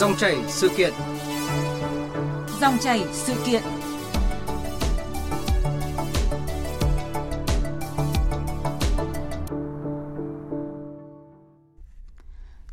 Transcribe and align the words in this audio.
Dòng 0.00 0.16
chảy 0.16 0.36
sự 0.48 0.68
kiện. 0.76 0.92
Dòng 2.60 2.78
chảy 2.78 3.04
sự 3.12 3.32
kiện. 3.46 3.62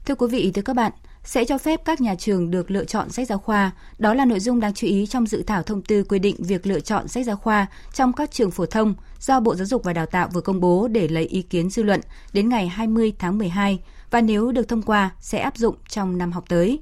Thưa 0.06 0.16
quý 0.16 0.28
vị, 0.32 0.52
thưa 0.56 0.62
các 0.62 0.76
bạn, 0.76 0.92
sẽ 1.24 1.46
cho 1.46 1.58
phép 1.58 1.82
các 1.86 2.02
nhà 2.02 2.16
trường 2.16 2.52
được 2.52 2.72
lựa 2.72 2.86
chọn 2.86 3.10
sách 3.10 3.28
giáo 3.28 3.38
khoa. 3.38 3.72
Đó 3.98 4.14
là 4.14 4.26
nội 4.26 4.40
dung 4.40 4.60
đáng 4.60 4.74
chú 4.74 4.88
ý 4.88 5.06
trong 5.06 5.28
dự 5.28 5.44
thảo 5.48 5.64
thông 5.64 5.82
tư 5.82 6.04
quy 6.04 6.20
định 6.20 6.36
việc 6.40 6.68
lựa 6.68 6.80
chọn 6.80 7.08
sách 7.08 7.26
giáo 7.26 7.36
khoa 7.36 7.66
trong 7.94 8.14
các 8.14 8.32
trường 8.32 8.52
phổ 8.52 8.66
thông 8.66 8.94
do 9.20 9.40
Bộ 9.40 9.56
Giáo 9.56 9.66
dục 9.66 9.84
và 9.84 9.94
Đào 9.94 10.06
tạo 10.06 10.30
vừa 10.34 10.42
công 10.42 10.60
bố 10.60 10.88
để 10.88 11.08
lấy 11.08 11.26
ý 11.26 11.42
kiến 11.42 11.70
dư 11.70 11.84
luận 11.84 12.02
đến 12.34 12.50
ngày 12.50 12.68
20 12.68 13.14
tháng 13.20 13.38
12 13.38 13.80
và 14.12 14.22
nếu 14.22 14.52
được 14.52 14.68
thông 14.68 14.82
qua 14.82 15.12
sẽ 15.20 15.40
áp 15.40 15.58
dụng 15.58 15.76
trong 15.90 16.18
năm 16.18 16.32
học 16.32 16.46
tới. 16.50 16.82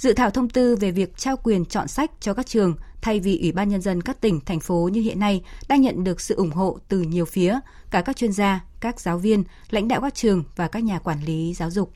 Dự 0.00 0.12
thảo 0.12 0.30
thông 0.30 0.48
tư 0.48 0.76
về 0.76 0.90
việc 0.90 1.16
trao 1.16 1.36
quyền 1.36 1.64
chọn 1.64 1.88
sách 1.88 2.10
cho 2.20 2.34
các 2.34 2.46
trường 2.46 2.76
thay 3.00 3.20
vì 3.20 3.38
Ủy 3.40 3.52
ban 3.52 3.68
Nhân 3.68 3.80
dân 3.80 4.02
các 4.02 4.20
tỉnh, 4.20 4.40
thành 4.40 4.60
phố 4.60 4.88
như 4.92 5.00
hiện 5.00 5.18
nay 5.18 5.42
đang 5.68 5.80
nhận 5.80 6.04
được 6.04 6.20
sự 6.20 6.34
ủng 6.34 6.50
hộ 6.50 6.78
từ 6.88 7.00
nhiều 7.00 7.24
phía, 7.24 7.58
cả 7.90 8.02
các 8.02 8.16
chuyên 8.16 8.32
gia, 8.32 8.64
các 8.80 9.00
giáo 9.00 9.18
viên, 9.18 9.44
lãnh 9.70 9.88
đạo 9.88 10.00
các 10.00 10.14
trường 10.14 10.44
và 10.56 10.68
các 10.68 10.84
nhà 10.84 10.98
quản 10.98 11.24
lý 11.24 11.54
giáo 11.54 11.70
dục. 11.70 11.92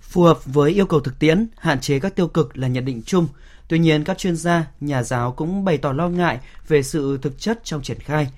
Phù 0.00 0.22
hợp 0.22 0.44
với 0.44 0.72
yêu 0.72 0.86
cầu 0.86 1.00
thực 1.00 1.18
tiễn, 1.18 1.46
hạn 1.56 1.80
chế 1.80 1.98
các 1.98 2.16
tiêu 2.16 2.28
cực 2.28 2.56
là 2.56 2.68
nhận 2.68 2.84
định 2.84 3.02
chung. 3.06 3.28
Tuy 3.68 3.78
nhiên, 3.78 4.04
các 4.04 4.18
chuyên 4.18 4.36
gia, 4.36 4.66
nhà 4.80 5.02
giáo 5.02 5.32
cũng 5.32 5.64
bày 5.64 5.78
tỏ 5.78 5.92
lo 5.92 6.08
ngại 6.08 6.38
về 6.68 6.82
sự 6.82 7.18
thực 7.22 7.40
chất 7.40 7.60
trong 7.64 7.82
triển 7.82 7.98
khai. 7.98 8.28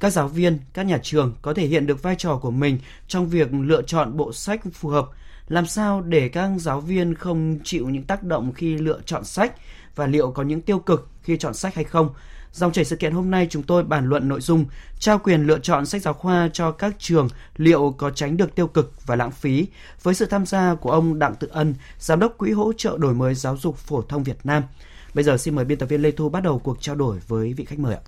Các 0.00 0.10
giáo 0.10 0.28
viên, 0.28 0.58
các 0.74 0.86
nhà 0.86 0.98
trường 1.02 1.34
có 1.42 1.54
thể 1.54 1.66
hiện 1.66 1.86
được 1.86 2.02
vai 2.02 2.14
trò 2.18 2.36
của 2.36 2.50
mình 2.50 2.78
trong 3.08 3.28
việc 3.28 3.48
lựa 3.52 3.82
chọn 3.82 4.16
bộ 4.16 4.32
sách 4.32 4.60
phù 4.72 4.88
hợp, 4.88 5.06
làm 5.52 5.66
sao 5.66 6.00
để 6.00 6.28
các 6.28 6.50
giáo 6.58 6.80
viên 6.80 7.14
không 7.14 7.58
chịu 7.64 7.88
những 7.88 8.02
tác 8.02 8.22
động 8.22 8.52
khi 8.52 8.76
lựa 8.76 9.00
chọn 9.06 9.24
sách 9.24 9.52
và 9.96 10.06
liệu 10.06 10.30
có 10.30 10.42
những 10.42 10.60
tiêu 10.60 10.78
cực 10.78 11.08
khi 11.22 11.36
chọn 11.36 11.54
sách 11.54 11.74
hay 11.74 11.84
không 11.84 12.10
Dòng 12.52 12.72
chảy 12.72 12.84
sự 12.84 12.96
kiện 12.96 13.12
hôm 13.12 13.30
nay 13.30 13.46
chúng 13.50 13.62
tôi 13.62 13.84
bàn 13.84 14.08
luận 14.08 14.28
nội 14.28 14.40
dung 14.40 14.64
trao 14.98 15.18
quyền 15.18 15.46
lựa 15.46 15.58
chọn 15.58 15.86
sách 15.86 16.02
giáo 16.02 16.14
khoa 16.14 16.48
cho 16.52 16.70
các 16.72 16.94
trường 16.98 17.28
liệu 17.56 17.94
có 17.98 18.10
tránh 18.10 18.36
được 18.36 18.54
tiêu 18.54 18.66
cực 18.66 19.06
và 19.06 19.16
lãng 19.16 19.30
phí 19.30 19.66
với 20.02 20.14
sự 20.14 20.26
tham 20.26 20.46
gia 20.46 20.74
của 20.74 20.90
ông 20.90 21.18
Đặng 21.18 21.34
Tự 21.34 21.48
Ân, 21.52 21.74
Giám 21.98 22.20
đốc 22.20 22.38
Quỹ 22.38 22.50
hỗ 22.50 22.72
trợ 22.72 22.96
đổi 22.98 23.14
mới 23.14 23.34
giáo 23.34 23.56
dục 23.56 23.76
phổ 23.76 24.02
thông 24.02 24.22
Việt 24.22 24.38
Nam. 24.44 24.62
Bây 25.14 25.24
giờ 25.24 25.36
xin 25.36 25.54
mời 25.54 25.64
biên 25.64 25.78
tập 25.78 25.86
viên 25.86 26.02
Lê 26.02 26.10
Thu 26.10 26.28
bắt 26.28 26.42
đầu 26.42 26.58
cuộc 26.58 26.80
trao 26.80 26.94
đổi 26.94 27.18
với 27.28 27.54
vị 27.54 27.64
khách 27.64 27.78
mời 27.78 27.94
ạ. 27.94 28.00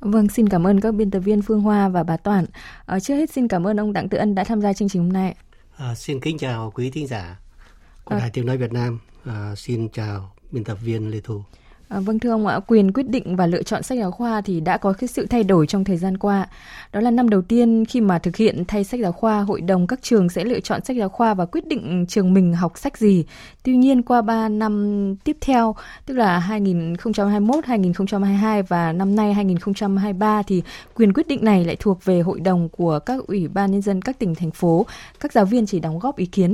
Vâng, 0.00 0.28
xin 0.28 0.48
cảm 0.48 0.66
ơn 0.66 0.80
các 0.80 0.94
biên 0.94 1.10
tập 1.10 1.20
viên 1.20 1.42
Phương 1.42 1.60
Hoa 1.60 1.88
và 1.88 2.02
bà 2.02 2.16
Toàn. 2.16 2.44
À, 2.86 3.00
trước 3.00 3.14
hết 3.14 3.30
xin 3.30 3.48
cảm 3.48 3.66
ơn 3.66 3.80
ông 3.80 3.92
Đặng 3.92 4.08
Tự 4.08 4.18
Ân 4.18 4.34
đã 4.34 4.44
tham 4.44 4.60
gia 4.60 4.72
chương 4.72 4.88
trình 4.88 5.02
hôm 5.02 5.12
nay. 5.12 5.34
À, 5.80 5.94
xin 5.94 6.20
kính 6.20 6.38
chào 6.38 6.70
quý 6.70 6.90
thính 6.90 7.06
giả 7.06 7.36
của 8.04 8.14
Đài 8.14 8.30
Tiếng 8.30 8.46
Nói 8.46 8.56
Việt 8.56 8.72
Nam. 8.72 8.98
À, 9.24 9.54
xin 9.56 9.88
chào 9.88 10.32
biên 10.50 10.64
tập 10.64 10.78
viên 10.82 11.10
Lê 11.10 11.20
Thu. 11.20 11.42
À, 11.90 12.00
vâng 12.00 12.18
thưa 12.18 12.30
ông 12.30 12.46
ạ, 12.46 12.60
quyền 12.66 12.92
quyết 12.92 13.08
định 13.08 13.36
và 13.36 13.46
lựa 13.46 13.62
chọn 13.62 13.82
sách 13.82 13.98
giáo 13.98 14.10
khoa 14.10 14.40
thì 14.40 14.60
đã 14.60 14.76
có 14.76 14.92
cái 14.92 15.08
sự 15.08 15.26
thay 15.26 15.44
đổi 15.44 15.66
trong 15.66 15.84
thời 15.84 15.96
gian 15.96 16.18
qua. 16.18 16.46
Đó 16.92 17.00
là 17.00 17.10
năm 17.10 17.28
đầu 17.28 17.42
tiên 17.42 17.84
khi 17.88 18.00
mà 18.00 18.18
thực 18.18 18.36
hiện 18.36 18.64
thay 18.68 18.84
sách 18.84 19.00
giáo 19.00 19.12
khoa, 19.12 19.40
hội 19.40 19.60
đồng 19.60 19.86
các 19.86 20.02
trường 20.02 20.28
sẽ 20.28 20.44
lựa 20.44 20.60
chọn 20.60 20.84
sách 20.84 20.96
giáo 20.96 21.08
khoa 21.08 21.34
và 21.34 21.46
quyết 21.46 21.66
định 21.66 22.06
trường 22.08 22.34
mình 22.34 22.54
học 22.54 22.78
sách 22.78 22.98
gì. 22.98 23.24
Tuy 23.62 23.76
nhiên 23.76 24.02
qua 24.02 24.22
3 24.22 24.48
năm 24.48 25.14
tiếp 25.24 25.36
theo, 25.40 25.74
tức 26.06 26.14
là 26.14 26.38
2021, 26.38 27.64
2022 27.66 28.62
và 28.62 28.92
năm 28.92 29.16
nay 29.16 29.34
2023 29.34 30.42
thì 30.42 30.62
quyền 30.94 31.12
quyết 31.12 31.28
định 31.28 31.44
này 31.44 31.64
lại 31.64 31.76
thuộc 31.80 32.04
về 32.04 32.20
hội 32.20 32.40
đồng 32.40 32.68
của 32.68 32.98
các 32.98 33.26
ủy 33.26 33.48
ban 33.48 33.70
nhân 33.70 33.82
dân 33.82 34.02
các 34.02 34.18
tỉnh 34.18 34.34
thành 34.34 34.50
phố, 34.50 34.86
các 35.20 35.32
giáo 35.32 35.44
viên 35.44 35.66
chỉ 35.66 35.80
đóng 35.80 35.98
góp 35.98 36.16
ý 36.16 36.26
kiến. 36.26 36.52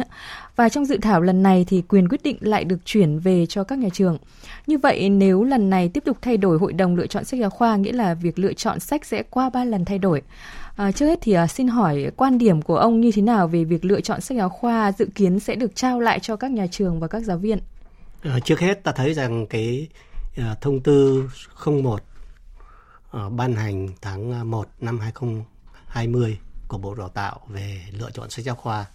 Và 0.56 0.68
trong 0.68 0.84
dự 0.84 0.98
thảo 1.02 1.20
lần 1.20 1.42
này 1.42 1.64
thì 1.68 1.82
quyền 1.82 2.08
quyết 2.08 2.22
định 2.22 2.36
lại 2.40 2.64
được 2.64 2.78
chuyển 2.84 3.18
về 3.18 3.46
cho 3.46 3.64
các 3.64 3.78
nhà 3.78 3.88
trường. 3.92 4.18
Như 4.66 4.78
vậy 4.78 5.08
nếu 5.08 5.44
lần 5.44 5.70
này 5.70 5.88
tiếp 5.88 6.02
tục 6.04 6.18
thay 6.22 6.36
đổi 6.36 6.58
hội 6.58 6.72
đồng 6.72 6.96
lựa 6.96 7.06
chọn 7.06 7.24
sách 7.24 7.40
giáo 7.40 7.50
khoa 7.50 7.76
nghĩa 7.76 7.92
là 7.92 8.14
việc 8.14 8.38
lựa 8.38 8.52
chọn 8.52 8.80
sách 8.80 9.04
sẽ 9.04 9.22
qua 9.22 9.50
ba 9.50 9.64
lần 9.64 9.84
thay 9.84 9.98
đổi. 9.98 10.22
À, 10.76 10.92
trước 10.92 11.06
hết 11.06 11.18
thì 11.22 11.32
à, 11.32 11.46
xin 11.46 11.68
hỏi 11.68 12.10
quan 12.16 12.38
điểm 12.38 12.62
của 12.62 12.76
ông 12.76 13.00
như 13.00 13.10
thế 13.14 13.22
nào 13.22 13.48
về 13.48 13.64
việc 13.64 13.84
lựa 13.84 14.00
chọn 14.00 14.20
sách 14.20 14.38
giáo 14.38 14.48
khoa 14.48 14.92
dự 14.92 15.06
kiến 15.14 15.40
sẽ 15.40 15.54
được 15.54 15.76
trao 15.76 16.00
lại 16.00 16.20
cho 16.20 16.36
các 16.36 16.50
nhà 16.50 16.66
trường 16.66 17.00
và 17.00 17.08
các 17.08 17.20
giáo 17.20 17.38
viên? 17.38 17.58
À, 18.22 18.38
trước 18.44 18.60
hết 18.60 18.84
ta 18.84 18.92
thấy 18.92 19.14
rằng 19.14 19.46
cái 19.46 19.88
à, 20.36 20.56
thông 20.60 20.80
tư 20.80 21.30
01 21.66 22.02
à, 23.12 23.28
ban 23.28 23.54
hành 23.54 23.88
tháng 24.00 24.32
à, 24.32 24.44
1 24.44 24.68
năm 24.80 24.98
2020 24.98 26.38
của 26.68 26.78
Bộ 26.78 26.94
Đào 26.94 27.08
tạo 27.08 27.40
về 27.48 27.80
lựa 27.92 28.10
chọn 28.10 28.30
sách 28.30 28.44
giáo 28.44 28.54
khoa 28.54 28.86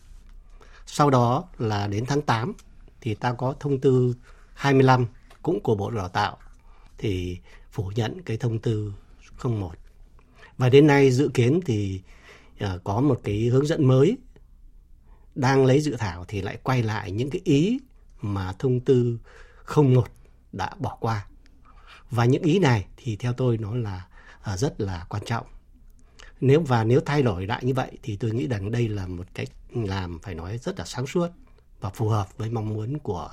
sau 0.94 1.10
đó 1.10 1.44
là 1.58 1.88
đến 1.88 2.06
tháng 2.06 2.22
8 2.22 2.54
thì 3.02 3.16
ta 3.16 3.34
có 3.34 3.56
thông 3.60 3.80
tư 3.80 4.16
25 4.54 5.06
cũng 5.42 5.60
của 5.60 5.76
Bộ 5.76 5.92
Đào 5.92 6.10
tạo 6.10 6.38
thì 6.98 7.40
phủ 7.72 7.92
nhận 7.96 8.22
cái 8.22 8.38
thông 8.38 8.60
tư 8.60 8.94
01. 9.44 9.72
Và 10.58 10.70
đến 10.70 10.88
nay 10.88 11.12
dự 11.12 11.30
kiến 11.34 11.60
thì 11.66 12.02
ờ, 12.60 12.80
có 12.84 13.02
một 13.02 13.20
cái 13.24 13.46
hướng 13.46 13.66
dẫn 13.66 13.88
mới 13.88 14.18
đang 15.36 15.66
lấy 15.66 15.82
dự 15.82 15.96
thảo 16.00 16.26
thì 16.28 16.42
lại 16.42 16.58
quay 16.64 16.84
lại 16.84 17.12
những 17.12 17.30
cái 17.30 17.42
ý 17.44 17.80
mà 18.22 18.54
thông 18.60 18.80
tư 18.80 19.20
01 19.76 20.08
đã 20.52 20.76
bỏ 20.80 20.98
qua. 21.00 21.26
Và 22.10 22.26
những 22.26 22.44
ý 22.44 22.60
này 22.60 22.86
thì 22.98 23.16
theo 23.16 23.34
tôi 23.34 23.58
nó 23.58 23.76
là 23.76 24.08
ờ, 24.42 24.58
rất 24.58 24.82
là 24.82 25.06
quan 25.10 25.24
trọng. 25.26 25.46
Nếu, 26.42 26.62
và 26.62 26.84
nếu 26.84 27.02
thay 27.06 27.22
đổi 27.22 27.48
lại 27.48 27.64
như 27.66 27.74
vậy 27.74 27.92
thì 28.04 28.16
tôi 28.16 28.32
nghĩ 28.32 28.48
rằng 28.48 28.72
đây 28.72 28.88
là 28.88 29.08
một 29.08 29.26
cái 29.34 29.46
làm 29.74 30.20
phải 30.20 30.36
nói 30.36 30.58
rất 30.58 30.80
là 30.80 30.86
sáng 30.86 31.08
suốt 31.08 31.28
và 31.82 31.90
phù 31.90 32.10
hợp 32.10 32.38
với 32.38 32.50
mong 32.50 32.70
muốn 32.70 33.00
của 33.00 33.30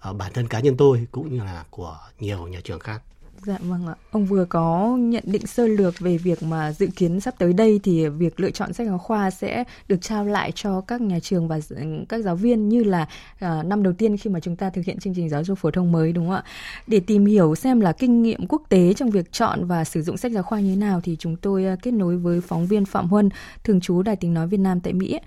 ờ, 0.00 0.12
bản 0.12 0.32
thân 0.32 0.48
cá 0.48 0.60
nhân 0.60 0.76
tôi 0.76 1.06
cũng 1.12 1.34
như 1.34 1.44
là 1.44 1.64
của 1.70 1.98
nhiều 2.18 2.46
nhà 2.46 2.60
trường 2.64 2.80
khác. 2.80 3.02
Dạ 3.42 3.58
vâng 3.60 3.86
ạ. 3.86 3.94
Ông 4.10 4.26
vừa 4.26 4.44
có 4.44 4.96
nhận 5.00 5.22
định 5.26 5.46
sơ 5.46 5.66
lược 5.66 5.98
về 5.98 6.18
việc 6.18 6.42
mà 6.42 6.72
dự 6.72 6.88
kiến 6.96 7.20
sắp 7.20 7.34
tới 7.38 7.52
đây 7.52 7.80
thì 7.82 8.08
việc 8.08 8.40
lựa 8.40 8.50
chọn 8.50 8.72
sách 8.72 8.86
giáo 8.86 8.98
khoa 8.98 9.30
sẽ 9.30 9.64
được 9.88 9.96
trao 10.00 10.24
lại 10.24 10.52
cho 10.54 10.80
các 10.80 11.00
nhà 11.00 11.20
trường 11.20 11.48
và 11.48 11.60
các 12.08 12.24
giáo 12.24 12.36
viên 12.36 12.68
như 12.68 12.84
là 12.84 13.08
à, 13.38 13.62
năm 13.62 13.82
đầu 13.82 13.92
tiên 13.98 14.16
khi 14.16 14.30
mà 14.30 14.40
chúng 14.40 14.56
ta 14.56 14.70
thực 14.70 14.84
hiện 14.84 14.98
chương 14.98 15.14
trình 15.14 15.28
giáo 15.28 15.44
dục 15.44 15.58
phổ 15.58 15.70
thông 15.70 15.92
mới 15.92 16.12
đúng 16.12 16.26
không 16.26 16.36
ạ? 16.36 16.44
Để 16.86 17.00
tìm 17.00 17.26
hiểu 17.26 17.54
xem 17.54 17.80
là 17.80 17.92
kinh 17.92 18.22
nghiệm 18.22 18.46
quốc 18.46 18.62
tế 18.68 18.94
trong 18.94 19.10
việc 19.10 19.32
chọn 19.32 19.64
và 19.64 19.84
sử 19.84 20.02
dụng 20.02 20.16
sách 20.16 20.32
giáo 20.32 20.42
khoa 20.42 20.60
như 20.60 20.70
thế 20.70 20.76
nào 20.76 21.00
thì 21.04 21.16
chúng 21.18 21.36
tôi 21.36 21.64
à, 21.64 21.76
kết 21.82 21.90
nối 21.90 22.16
với 22.16 22.40
phóng 22.40 22.66
viên 22.66 22.84
Phạm 22.84 23.08
Huân, 23.08 23.28
thường 23.64 23.80
trú 23.80 24.02
Đài 24.02 24.16
Tiếng 24.16 24.34
Nói 24.34 24.46
Việt 24.46 24.60
Nam 24.60 24.80
tại 24.80 24.92
Mỹ. 24.92 25.18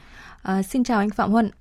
À, 0.41 0.63
xin 0.63 0.83
chào 0.83 0.99
anh 0.99 1.09
Phạm 1.09 1.31
Huân. 1.31 1.51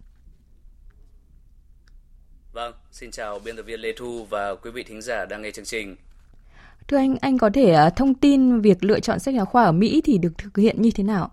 Vâng, 2.52 2.74
xin 2.92 3.10
chào 3.10 3.38
biên 3.38 3.56
tập 3.56 3.62
viên 3.62 3.80
Lê 3.80 3.92
Thu 3.98 4.24
và 4.30 4.54
quý 4.54 4.70
vị 4.70 4.82
thính 4.82 5.02
giả 5.02 5.24
đang 5.24 5.42
nghe 5.42 5.50
chương 5.50 5.64
trình. 5.64 5.96
Thưa 6.88 6.96
anh, 6.96 7.16
anh 7.20 7.38
có 7.38 7.50
thể 7.54 7.72
à, 7.72 7.90
thông 7.90 8.14
tin 8.14 8.60
việc 8.60 8.84
lựa 8.84 9.00
chọn 9.00 9.18
sách 9.18 9.34
giáo 9.34 9.44
khoa 9.44 9.64
ở 9.64 9.72
Mỹ 9.72 10.00
thì 10.04 10.18
được 10.18 10.32
thực 10.38 10.56
hiện 10.56 10.82
như 10.82 10.90
thế 10.94 11.04
nào? 11.04 11.30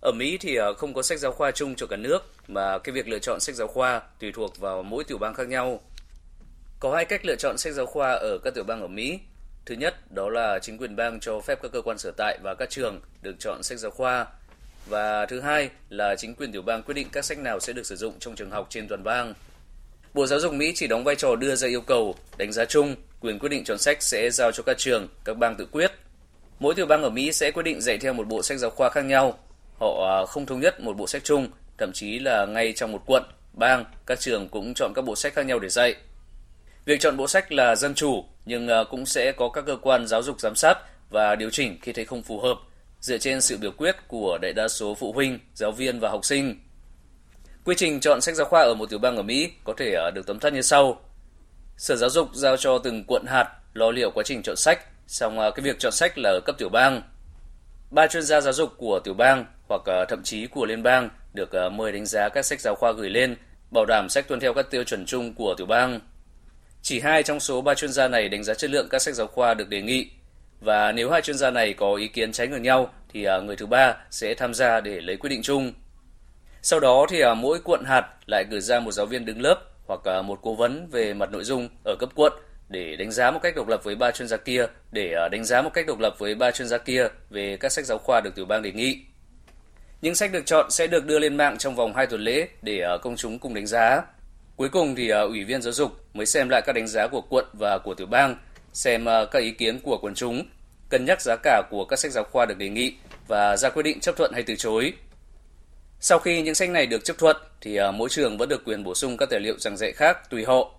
Ở 0.00 0.12
Mỹ 0.12 0.38
thì 0.40 0.56
à, 0.56 0.66
không 0.76 0.94
có 0.94 1.02
sách 1.02 1.18
giáo 1.18 1.32
khoa 1.32 1.50
chung 1.50 1.74
cho 1.74 1.86
cả 1.86 1.96
nước 1.96 2.18
mà 2.48 2.78
cái 2.78 2.92
việc 2.92 3.08
lựa 3.08 3.18
chọn 3.18 3.40
sách 3.40 3.54
giáo 3.54 3.68
khoa 3.68 4.02
tùy 4.20 4.32
thuộc 4.32 4.58
vào 4.60 4.82
mỗi 4.82 5.04
tiểu 5.04 5.18
bang 5.18 5.34
khác 5.34 5.48
nhau. 5.48 5.80
Có 6.80 6.94
hai 6.94 7.04
cách 7.04 7.24
lựa 7.24 7.36
chọn 7.36 7.58
sách 7.58 7.72
giáo 7.72 7.86
khoa 7.86 8.12
ở 8.12 8.38
các 8.44 8.54
tiểu 8.54 8.64
bang 8.64 8.80
ở 8.80 8.88
Mỹ. 8.88 9.20
Thứ 9.66 9.74
nhất, 9.74 10.12
đó 10.12 10.28
là 10.28 10.58
chính 10.62 10.78
quyền 10.78 10.96
bang 10.96 11.20
cho 11.20 11.40
phép 11.40 11.58
các 11.62 11.72
cơ 11.72 11.82
quan 11.82 11.98
sở 11.98 12.10
tại 12.16 12.38
và 12.42 12.54
các 12.54 12.70
trường 12.70 13.00
được 13.22 13.36
chọn 13.38 13.62
sách 13.62 13.78
giáo 13.78 13.90
khoa 13.90 14.26
và 14.88 15.26
thứ 15.26 15.40
hai 15.40 15.70
là 15.88 16.16
chính 16.18 16.34
quyền 16.34 16.52
tiểu 16.52 16.62
bang 16.62 16.82
quyết 16.82 16.94
định 16.94 17.08
các 17.12 17.24
sách 17.24 17.38
nào 17.38 17.60
sẽ 17.60 17.72
được 17.72 17.86
sử 17.86 17.96
dụng 17.96 18.14
trong 18.18 18.34
trường 18.34 18.50
học 18.50 18.66
trên 18.70 18.88
toàn 18.88 19.04
bang. 19.04 19.34
Bộ 20.14 20.26
Giáo 20.26 20.40
dục 20.40 20.52
Mỹ 20.52 20.72
chỉ 20.74 20.86
đóng 20.86 21.04
vai 21.04 21.16
trò 21.16 21.36
đưa 21.36 21.54
ra 21.54 21.68
yêu 21.68 21.80
cầu, 21.80 22.14
đánh 22.36 22.52
giá 22.52 22.64
chung, 22.64 22.94
quyền 23.20 23.38
quyết 23.38 23.48
định 23.48 23.64
chọn 23.64 23.78
sách 23.78 24.02
sẽ 24.02 24.30
giao 24.30 24.52
cho 24.52 24.62
các 24.62 24.78
trường, 24.78 25.08
các 25.24 25.38
bang 25.38 25.56
tự 25.56 25.66
quyết. 25.72 25.92
Mỗi 26.58 26.74
tiểu 26.74 26.86
bang 26.86 27.02
ở 27.02 27.10
Mỹ 27.10 27.32
sẽ 27.32 27.50
quyết 27.50 27.62
định 27.62 27.80
dạy 27.80 27.98
theo 27.98 28.12
một 28.12 28.26
bộ 28.28 28.42
sách 28.42 28.58
giáo 28.58 28.70
khoa 28.70 28.90
khác 28.90 29.04
nhau. 29.04 29.38
Họ 29.80 30.20
à, 30.20 30.26
không 30.26 30.46
thống 30.46 30.60
nhất 30.60 30.80
một 30.80 30.96
bộ 30.96 31.06
sách 31.06 31.24
chung, 31.24 31.48
thậm 31.78 31.92
chí 31.92 32.18
là 32.18 32.46
ngay 32.46 32.72
trong 32.72 32.92
một 32.92 33.02
quận, 33.06 33.22
bang, 33.52 33.84
các 34.06 34.20
trường 34.20 34.48
cũng 34.48 34.74
chọn 34.74 34.92
các 34.94 35.02
bộ 35.02 35.16
sách 35.16 35.34
khác 35.34 35.46
nhau 35.46 35.58
để 35.58 35.68
dạy. 35.68 35.94
Việc 36.84 37.00
chọn 37.00 37.16
bộ 37.16 37.28
sách 37.28 37.52
là 37.52 37.76
dân 37.76 37.94
chủ, 37.94 38.24
nhưng 38.44 38.68
à, 38.68 38.84
cũng 38.90 39.06
sẽ 39.06 39.32
có 39.32 39.48
các 39.48 39.64
cơ 39.66 39.76
quan 39.82 40.06
giáo 40.06 40.22
dục 40.22 40.40
giám 40.40 40.54
sát 40.54 40.78
và 41.10 41.34
điều 41.34 41.50
chỉnh 41.50 41.78
khi 41.82 41.92
thấy 41.92 42.04
không 42.04 42.22
phù 42.22 42.40
hợp 42.40 42.58
dựa 43.00 43.18
trên 43.18 43.40
sự 43.40 43.56
biểu 43.56 43.70
quyết 43.70 43.96
của 44.08 44.38
đại 44.42 44.52
đa 44.52 44.68
số 44.68 44.94
phụ 44.94 45.12
huynh, 45.12 45.38
giáo 45.54 45.72
viên 45.72 46.00
và 46.00 46.10
học 46.10 46.24
sinh. 46.24 46.54
Quy 47.68 47.74
trình 47.74 48.00
chọn 48.00 48.20
sách 48.20 48.34
giáo 48.34 48.46
khoa 48.46 48.62
ở 48.62 48.74
một 48.74 48.90
tiểu 48.90 48.98
bang 48.98 49.16
ở 49.16 49.22
Mỹ 49.22 49.50
có 49.64 49.74
thể 49.76 49.94
à, 49.94 50.10
được 50.10 50.26
tóm 50.26 50.38
tắt 50.38 50.52
như 50.52 50.62
sau. 50.62 51.00
Sở 51.76 51.96
Giáo 51.96 52.10
dục 52.10 52.28
giao 52.34 52.56
cho 52.56 52.78
từng 52.78 53.04
quận 53.04 53.24
hạt 53.26 53.48
lo 53.74 53.90
liệu 53.90 54.10
quá 54.10 54.24
trình 54.26 54.42
chọn 54.42 54.56
sách, 54.56 54.80
xong 55.06 55.38
à, 55.38 55.50
cái 55.50 55.62
việc 55.62 55.78
chọn 55.78 55.92
sách 55.92 56.18
là 56.18 56.30
ở 56.30 56.40
cấp 56.46 56.54
tiểu 56.58 56.68
bang. 56.68 57.02
Ba 57.90 58.06
chuyên 58.06 58.22
gia 58.22 58.40
giáo 58.40 58.52
dục 58.52 58.72
của 58.76 59.00
tiểu 59.04 59.14
bang 59.14 59.44
hoặc 59.68 59.80
à, 59.86 60.04
thậm 60.08 60.22
chí 60.22 60.46
của 60.46 60.66
liên 60.66 60.82
bang 60.82 61.08
được 61.34 61.50
mời 61.72 61.92
đánh 61.92 62.06
giá 62.06 62.28
các 62.28 62.44
sách 62.44 62.60
giáo 62.60 62.74
khoa 62.74 62.92
gửi 62.92 63.10
lên, 63.10 63.36
bảo 63.70 63.84
đảm 63.88 64.08
sách 64.08 64.28
tuân 64.28 64.40
theo 64.40 64.54
các 64.54 64.70
tiêu 64.70 64.84
chuẩn 64.84 65.06
chung 65.06 65.34
của 65.34 65.54
tiểu 65.58 65.66
bang. 65.66 66.00
Chỉ 66.82 67.00
hai 67.00 67.22
trong 67.22 67.40
số 67.40 67.60
ba 67.60 67.74
chuyên 67.74 67.92
gia 67.92 68.08
này 68.08 68.28
đánh 68.28 68.44
giá 68.44 68.54
chất 68.54 68.70
lượng 68.70 68.88
các 68.90 69.02
sách 69.02 69.14
giáo 69.14 69.26
khoa 69.26 69.54
được 69.54 69.68
đề 69.68 69.82
nghị 69.82 70.10
và 70.60 70.92
nếu 70.92 71.10
hai 71.10 71.22
chuyên 71.22 71.38
gia 71.38 71.50
này 71.50 71.72
có 71.72 71.94
ý 71.94 72.08
kiến 72.08 72.32
trái 72.32 72.46
ngược 72.46 72.60
nhau 72.60 72.92
thì 73.12 73.26
người 73.44 73.56
thứ 73.56 73.66
ba 73.66 73.96
sẽ 74.10 74.34
tham 74.34 74.54
gia 74.54 74.80
để 74.80 75.00
lấy 75.00 75.16
quyết 75.16 75.30
định 75.30 75.42
chung. 75.42 75.72
Sau 76.62 76.80
đó 76.80 77.06
thì 77.08 77.20
à, 77.20 77.34
mỗi 77.34 77.58
quận 77.64 77.84
hạt 77.84 78.06
lại 78.26 78.44
gửi 78.50 78.60
ra 78.60 78.80
một 78.80 78.92
giáo 78.92 79.06
viên 79.06 79.24
đứng 79.24 79.40
lớp 79.40 79.58
hoặc 79.86 80.00
à, 80.04 80.22
một 80.22 80.38
cố 80.42 80.54
vấn 80.54 80.88
về 80.90 81.14
mặt 81.14 81.30
nội 81.32 81.44
dung 81.44 81.68
ở 81.84 81.96
cấp 81.98 82.08
quận 82.14 82.32
để 82.68 82.96
đánh 82.96 83.10
giá 83.10 83.30
một 83.30 83.40
cách 83.42 83.56
độc 83.56 83.68
lập 83.68 83.80
với 83.84 83.94
ba 83.94 84.10
chuyên 84.10 84.28
gia 84.28 84.36
kia 84.36 84.66
để 84.92 85.14
à, 85.14 85.28
đánh 85.28 85.44
giá 85.44 85.62
một 85.62 85.70
cách 85.74 85.86
độc 85.86 85.98
lập 85.98 86.14
với 86.18 86.34
ba 86.34 86.50
chuyên 86.50 86.68
gia 86.68 86.78
kia 86.78 87.08
về 87.30 87.56
các 87.56 87.72
sách 87.72 87.84
giáo 87.84 87.98
khoa 87.98 88.20
được 88.20 88.34
tiểu 88.34 88.44
bang 88.44 88.62
đề 88.62 88.72
nghị. 88.72 88.98
Những 90.00 90.14
sách 90.14 90.32
được 90.32 90.46
chọn 90.46 90.70
sẽ 90.70 90.86
được 90.86 91.06
đưa 91.06 91.18
lên 91.18 91.36
mạng 91.36 91.58
trong 91.58 91.74
vòng 91.74 91.94
2 91.94 92.06
tuần 92.06 92.20
lễ 92.20 92.48
để 92.62 92.84
công 93.02 93.16
chúng 93.16 93.38
cùng 93.38 93.54
đánh 93.54 93.66
giá. 93.66 94.02
Cuối 94.56 94.68
cùng 94.68 94.94
thì 94.94 95.08
Ủy 95.08 95.44
viên 95.44 95.62
giáo 95.62 95.72
dục 95.72 95.92
mới 96.14 96.26
xem 96.26 96.48
lại 96.48 96.62
các 96.66 96.72
đánh 96.72 96.88
giá 96.88 97.06
của 97.06 97.20
quận 97.20 97.44
và 97.52 97.78
của 97.78 97.94
tiểu 97.94 98.06
bang, 98.06 98.36
xem 98.72 99.04
các 99.30 99.38
ý 99.38 99.50
kiến 99.50 99.80
của 99.80 99.98
quần 100.02 100.14
chúng, 100.14 100.44
cân 100.88 101.04
nhắc 101.04 101.20
giá 101.20 101.36
cả 101.42 101.62
của 101.70 101.84
các 101.84 101.98
sách 101.98 102.12
giáo 102.12 102.24
khoa 102.24 102.46
được 102.46 102.58
đề 102.58 102.68
nghị 102.68 102.94
và 103.26 103.56
ra 103.56 103.70
quyết 103.70 103.82
định 103.82 104.00
chấp 104.00 104.16
thuận 104.16 104.32
hay 104.32 104.42
từ 104.42 104.54
chối. 104.56 104.92
Sau 106.00 106.18
khi 106.18 106.42
những 106.42 106.54
sách 106.54 106.70
này 106.70 106.86
được 106.86 107.04
chấp 107.04 107.18
thuận 107.18 107.36
thì 107.60 107.76
ờ, 107.76 107.92
mỗi 107.92 108.08
trường 108.08 108.38
vẫn 108.38 108.48
được 108.48 108.64
quyền 108.64 108.84
bổ 108.84 108.94
sung 108.94 109.16
các 109.16 109.30
tài 109.30 109.40
liệu 109.40 109.58
giảng 109.58 109.76
dạy 109.76 109.92
khác 109.92 110.30
tùy 110.30 110.44
hộ. 110.44 110.70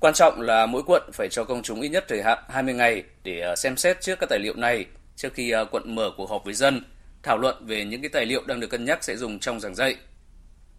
Quan 0.00 0.14
trọng 0.14 0.40
là 0.40 0.66
mỗi 0.66 0.82
quận 0.86 1.02
phải 1.12 1.28
cho 1.28 1.44
công 1.44 1.62
chúng 1.62 1.80
ít 1.80 1.88
nhất 1.88 2.04
thời 2.08 2.22
hạn 2.22 2.38
20 2.48 2.74
ngày 2.74 3.02
để 3.24 3.40
ờ, 3.40 3.56
xem 3.56 3.76
xét 3.76 4.00
trước 4.00 4.18
các 4.20 4.28
tài 4.30 4.38
liệu 4.38 4.54
này 4.56 4.86
trước 5.16 5.34
khi 5.34 5.50
ờ, 5.50 5.64
quận 5.64 5.94
mở 5.94 6.10
cuộc 6.16 6.30
họp 6.30 6.44
với 6.44 6.54
dân, 6.54 6.82
thảo 7.22 7.38
luận 7.38 7.66
về 7.66 7.84
những 7.84 8.02
cái 8.02 8.08
tài 8.08 8.26
liệu 8.26 8.42
đang 8.46 8.60
được 8.60 8.70
cân 8.70 8.84
nhắc 8.84 9.04
sẽ 9.04 9.16
dùng 9.16 9.38
trong 9.38 9.60
giảng 9.60 9.74
dạy. 9.74 9.96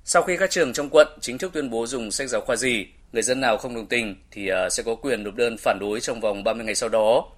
Sau 0.03 0.23
khi 0.23 0.38
các 0.38 0.51
trường 0.51 0.73
trong 0.73 0.89
quận 0.91 1.07
chính 1.21 1.38
thức 1.38 1.53
tuyên 1.53 1.69
bố 1.69 1.88
dùng 1.88 2.11
sách 2.11 2.29
giáo 2.29 2.41
khoa 2.41 2.55
gì, 2.55 2.85
người 3.11 3.23
dân 3.23 3.41
nào 3.41 3.57
không 3.57 3.75
đồng 3.75 3.88
tình 3.88 4.15
thì 4.31 4.50
sẽ 4.71 4.83
có 4.83 4.95
quyền 4.95 5.23
nộp 5.23 5.35
đơn 5.35 5.57
phản 5.57 5.77
đối 5.79 6.01
trong 6.01 6.19
vòng 6.19 6.44
30 6.44 6.65
ngày 6.65 6.75
sau 6.75 6.89
đó. 6.89 7.29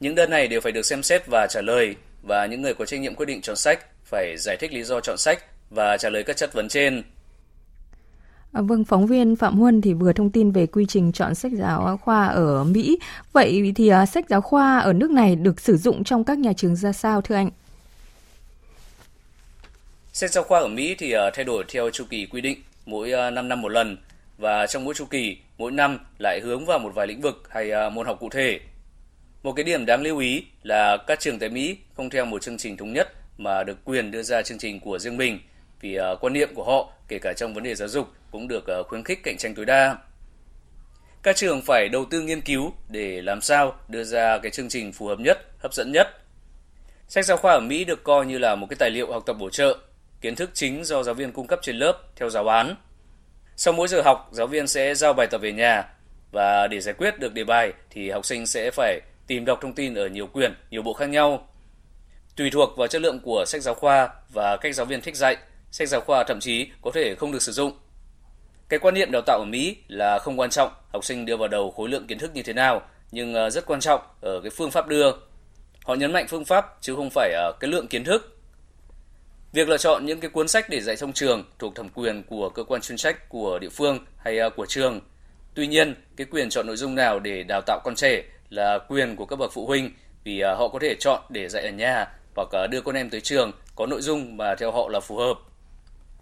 Những 0.00 0.14
đơn 0.14 0.30
này 0.30 0.48
đều 0.48 0.60
phải 0.60 0.72
được 0.72 0.86
xem 0.86 1.02
xét 1.02 1.22
và 1.30 1.46
trả 1.50 1.60
lời 1.60 1.96
và 2.22 2.46
những 2.46 2.62
người 2.62 2.74
có 2.74 2.84
trách 2.84 3.00
nhiệm 3.00 3.14
quyết 3.14 3.26
định 3.26 3.40
chọn 3.40 3.56
sách 3.56 3.86
phải 4.04 4.36
giải 4.38 4.56
thích 4.60 4.72
lý 4.72 4.82
do 4.82 5.00
chọn 5.00 5.18
sách 5.18 5.44
và 5.70 5.96
trả 5.96 6.10
lời 6.10 6.22
các 6.22 6.36
chất 6.36 6.52
vấn 6.52 6.68
trên. 6.68 7.02
À, 8.52 8.60
vâng, 8.62 8.84
phóng 8.84 9.06
viên 9.06 9.36
Phạm 9.36 9.58
Huân 9.58 9.80
thì 9.80 9.94
vừa 9.94 10.12
thông 10.12 10.30
tin 10.30 10.50
về 10.50 10.66
quy 10.66 10.86
trình 10.86 11.12
chọn 11.12 11.34
sách 11.34 11.52
giáo 11.52 11.96
khoa 12.02 12.26
ở 12.26 12.64
Mỹ. 12.64 12.98
Vậy 13.32 13.72
thì 13.76 13.92
uh, 14.02 14.08
sách 14.08 14.24
giáo 14.28 14.40
khoa 14.40 14.78
ở 14.78 14.92
nước 14.92 15.10
này 15.10 15.36
được 15.36 15.60
sử 15.60 15.76
dụng 15.76 16.04
trong 16.04 16.24
các 16.24 16.38
nhà 16.38 16.52
trường 16.52 16.76
ra 16.76 16.92
sao 16.92 17.20
thưa 17.20 17.34
anh? 17.34 17.50
Sách 20.12 20.30
giáo 20.30 20.44
khoa 20.44 20.60
ở 20.60 20.68
Mỹ 20.68 20.94
thì 20.98 21.14
uh, 21.14 21.34
thay 21.34 21.44
đổi 21.44 21.64
theo 21.68 21.90
chu 21.90 22.04
kỳ 22.10 22.26
quy 22.26 22.40
định 22.40 22.58
mỗi 22.86 23.12
uh, 23.12 23.32
5 23.32 23.48
năm 23.48 23.62
một 23.62 23.68
lần 23.68 23.96
và 24.38 24.66
trong 24.66 24.84
mỗi 24.84 24.94
chu 24.94 25.04
kỳ 25.04 25.36
mỗi 25.58 25.70
năm 25.70 25.98
lại 26.18 26.40
hướng 26.42 26.66
vào 26.66 26.78
một 26.78 26.94
vài 26.94 27.06
lĩnh 27.06 27.20
vực 27.20 27.42
hay 27.50 27.90
môn 27.90 28.06
học 28.06 28.16
cụ 28.20 28.28
thể. 28.28 28.60
Một 29.42 29.52
cái 29.52 29.64
điểm 29.64 29.86
đáng 29.86 30.02
lưu 30.02 30.18
ý 30.18 30.44
là 30.62 30.96
các 31.06 31.20
trường 31.20 31.38
tại 31.38 31.48
Mỹ 31.48 31.76
không 31.96 32.10
theo 32.10 32.24
một 32.24 32.42
chương 32.42 32.58
trình 32.58 32.76
thống 32.76 32.92
nhất 32.92 33.08
mà 33.38 33.64
được 33.64 33.84
quyền 33.84 34.10
đưa 34.10 34.22
ra 34.22 34.42
chương 34.42 34.58
trình 34.58 34.80
của 34.80 34.98
riêng 34.98 35.16
mình 35.16 35.40
vì 35.80 35.98
uh, 35.98 36.20
quan 36.20 36.32
niệm 36.32 36.54
của 36.54 36.64
họ 36.64 36.92
kể 37.08 37.18
cả 37.22 37.32
trong 37.36 37.54
vấn 37.54 37.62
đề 37.64 37.74
giáo 37.74 37.88
dục 37.88 38.08
cũng 38.30 38.48
được 38.48 38.64
uh, 38.80 38.86
khuyến 38.86 39.04
khích 39.04 39.18
cạnh 39.24 39.36
tranh 39.38 39.54
tối 39.54 39.64
đa. 39.64 39.96
Các 41.22 41.36
trường 41.36 41.62
phải 41.62 41.88
đầu 41.92 42.04
tư 42.10 42.20
nghiên 42.20 42.40
cứu 42.40 42.72
để 42.88 43.22
làm 43.22 43.40
sao 43.40 43.74
đưa 43.88 44.04
ra 44.04 44.38
cái 44.38 44.50
chương 44.50 44.68
trình 44.68 44.92
phù 44.92 45.06
hợp 45.06 45.20
nhất, 45.20 45.38
hấp 45.58 45.74
dẫn 45.74 45.92
nhất. 45.92 46.06
Sách 47.08 47.24
giáo 47.24 47.36
khoa 47.36 47.52
ở 47.52 47.60
Mỹ 47.60 47.84
được 47.84 48.04
coi 48.04 48.26
như 48.26 48.38
là 48.38 48.54
một 48.54 48.66
cái 48.70 48.76
tài 48.78 48.90
liệu 48.90 49.12
học 49.12 49.22
tập 49.26 49.36
bổ 49.38 49.50
trợ, 49.50 49.78
kiến 50.20 50.34
thức 50.34 50.50
chính 50.54 50.84
do 50.84 51.02
giáo 51.02 51.14
viên 51.14 51.32
cung 51.32 51.46
cấp 51.46 51.58
trên 51.62 51.76
lớp 51.76 51.98
theo 52.16 52.30
giáo 52.30 52.48
án. 52.48 52.74
Sau 53.56 53.74
mỗi 53.74 53.88
giờ 53.88 54.02
học, 54.02 54.28
giáo 54.32 54.46
viên 54.46 54.66
sẽ 54.66 54.94
giao 54.94 55.12
bài 55.12 55.26
tập 55.30 55.38
về 55.38 55.52
nhà 55.52 55.84
và 56.32 56.66
để 56.66 56.80
giải 56.80 56.94
quyết 56.98 57.18
được 57.18 57.34
đề 57.34 57.44
bài 57.44 57.72
thì 57.90 58.10
học 58.10 58.26
sinh 58.26 58.46
sẽ 58.46 58.70
phải 58.70 59.00
tìm 59.30 59.44
đọc 59.44 59.58
thông 59.62 59.72
tin 59.72 59.94
ở 59.94 60.06
nhiều 60.06 60.26
quyển, 60.26 60.54
nhiều 60.70 60.82
bộ 60.82 60.92
khác 60.92 61.08
nhau. 61.08 61.48
Tùy 62.36 62.50
thuộc 62.50 62.76
vào 62.76 62.88
chất 62.88 63.02
lượng 63.02 63.20
của 63.20 63.44
sách 63.46 63.62
giáo 63.62 63.74
khoa 63.74 64.08
và 64.32 64.56
cách 64.60 64.74
giáo 64.74 64.86
viên 64.86 65.00
thích 65.00 65.16
dạy 65.16 65.36
sách 65.70 65.88
giáo 65.88 66.00
khoa 66.00 66.24
thậm 66.24 66.40
chí 66.40 66.68
có 66.82 66.90
thể 66.94 67.14
không 67.14 67.32
được 67.32 67.42
sử 67.42 67.52
dụng. 67.52 67.72
Cái 68.68 68.78
quan 68.78 68.94
niệm 68.94 69.08
đào 69.12 69.22
tạo 69.26 69.38
ở 69.38 69.44
Mỹ 69.44 69.76
là 69.88 70.18
không 70.18 70.40
quan 70.40 70.50
trọng 70.50 70.72
học 70.92 71.04
sinh 71.04 71.26
đưa 71.26 71.36
vào 71.36 71.48
đầu 71.48 71.70
khối 71.70 71.88
lượng 71.88 72.06
kiến 72.06 72.18
thức 72.18 72.30
như 72.34 72.42
thế 72.42 72.52
nào, 72.52 72.82
nhưng 73.10 73.34
ờ, 73.34 73.50
rất 73.50 73.66
quan 73.66 73.80
trọng 73.80 74.00
ở 74.20 74.40
cái 74.40 74.50
phương 74.50 74.70
pháp 74.70 74.88
đưa. 74.88 75.10
Họ 75.84 75.94
nhấn 75.94 76.12
mạnh 76.12 76.26
phương 76.28 76.44
pháp 76.44 76.76
chứ 76.80 76.94
không 76.96 77.10
phải 77.10 77.32
ở 77.32 77.52
cái 77.60 77.70
lượng 77.70 77.88
kiến 77.88 78.04
thức. 78.04 78.38
Việc 79.52 79.68
lựa 79.68 79.78
chọn 79.78 80.06
những 80.06 80.20
cái 80.20 80.30
cuốn 80.30 80.48
sách 80.48 80.68
để 80.70 80.80
dạy 80.80 80.96
trong 80.96 81.12
trường 81.12 81.44
thuộc 81.58 81.74
thẩm 81.74 81.88
quyền 81.88 82.22
của 82.22 82.48
cơ 82.48 82.64
quan 82.64 82.80
chuyên 82.80 82.98
trách 82.98 83.28
của 83.28 83.58
địa 83.58 83.68
phương 83.68 83.98
hay 84.18 84.38
ờ, 84.38 84.50
của 84.50 84.66
trường. 84.66 85.00
Tuy 85.54 85.66
nhiên, 85.66 85.94
cái 86.16 86.26
quyền 86.30 86.50
chọn 86.50 86.66
nội 86.66 86.76
dung 86.76 86.94
nào 86.94 87.18
để 87.18 87.42
đào 87.42 87.60
tạo 87.66 87.80
con 87.84 87.94
trẻ 87.94 88.22
là 88.50 88.78
quyền 88.88 89.16
của 89.16 89.26
các 89.26 89.36
bậc 89.36 89.52
phụ 89.52 89.66
huynh 89.66 89.90
vì 90.24 90.40
à, 90.40 90.54
họ 90.54 90.68
có 90.68 90.78
thể 90.78 90.94
chọn 91.00 91.22
để 91.28 91.48
dạy 91.48 91.62
ở 91.62 91.70
nhà 91.70 92.06
hoặc 92.36 92.48
à, 92.52 92.66
đưa 92.66 92.80
con 92.80 92.94
em 92.94 93.10
tới 93.10 93.20
trường 93.20 93.52
có 93.76 93.86
nội 93.86 94.00
dung 94.02 94.36
mà 94.36 94.54
theo 94.54 94.72
họ 94.72 94.88
là 94.88 95.00
phù 95.00 95.16
hợp. 95.16 95.38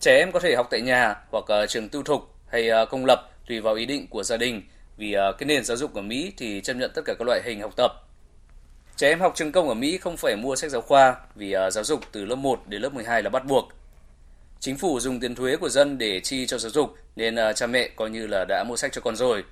Trẻ 0.00 0.18
em 0.18 0.32
có 0.32 0.40
thể 0.40 0.54
học 0.56 0.66
tại 0.70 0.80
nhà 0.80 1.14
hoặc 1.30 1.44
à, 1.48 1.66
trường 1.66 1.88
tư 1.88 2.02
thục 2.04 2.34
hay 2.48 2.70
công 2.90 3.04
lập 3.04 3.30
tùy 3.48 3.60
vào 3.60 3.74
ý 3.74 3.86
định 3.86 4.06
của 4.06 4.22
gia 4.22 4.36
đình 4.36 4.62
vì 4.96 5.16
cái 5.38 5.46
nền 5.46 5.64
giáo 5.64 5.76
dục 5.76 5.94
ở 5.94 6.02
Mỹ 6.02 6.32
thì 6.36 6.60
chấp 6.60 6.74
nhận 6.74 6.90
tất 6.94 7.02
cả 7.04 7.14
các 7.18 7.24
loại 7.24 7.40
hình 7.44 7.60
học 7.60 7.72
tập. 7.76 7.92
Trẻ 8.96 9.08
em 9.08 9.20
học 9.20 9.32
trường 9.36 9.52
công 9.52 9.68
ở 9.68 9.74
Mỹ 9.74 9.98
không 9.98 10.16
phải 10.16 10.36
mua 10.36 10.56
sách 10.56 10.70
giáo 10.70 10.80
khoa 10.80 11.16
vì 11.34 11.54
giáo 11.72 11.84
dục 11.84 12.00
từ 12.12 12.24
lớp 12.24 12.36
1 12.36 12.60
đến 12.66 12.82
lớp 12.82 12.94
12 12.94 13.22
là 13.22 13.30
bắt 13.30 13.44
buộc. 13.44 13.68
Chính 14.60 14.76
phủ 14.76 15.00
dùng 15.00 15.20
tiền 15.20 15.34
thuế 15.34 15.56
của 15.56 15.68
dân 15.68 15.98
để 15.98 16.20
chi 16.20 16.46
cho 16.46 16.58
giáo 16.58 16.70
dục 16.70 16.94
nên 17.16 17.36
cha 17.56 17.66
mẹ 17.66 17.88
coi 17.96 18.10
như 18.10 18.26
là 18.26 18.44
đã 18.48 18.64
mua 18.64 18.76
sách 18.76 18.92
cho 18.92 19.00
con 19.00 19.16
rồi. 19.16 19.44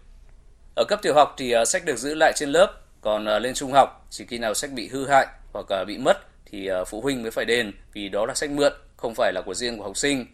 Ở 0.76 0.84
cấp 0.84 1.00
tiểu 1.02 1.14
học 1.14 1.34
thì 1.38 1.50
ờ, 1.50 1.64
sách 1.64 1.84
được 1.84 1.96
giữ 1.98 2.14
lại 2.14 2.32
trên 2.36 2.48
lớp, 2.48 2.72
còn 3.00 3.24
ờ, 3.24 3.38
lên 3.38 3.54
trung 3.54 3.72
học 3.72 4.06
chỉ 4.10 4.24
khi 4.26 4.38
nào 4.38 4.54
sách 4.54 4.72
bị 4.72 4.88
hư 4.88 5.06
hại 5.06 5.26
hoặc 5.52 5.66
ờ, 5.68 5.84
bị 5.84 5.98
mất 5.98 6.16
thì 6.46 6.68
phụ 6.86 7.00
huynh 7.00 7.22
mới 7.22 7.30
phải 7.30 7.44
đền 7.44 7.72
vì 7.92 8.08
đó 8.08 8.26
là 8.26 8.34
sách 8.34 8.50
mượn, 8.50 8.72
không 8.96 9.14
phải 9.14 9.32
là 9.32 9.42
của 9.46 9.54
riêng 9.54 9.78
của 9.78 9.84
học 9.84 9.96
sinh. 9.96 10.26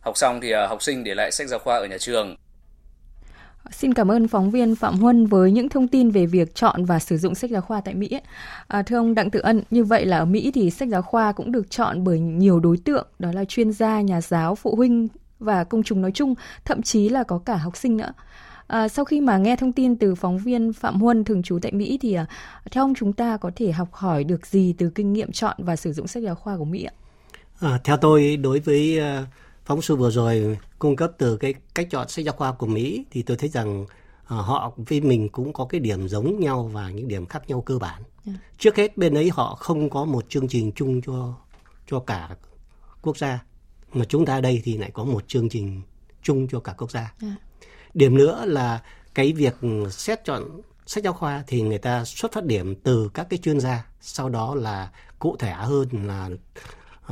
Học 0.00 0.16
xong 0.16 0.40
thì 0.40 0.52
học 0.52 0.82
sinh 0.82 1.04
để 1.04 1.14
lại 1.14 1.32
sách 1.32 1.48
giáo 1.48 1.58
khoa 1.58 1.76
ở 1.76 1.86
nhà 1.86 1.98
trường. 1.98 2.36
Xin 3.70 3.94
cảm 3.94 4.10
ơn 4.10 4.28
phóng 4.28 4.50
viên 4.50 4.76
Phạm 4.76 4.98
Huân 4.98 5.26
với 5.26 5.52
những 5.52 5.68
thông 5.68 5.88
tin 5.88 6.10
về 6.10 6.26
việc 6.26 6.54
chọn 6.54 6.84
và 6.84 6.98
sử 6.98 7.16
dụng 7.16 7.34
sách 7.34 7.50
giáo 7.50 7.62
khoa 7.62 7.80
tại 7.80 7.94
Mỹ. 7.94 8.20
À, 8.68 8.82
thưa 8.82 8.96
ông 8.96 9.14
Đặng 9.14 9.30
Tự 9.30 9.40
Ân, 9.40 9.62
như 9.70 9.84
vậy 9.84 10.06
là 10.06 10.18
ở 10.18 10.24
Mỹ 10.24 10.50
thì 10.54 10.70
sách 10.70 10.88
giáo 10.88 11.02
khoa 11.02 11.32
cũng 11.32 11.52
được 11.52 11.70
chọn 11.70 12.04
bởi 12.04 12.20
nhiều 12.20 12.60
đối 12.60 12.76
tượng, 12.84 13.06
đó 13.18 13.32
là 13.32 13.44
chuyên 13.44 13.72
gia, 13.72 14.00
nhà 14.00 14.20
giáo, 14.20 14.54
phụ 14.54 14.76
huynh 14.76 15.08
và 15.38 15.64
công 15.64 15.82
chúng 15.82 16.02
nói 16.02 16.10
chung, 16.14 16.34
thậm 16.64 16.82
chí 16.82 17.08
là 17.08 17.22
có 17.22 17.40
cả 17.44 17.56
học 17.56 17.76
sinh 17.76 17.96
nữa. 17.96 18.12
À, 18.68 18.88
sau 18.88 19.04
khi 19.04 19.20
mà 19.20 19.38
nghe 19.38 19.56
thông 19.56 19.72
tin 19.72 19.96
từ 19.96 20.14
phóng 20.14 20.38
viên 20.38 20.72
Phạm 20.72 21.00
Huân 21.00 21.24
thường 21.24 21.42
trú 21.42 21.58
tại 21.62 21.72
Mỹ 21.72 21.98
thì 22.00 22.12
à, 22.12 22.26
theo 22.70 22.84
ông 22.84 22.94
chúng 22.94 23.12
ta 23.12 23.36
có 23.36 23.50
thể 23.56 23.72
học 23.72 23.88
hỏi 23.92 24.24
được 24.24 24.46
gì 24.46 24.74
từ 24.78 24.90
kinh 24.90 25.12
nghiệm 25.12 25.32
chọn 25.32 25.56
và 25.58 25.76
sử 25.76 25.92
dụng 25.92 26.06
sách 26.06 26.22
giáo 26.22 26.34
khoa 26.34 26.56
của 26.56 26.64
Mỹ 26.64 26.84
ạ? 26.84 26.92
À, 27.60 27.80
theo 27.84 27.96
tôi 27.96 28.36
đối 28.36 28.60
với 28.60 29.00
uh 29.00 29.28
phóng 29.68 29.82
sự 29.82 29.96
vừa 29.96 30.10
rồi 30.10 30.58
cung 30.78 30.96
cấp 30.96 31.12
từ 31.18 31.36
cái 31.36 31.54
cách 31.74 31.86
chọn 31.90 32.08
sách 32.08 32.24
giáo 32.24 32.34
khoa 32.34 32.52
của 32.52 32.66
Mỹ 32.66 33.04
thì 33.10 33.22
tôi 33.22 33.36
thấy 33.36 33.48
rằng 33.48 33.82
uh, 33.82 33.88
họ 34.26 34.72
với 34.76 35.00
mình 35.00 35.28
cũng 35.28 35.52
có 35.52 35.64
cái 35.64 35.80
điểm 35.80 36.08
giống 36.08 36.40
nhau 36.40 36.70
và 36.72 36.90
những 36.90 37.08
điểm 37.08 37.26
khác 37.26 37.42
nhau 37.48 37.60
cơ 37.60 37.78
bản. 37.78 38.02
Yeah. 38.02 38.08
Dạ. 38.26 38.32
Trước 38.58 38.76
hết 38.76 38.96
bên 38.96 39.14
ấy 39.14 39.30
họ 39.32 39.54
không 39.54 39.90
có 39.90 40.04
một 40.04 40.24
chương 40.28 40.48
trình 40.48 40.72
chung 40.72 41.00
cho 41.02 41.34
cho 41.90 42.00
cả 42.00 42.28
quốc 43.02 43.18
gia 43.18 43.38
mà 43.92 44.04
chúng 44.04 44.26
ta 44.26 44.40
đây 44.40 44.62
thì 44.64 44.76
lại 44.76 44.90
có 44.90 45.04
một 45.04 45.28
chương 45.28 45.48
trình 45.48 45.82
chung 46.22 46.48
cho 46.48 46.60
cả 46.60 46.74
quốc 46.78 46.90
gia. 46.90 47.12
Yeah. 47.22 47.34
Điểm 47.98 48.16
nữa 48.16 48.44
là 48.46 48.82
cái 49.14 49.32
việc 49.32 49.54
xét 49.90 50.24
chọn 50.24 50.60
sách 50.86 51.04
giáo 51.04 51.12
khoa 51.12 51.44
thì 51.46 51.62
người 51.62 51.78
ta 51.78 52.04
xuất 52.04 52.32
phát 52.32 52.44
điểm 52.44 52.74
từ 52.74 53.10
các 53.14 53.26
cái 53.30 53.38
chuyên 53.38 53.60
gia, 53.60 53.86
sau 54.00 54.28
đó 54.28 54.54
là 54.54 54.90
cụ 55.18 55.36
thể 55.38 55.52
hơn 55.52 55.88
là 55.92 56.30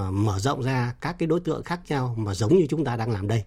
uh, 0.01 0.13
mở 0.13 0.39
rộng 0.39 0.63
ra 0.63 0.95
các 1.01 1.17
cái 1.19 1.27
đối 1.27 1.41
tượng 1.41 1.63
khác 1.63 1.81
nhau 1.89 2.15
mà 2.19 2.35
giống 2.35 2.59
như 2.59 2.67
chúng 2.71 2.85
ta 2.85 2.97
đang 2.97 3.11
làm 3.11 3.29
đây 3.29 3.45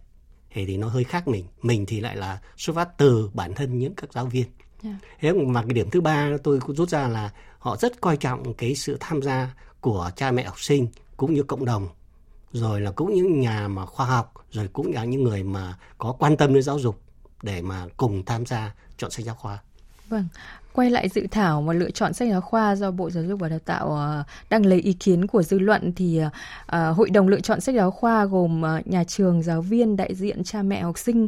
thì 0.52 0.66
thì 0.66 0.78
nó 0.78 0.88
hơi 0.88 1.04
khác 1.04 1.28
mình 1.28 1.46
mình 1.62 1.86
thì 1.86 2.00
lại 2.00 2.16
là 2.16 2.40
xuất 2.58 2.76
phát 2.76 2.98
từ 2.98 3.30
bản 3.34 3.54
thân 3.54 3.80
những 3.80 3.94
các 3.96 4.14
giáo 4.14 4.26
viên 4.26 4.46
yeah. 4.84 4.96
Dạ. 5.02 5.08
thế 5.20 5.34
mà 5.34 5.62
cái 5.62 5.74
điểm 5.74 5.90
thứ 5.90 6.02
ba 6.02 6.30
tôi 6.44 6.60
cũng 6.60 6.76
rút 6.76 6.90
ra 6.90 7.08
là 7.08 7.30
họ 7.60 7.78
rất 7.78 8.02
coi 8.02 8.18
trọng 8.18 8.54
cái 8.54 8.76
sự 8.76 8.98
tham 9.00 9.22
gia 9.22 9.56
của 9.82 10.12
cha 10.16 10.32
mẹ 10.32 10.44
học 10.44 10.60
sinh 10.60 10.88
cũng 11.18 11.34
như 11.34 11.44
cộng 11.44 11.66
đồng 11.66 11.88
rồi 12.52 12.82
là 12.82 12.92
cũng 12.92 13.14
những 13.14 13.40
nhà 13.40 13.68
mà 13.68 13.86
khoa 13.86 14.06
học 14.06 14.34
rồi 14.52 14.68
cũng 14.74 14.94
là 14.94 15.04
những 15.04 15.24
người 15.24 15.44
mà 15.44 15.78
có 15.98 16.16
quan 16.20 16.38
tâm 16.38 16.54
đến 16.54 16.64
giáo 16.64 16.80
dục 16.80 17.02
để 17.44 17.62
mà 17.62 17.86
cùng 17.98 18.26
tham 18.26 18.46
gia 18.46 18.74
chọn 18.98 19.12
sách 19.12 19.26
giáo 19.26 19.36
khoa. 19.36 19.60
Vâng, 20.10 20.26
quay 20.74 20.90
lại 20.90 21.10
dự 21.10 21.28
thảo 21.32 21.62
mà 21.62 21.74
lựa 21.74 21.92
chọn 21.92 22.14
sách 22.14 22.30
giáo 22.32 22.42
khoa 22.42 22.76
do 22.76 22.92
Bộ 22.92 23.10
Giáo 23.10 23.24
dục 23.24 23.40
và 23.40 23.50
Đào 23.50 23.60
tạo 23.60 23.92
ờ, 23.92 24.24
đang 24.50 24.66
lấy 24.66 24.80
ý 24.80 24.94
kiến 24.94 25.28
của 25.28 25.44
dư 25.44 25.60
luận 25.60 25.94
thì 25.96 26.18
ờ, 26.18 26.30
ờ, 26.66 26.92
hội 26.92 27.10
đồng 27.10 27.28
lựa 27.28 27.40
chọn 27.40 27.62
sách 27.62 27.76
giáo 27.76 27.92
khoa 27.92 28.26
gồm 28.26 28.64
nhà 28.86 29.04
trường, 29.04 29.44
giáo 29.44 29.62
viên, 29.62 29.98
đại 29.98 30.16
diện 30.16 30.44
cha 30.44 30.62
mẹ 30.62 30.82
học 30.82 30.98
sinh. 30.98 31.28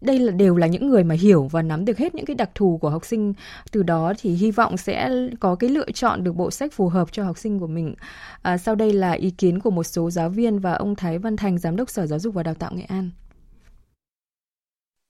Đây 0.00 0.18
là 0.18 0.32
đều 0.32 0.56
là 0.56 0.66
những 0.66 0.88
người 0.88 1.04
mà 1.04 1.14
hiểu 1.14 1.48
và 1.52 1.62
nắm 1.62 1.84
được 1.84 1.98
hết 1.98 2.14
những 2.14 2.26
cái 2.26 2.34
đặc 2.36 2.50
thù 2.54 2.78
của 2.82 2.90
học 2.90 3.04
sinh. 3.04 3.34
Từ 3.70 3.82
đó 3.82 4.12
thì 4.18 4.34
hy 4.34 4.50
vọng 4.50 4.76
sẽ 4.76 5.10
có 5.40 5.54
cái 5.54 5.70
lựa 5.70 5.90
chọn 5.94 6.24
được 6.24 6.32
bộ 6.32 6.50
sách 6.50 6.72
phù 6.72 6.88
hợp 6.88 7.12
cho 7.12 7.24
học 7.24 7.38
sinh 7.38 7.58
của 7.58 7.66
mình. 7.66 7.94
Sau 8.62 8.74
đây 8.74 8.92
là 8.92 9.12
ý 9.12 9.30
kiến 9.30 9.60
của 9.60 9.70
một 9.70 9.84
số 9.84 10.10
giáo 10.10 10.28
viên 10.28 10.58
và 10.58 10.72
ông 10.72 10.94
Thái 10.96 11.18
Văn 11.18 11.36
Thành, 11.36 11.58
giám 11.58 11.76
đốc 11.76 11.90
Sở 11.90 12.06
Giáo 12.06 12.18
dục 12.18 12.34
và 12.34 12.42
Đào 12.42 12.54
tạo 12.54 12.70
Nghệ 12.74 12.84
An. 12.88 13.10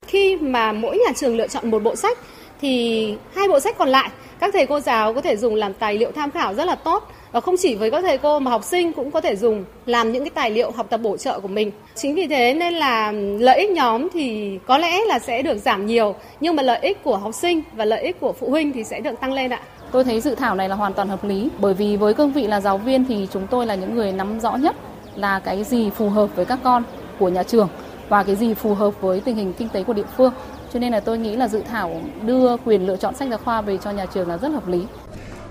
Khi 0.06 0.36
mà 0.36 0.72
mỗi 0.72 0.96
nhà 1.06 1.12
trường 1.16 1.36
lựa 1.36 1.48
chọn 1.48 1.70
một 1.70 1.82
bộ 1.82 1.96
sách, 1.96 2.18
thì 2.60 3.14
hai 3.34 3.48
bộ 3.48 3.60
sách 3.60 3.78
còn 3.78 3.88
lại, 3.88 4.10
các 4.40 4.50
thầy 4.54 4.66
cô 4.66 4.80
giáo 4.80 5.14
có 5.14 5.20
thể 5.20 5.36
dùng 5.36 5.54
làm 5.54 5.74
tài 5.74 5.94
liệu 5.94 6.12
tham 6.12 6.30
khảo 6.30 6.54
rất 6.54 6.64
là 6.64 6.74
tốt 6.74 7.08
và 7.32 7.40
không 7.40 7.54
chỉ 7.58 7.74
với 7.74 7.90
các 7.90 8.02
thầy 8.02 8.18
cô 8.18 8.38
mà 8.38 8.50
học 8.50 8.64
sinh 8.64 8.92
cũng 8.92 9.10
có 9.10 9.20
thể 9.20 9.36
dùng 9.36 9.64
làm 9.86 10.12
những 10.12 10.24
cái 10.24 10.30
tài 10.30 10.50
liệu 10.50 10.70
học 10.70 10.86
tập 10.90 11.00
bổ 11.02 11.16
trợ 11.16 11.40
của 11.40 11.48
mình. 11.48 11.70
Chính 11.94 12.14
vì 12.14 12.26
thế 12.26 12.54
nên 12.54 12.74
là 12.74 13.12
lợi 13.38 13.58
ích 13.58 13.70
nhóm 13.70 14.08
thì 14.12 14.58
có 14.66 14.78
lẽ 14.78 15.00
là 15.06 15.18
sẽ 15.18 15.42
được 15.42 15.58
giảm 15.58 15.86
nhiều, 15.86 16.14
nhưng 16.40 16.56
mà 16.56 16.62
lợi 16.62 16.78
ích 16.82 17.04
của 17.04 17.16
học 17.16 17.34
sinh 17.34 17.62
và 17.72 17.84
lợi 17.84 18.02
ích 18.02 18.20
của 18.20 18.32
phụ 18.32 18.50
huynh 18.50 18.72
thì 18.72 18.84
sẽ 18.84 19.00
được 19.00 19.20
tăng 19.20 19.32
lên 19.32 19.52
ạ. 19.52 19.60
Tôi 19.92 20.04
thấy 20.04 20.20
dự 20.20 20.34
thảo 20.34 20.54
này 20.54 20.68
là 20.68 20.76
hoàn 20.76 20.92
toàn 20.92 21.08
hợp 21.08 21.24
lý, 21.24 21.48
bởi 21.58 21.74
vì 21.74 21.96
với 21.96 22.14
cương 22.14 22.32
vị 22.32 22.46
là 22.46 22.60
giáo 22.60 22.78
viên 22.78 23.04
thì 23.04 23.28
chúng 23.32 23.46
tôi 23.46 23.66
là 23.66 23.74
những 23.74 23.94
người 23.94 24.12
nắm 24.12 24.40
rõ 24.40 24.56
nhất 24.56 24.76
là 25.14 25.38
cái 25.38 25.64
gì 25.64 25.90
phù 25.90 26.08
hợp 26.08 26.26
với 26.36 26.44
các 26.44 26.58
con 26.62 26.82
của 27.18 27.28
nhà 27.28 27.42
trường 27.42 27.68
và 28.08 28.22
cái 28.22 28.36
gì 28.36 28.54
phù 28.54 28.74
hợp 28.74 29.00
với 29.00 29.20
tình 29.20 29.36
hình 29.36 29.52
kinh 29.52 29.68
tế 29.68 29.82
của 29.82 29.92
địa 29.92 30.06
phương. 30.16 30.32
Cho 30.72 30.80
nên 30.80 30.92
là 30.92 31.00
tôi 31.00 31.18
nghĩ 31.18 31.36
là 31.36 31.48
dự 31.48 31.62
thảo 31.70 32.00
đưa 32.26 32.56
quyền 32.56 32.86
lựa 32.86 32.96
chọn 32.96 33.14
sách 33.14 33.28
giáo 33.28 33.38
khoa 33.44 33.60
về 33.60 33.78
cho 33.84 33.90
nhà 33.90 34.06
trường 34.06 34.28
là 34.28 34.36
rất 34.38 34.48
hợp 34.48 34.68
lý. 34.68 34.86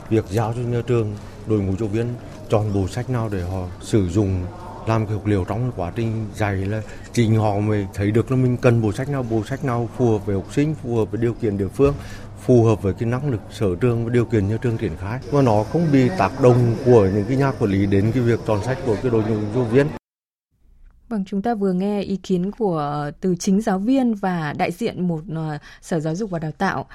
Việc 0.10 0.25
giao 0.29 0.53
cho 0.53 0.62
nhà 0.62 0.81
trường, 0.88 1.15
đội 1.48 1.60
ngũ 1.60 1.74
giáo 1.79 1.89
viên 1.89 2.07
chọn 2.50 2.74
bộ 2.74 2.88
sách 2.88 3.10
nào 3.10 3.29
để 3.31 3.41
họ 3.41 3.62
sử 3.81 4.10
dụng, 4.10 4.45
làm 4.88 5.05
cái 5.05 5.13
học 5.13 5.25
liệu 5.25 5.45
trong 5.48 5.72
quá 5.75 5.91
trình 5.95 6.25
dạy 6.36 6.55
là 6.55 6.81
chính 7.13 7.36
họ 7.36 7.60
mới 7.60 7.88
thấy 7.93 8.12
được 8.12 8.31
là 8.31 8.38
mình 8.38 8.57
cần 8.57 8.81
bộ 8.81 8.91
sách 8.91 9.10
nào, 9.10 9.25
bộ 9.29 9.43
sách 9.43 9.65
nào 9.65 9.89
phù 9.98 10.12
hợp 10.12 10.25
với 10.25 10.36
học 10.36 10.53
sinh, 10.53 10.75
phù 10.83 10.95
hợp 10.95 11.12
với 11.12 11.22
điều 11.22 11.33
kiện 11.33 11.57
địa 11.57 11.67
phương, 11.67 11.93
phù 12.45 12.63
hợp 12.63 12.81
với 12.81 12.93
cái 12.93 13.10
năng 13.10 13.31
lực 13.31 13.41
sở 13.51 13.75
trường 13.81 14.05
và 14.05 14.13
điều 14.13 14.25
kiện 14.25 14.50
nhà 14.50 14.57
trường 14.62 14.77
triển 14.77 14.98
khai 15.01 15.19
và 15.31 15.41
nó 15.41 15.63
không 15.63 15.88
bị 15.91 16.10
tác 16.17 16.41
động 16.41 16.75
của 16.86 17.10
những 17.13 17.25
cái 17.27 17.38
nhà 17.38 17.51
quản 17.60 17.72
lý 17.72 17.86
đến 17.86 18.12
cái 18.13 18.24
việc 18.24 18.39
chọn 18.48 18.63
sách 18.63 18.77
của 18.86 18.95
cái 19.03 19.12
đội 19.12 19.24
ngũ 19.24 19.36
giáo 19.55 19.63
viên 19.63 19.88
Vâng, 21.13 21.24
chúng 21.25 21.41
ta 21.41 21.55
vừa 21.55 21.74
nghe 21.74 22.01
ý 22.01 22.15
kiến 22.15 22.51
của 22.51 22.77
ờ, 22.77 23.12
từ 23.22 23.36
chính 23.39 23.62
giáo 23.62 23.79
viên 23.79 24.13
và 24.15 24.53
đại 24.58 24.72
diện 24.72 25.08
một 25.08 25.22
uh, 25.32 25.62
sở 25.82 26.00
giáo 26.00 26.15
dục 26.15 26.29
và 26.29 26.39
đào 26.39 26.51
tạo. 26.51 26.86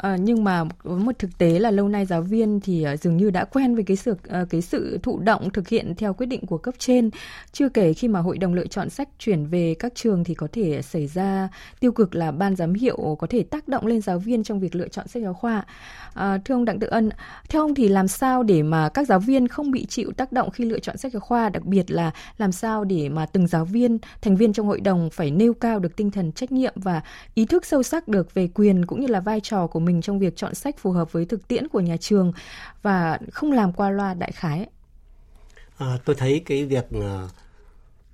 À, 0.00 0.16
nhưng 0.16 0.44
mà 0.44 0.64
có 0.84 0.90
một 0.90 1.18
thực 1.18 1.38
tế 1.38 1.58
là 1.58 1.70
lâu 1.70 1.88
nay 1.88 2.06
giáo 2.06 2.22
viên 2.22 2.60
thì 2.60 2.86
uh, 2.94 3.00
dường 3.00 3.16
như 3.16 3.30
đã 3.30 3.44
quen 3.44 3.74
với 3.74 3.84
cái 3.84 3.96
sự 3.96 4.12
uh, 4.12 4.50
cái 4.50 4.60
sự 4.60 4.98
thụ 5.02 5.18
động 5.18 5.50
thực 5.50 5.68
hiện 5.68 5.94
theo 5.94 6.14
quyết 6.14 6.26
định 6.26 6.46
của 6.46 6.58
cấp 6.58 6.74
trên. 6.78 7.10
Chưa 7.52 7.68
kể 7.68 7.92
khi 7.92 8.08
mà 8.08 8.20
hội 8.20 8.38
đồng 8.38 8.54
lựa 8.54 8.66
chọn 8.66 8.90
sách 8.90 9.08
chuyển 9.18 9.46
về 9.46 9.74
các 9.78 9.92
trường 9.94 10.24
thì 10.24 10.34
có 10.34 10.48
thể 10.52 10.82
xảy 10.82 11.06
ra 11.06 11.48
tiêu 11.80 11.92
cực 11.92 12.14
là 12.14 12.30
ban 12.30 12.56
giám 12.56 12.74
hiệu 12.74 13.16
có 13.18 13.26
thể 13.26 13.42
tác 13.42 13.68
động 13.68 13.86
lên 13.86 14.00
giáo 14.00 14.18
viên 14.18 14.42
trong 14.42 14.60
việc 14.60 14.74
lựa 14.74 14.88
chọn 14.88 15.08
sách 15.08 15.22
giáo 15.22 15.34
khoa. 15.34 15.64
À, 16.14 16.38
thưa 16.44 16.54
ông 16.54 16.64
Đặng 16.64 16.78
Tự 16.78 16.86
Ân, 16.86 17.10
theo 17.48 17.62
ông 17.62 17.74
thì 17.74 17.88
làm 17.88 18.08
sao 18.08 18.42
để 18.42 18.62
mà 18.62 18.88
các 18.88 19.06
giáo 19.08 19.18
viên 19.18 19.48
không 19.48 19.70
bị 19.70 19.86
chịu 19.86 20.12
tác 20.16 20.32
động 20.32 20.50
khi 20.50 20.64
lựa 20.64 20.78
chọn 20.78 20.96
sách 20.96 21.12
giáo 21.12 21.20
khoa, 21.20 21.48
đặc 21.48 21.64
biệt 21.64 21.90
là 21.90 22.10
làm 22.38 22.52
sao 22.52 22.84
để 22.84 23.08
mà 23.08 23.26
từng 23.26 23.46
giáo 23.46 23.64
viên, 23.64 23.98
thành 24.22 24.36
viên 24.36 24.52
trong 24.52 24.66
hội 24.66 24.80
đồng 24.80 25.10
phải 25.12 25.30
nêu 25.30 25.54
cao 25.54 25.78
được 25.78 25.96
tinh 25.96 26.10
thần 26.10 26.32
trách 26.32 26.52
nhiệm 26.52 26.74
và 26.76 27.02
ý 27.34 27.46
thức 27.46 27.66
sâu 27.66 27.82
sắc 27.82 28.08
được 28.08 28.34
về 28.34 28.48
quyền 28.54 28.86
cũng 28.86 29.00
như 29.00 29.06
là 29.06 29.20
vai 29.20 29.40
trò 29.40 29.66
của 29.66 29.80
mình 29.80 29.89
trong 30.02 30.18
việc 30.18 30.36
chọn 30.36 30.54
sách 30.54 30.78
phù 30.78 30.92
hợp 30.92 31.12
với 31.12 31.24
thực 31.24 31.48
tiễn 31.48 31.68
của 31.68 31.80
nhà 31.80 31.96
trường 31.96 32.32
và 32.82 33.18
không 33.32 33.52
làm 33.52 33.72
qua 33.72 33.90
loa 33.90 34.14
đại 34.14 34.32
khái. 34.32 34.66
À, 35.78 35.98
tôi 36.04 36.16
thấy 36.16 36.42
cái 36.46 36.64
việc 36.64 36.86
ờ, 36.90 37.28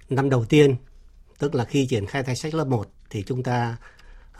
năm 0.09 0.31
đầu 0.31 0.45
tiên, 0.45 0.77
tức 1.39 1.55
là 1.55 1.65
khi 1.65 1.87
triển 1.87 2.07
khai 2.07 2.23
thay 2.23 2.37
sách 2.37 2.55
lớp 2.55 2.65
1 2.65 2.91
thì 3.11 3.23
chúng 3.23 3.43
ta 3.43 3.77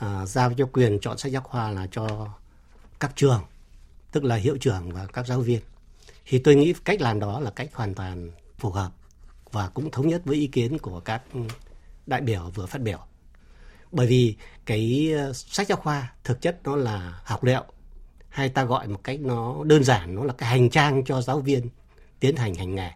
uh, 0.05 0.27
giao 0.29 0.53
cho 0.53 0.65
quyền 0.73 0.99
chọn 0.99 1.17
sách 1.17 1.31
giáo 1.31 1.41
khoa 1.41 1.71
là 1.71 1.87
cho 1.91 2.27
các 2.99 3.11
trường, 3.15 3.41
tức 4.11 4.23
là 4.23 4.35
hiệu 4.35 4.57
trưởng 4.57 4.91
và 4.91 5.05
các 5.13 5.27
giáo 5.27 5.39
viên. 5.39 5.59
Thì 6.25 6.39
tôi 6.39 6.55
nghĩ 6.55 6.73
cách 6.85 7.01
làm 7.01 7.19
đó 7.19 7.39
là 7.39 7.51
cách 7.51 7.69
hoàn 7.73 7.93
toàn 7.93 8.31
phù 8.57 8.69
hợp 8.69 8.91
và 9.51 9.69
cũng 9.69 9.91
thống 9.91 10.07
nhất 10.07 10.21
với 10.25 10.37
ý 10.37 10.47
kiến 10.47 10.77
của 10.77 10.99
các 10.99 11.21
đại 12.05 12.21
biểu 12.21 12.51
vừa 12.55 12.65
phát 12.65 12.81
biểu. 12.81 12.99
Bởi 13.91 14.07
vì 14.07 14.35
cái 14.65 15.13
ờ, 15.17 15.33
sách 15.33 15.67
giáo 15.67 15.77
khoa 15.77 16.13
thực 16.23 16.41
chất 16.41 16.59
nó 16.63 16.75
là 16.75 17.19
học 17.23 17.43
liệu 17.43 17.63
hay 18.29 18.49
ta 18.49 18.63
gọi 18.63 18.87
một 18.87 19.03
cách 19.03 19.19
nó 19.19 19.63
đơn 19.63 19.83
giản 19.83 20.15
nó 20.15 20.23
là 20.23 20.33
cái 20.33 20.49
hành 20.49 20.69
trang 20.69 21.05
cho 21.05 21.21
giáo 21.21 21.39
viên 21.39 21.69
tiến 22.19 22.35
hành 22.35 22.55
hành 22.55 22.75
nghề. 22.75 22.89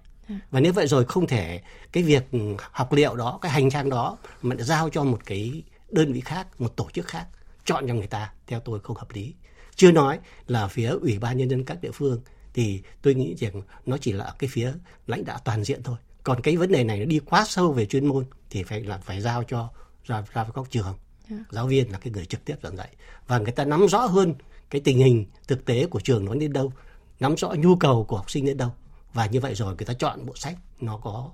Và 0.52 0.60
nếu 0.60 0.74
vậy 0.74 0.88
rồi 0.88 1.06
không 1.06 1.28
thể 1.28 1.62
cái 1.92 2.04
việc 2.04 2.24
học 2.72 2.94
liệu 2.94 3.16
đó, 3.16 3.40
cái 3.42 3.52
hành 3.52 3.70
trang 3.70 3.90
đó 3.90 4.18
mà 4.42 4.56
giao 4.60 4.90
cho 4.90 5.04
một 5.04 5.20
cái 5.26 5.64
đơn 5.92 6.14
vị 6.14 6.22
khác, 6.22 6.62
một 6.62 6.76
tổ 6.76 6.90
chức 6.94 7.08
khác 7.08 7.28
chọn 7.66 7.88
cho 7.88 7.94
người 7.94 8.08
ta 8.08 8.32
theo 8.48 8.60
tôi 8.60 8.80
không 8.80 8.98
hợp 8.98 9.12
lý. 9.12 9.34
Chưa 9.76 9.92
nói 9.92 10.20
là 10.48 10.68
phía 10.68 10.90
Ủy 10.90 11.20
ban 11.20 11.38
Nhân 11.38 11.50
dân 11.50 11.66
các 11.66 11.82
địa 11.82 11.92
phương 11.92 12.22
thì 12.54 12.82
tôi 13.02 13.16
nghĩ 13.16 13.36
rằng 13.36 13.62
nó 13.86 13.98
chỉ 13.98 14.12
là 14.12 14.34
cái 14.40 14.50
phía 14.54 14.74
lãnh 15.08 15.26
đạo 15.26 15.40
toàn 15.46 15.64
diện 15.64 15.84
thôi. 15.84 15.98
Còn 16.24 16.42
cái 16.42 16.58
vấn 16.58 16.72
đề 16.72 16.84
này 16.84 17.00
nó 17.00 17.06
đi 17.06 17.20
quá 17.20 17.46
sâu 17.48 17.72
về 17.72 17.86
chuyên 17.86 18.06
môn 18.06 18.26
thì 18.50 18.64
phải 18.64 18.84
là 18.84 18.98
phải 18.98 19.22
giao 19.22 19.44
cho 19.44 19.70
ra 20.06 20.24
ra 20.34 20.44
với 20.44 20.52
các 20.56 20.72
trường. 20.72 20.84
Yeah. 20.86 20.96
Dạ. 21.30 21.38
Giáo 21.52 21.68
viên 21.68 21.92
là 21.92 21.98
cái 21.98 22.14
người 22.14 22.26
trực 22.26 22.46
tiếp 22.46 22.56
giảng 22.64 22.78
dạy 22.78 22.90
và 23.28 23.38
người 23.38 23.52
ta 23.52 23.66
nắm 23.66 23.88
rõ 23.88 24.00
hơn 24.06 24.34
cái 24.70 24.82
tình 24.82 24.98
hình 24.98 25.26
thực 25.48 25.66
tế 25.66 25.86
của 25.86 26.00
trường 26.00 26.26
nó 26.26 26.34
đến 26.34 26.54
đâu, 26.54 26.72
nắm 27.20 27.36
rõ 27.38 27.54
nhu 27.58 27.76
cầu 27.76 28.04
của 28.04 28.18
học 28.18 28.32
sinh 28.32 28.46
đến 28.46 28.58
đâu 28.58 28.72
và 29.14 29.26
như 29.26 29.40
vậy 29.40 29.56
rồi 29.56 29.76
người 29.76 29.86
ta 29.86 29.94
chọn 29.94 30.26
bộ 30.26 30.36
sách 30.36 30.58
nó 30.82 30.98
có 30.98 31.30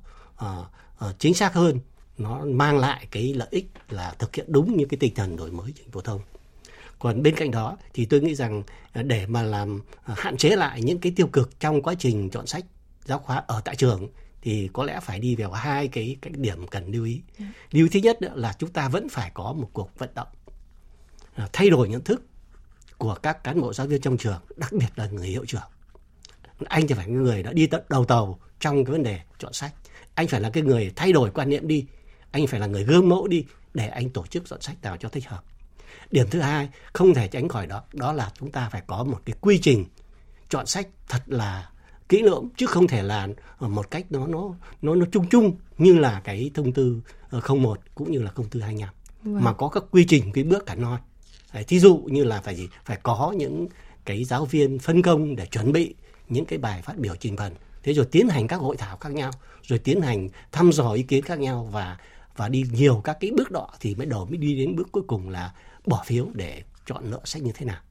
uh, 0.46 1.08
uh, 1.10 1.20
chính 1.20 1.34
xác 1.34 1.54
hơn 1.54 1.80
nó 2.18 2.46
mang 2.46 2.78
lại 2.78 3.08
cái 3.12 3.34
lợi 3.34 3.48
ích 3.52 3.72
là 3.90 4.16
thực 4.20 4.36
hiện 4.36 4.46
đúng 4.50 4.78
như 4.78 4.86
cái 4.86 4.98
tinh 4.98 5.16
thần 5.16 5.36
đổi 5.36 5.52
mới 5.52 5.74
trình 5.76 5.92
phổ 5.92 6.02
thông 6.02 6.22
còn 7.00 7.24
bên 7.24 7.36
cạnh 7.36 7.52
đó 7.52 7.78
thì 7.94 8.06
tôi 8.06 8.22
nghĩ 8.22 8.36
rằng 8.36 8.64
à, 8.92 9.02
để 9.02 9.26
mà 9.28 9.42
làm 9.42 9.82
hạn 10.04 10.38
chế 10.38 10.50
lại 10.50 10.82
những 10.82 11.00
cái 11.00 11.14
tiêu 11.16 11.28
cực 11.28 11.60
trong 11.60 11.82
quá 11.82 11.94
trình 12.00 12.30
chọn 12.30 12.48
sách 12.48 12.66
giáo 13.06 13.20
khóa 13.20 13.44
ở 13.48 13.62
tại 13.66 13.76
trường 13.76 14.08
thì 14.42 14.70
có 14.74 14.84
lẽ 14.84 15.00
phải 15.00 15.20
đi 15.20 15.36
vào 15.36 15.52
hai 15.52 15.88
cái 15.88 16.18
cái 16.22 16.34
điểm 16.38 16.68
cần 16.68 16.92
lưu 16.92 17.06
ý. 17.06 17.22
Ừ. 17.40 17.46
Lưu 17.72 17.86
ý 17.86 17.90
thứ 17.90 18.00
nhất 18.00 18.18
là 18.22 18.54
chúng 18.60 18.70
ta 18.70 18.90
vẫn 18.90 19.10
phải 19.10 19.32
có 19.34 19.54
một 19.54 19.70
cuộc 19.74 19.92
vận 19.98 20.10
động 20.16 20.28
à, 21.36 21.48
thay 21.54 21.70
đổi 21.70 21.90
nhận 21.90 22.04
thức 22.04 22.26
của 22.98 23.16
các 23.24 23.44
cán 23.44 23.62
bộ 23.62 23.74
giáo 23.74 23.88
viên 23.88 24.02
trong 24.02 24.18
trường, 24.18 24.42
đặc 24.56 24.72
biệt 24.72 24.90
là 24.96 25.08
người 25.08 25.28
hiệu 25.28 25.46
trưởng. 25.46 25.62
Anh 26.66 26.88
thì 26.88 26.94
phải 26.94 27.08
là 27.08 27.14
người 27.14 27.44
đã 27.44 27.54
đi 27.54 27.68
tận 27.68 27.84
đầu 27.90 28.06
tàu 28.06 28.40
trong 28.60 28.86
cái 28.86 28.92
vấn 28.92 29.04
đề 29.04 29.20
chọn 29.40 29.54
sách. 29.54 29.74
Anh 30.16 30.28
phải 30.28 30.42
là 30.42 30.50
cái 30.50 30.64
người 30.64 30.92
thay 30.96 31.12
đổi 31.14 31.32
quan 31.32 31.50
niệm 31.50 31.68
đi. 31.68 31.86
Anh 32.32 32.48
phải 32.48 32.60
là 32.60 32.68
người 32.68 32.84
gương 32.84 33.10
mẫu 33.10 33.28
đi 33.28 33.46
để 33.74 33.88
anh 33.88 34.10
tổ 34.10 34.26
chức 34.26 34.44
chọn 34.50 34.62
sách 34.62 34.76
nào 34.82 34.98
cho 34.98 35.10
thích 35.10 35.28
hợp 35.28 35.44
điểm 36.12 36.28
thứ 36.30 36.40
hai 36.40 36.70
không 36.94 37.14
thể 37.14 37.28
tránh 37.28 37.48
khỏi 37.48 37.68
đó 37.68 37.84
đó 37.94 38.14
là 38.14 38.32
chúng 38.40 38.52
ta 38.52 38.70
phải 38.70 38.82
có 38.88 39.04
một 39.04 39.20
cái 39.26 39.36
quy 39.42 39.60
trình 39.62 39.86
chọn 40.50 40.66
sách 40.66 40.88
thật 41.08 41.22
là 41.26 41.70
kỹ 42.10 42.22
lưỡng 42.22 42.50
chứ 42.58 42.66
không 42.66 42.88
thể 42.88 43.04
là 43.04 43.28
một 43.60 43.92
cách 43.92 44.06
nó 44.10 44.28
nó 44.28 44.56
nó 44.82 44.96
nó 44.96 45.06
chung 45.12 45.30
chung 45.30 45.56
như 45.78 45.98
là 45.98 46.22
cái 46.24 46.52
thông 46.54 46.74
tư 46.74 47.02
01 47.50 47.80
cũng 47.96 48.12
như 48.12 48.22
là 48.22 48.32
thông 48.36 48.50
tư 48.50 48.62
25 48.62 48.90
vâng. 49.24 49.44
mà 49.44 49.54
có 49.54 49.70
các 49.70 49.84
quy 49.92 50.06
trình 50.10 50.32
cái 50.32 50.44
bước 50.44 50.66
cả 50.66 50.76
non 50.76 51.00
thí 51.68 51.80
dụ 51.80 51.98
như 51.98 52.24
là 52.24 52.42
phải 52.42 52.56
gì 52.56 52.70
phải 52.86 52.98
có 53.04 53.34
những 53.38 53.68
cái 54.06 54.24
giáo 54.24 54.46
viên 54.46 54.80
phân 54.80 55.02
công 55.02 55.36
để 55.36 55.46
chuẩn 55.46 55.72
bị 55.72 55.96
những 56.30 56.46
cái 56.46 56.60
bài 56.60 56.82
phát 56.82 56.98
biểu 56.98 57.16
trình 57.16 57.38
phần 57.38 57.54
thế 57.84 57.94
rồi 57.94 58.06
tiến 58.12 58.30
hành 58.30 58.48
các 58.48 58.56
hội 58.56 58.78
thảo 58.78 58.98
khác 58.98 59.12
nhau 59.12 59.32
rồi 59.62 59.80
tiến 59.80 60.02
hành 60.02 60.30
thăm 60.52 60.72
dò 60.72 60.92
ý 60.92 61.04
kiến 61.04 61.24
khác 61.24 61.40
nhau 61.40 61.70
và 61.72 61.98
và 62.36 62.50
đi 62.50 62.64
nhiều 62.72 63.02
các 63.04 63.18
cái 63.20 63.32
bước 63.32 63.52
đó 63.52 63.70
thì 63.80 63.96
mới 63.96 64.06
đầu 64.06 64.26
mới 64.26 64.38
đi 64.38 64.56
đến 64.56 64.76
bước 64.76 64.92
cuối 64.92 65.04
cùng 65.08 65.30
là 65.30 65.54
bỏ 65.86 66.04
phiếu 66.06 66.28
để 66.34 66.64
chọn 66.86 67.12
lựa 67.12 67.22
sách 67.26 67.42
như 67.42 67.52
thế 67.56 67.66
nào. 67.66 67.82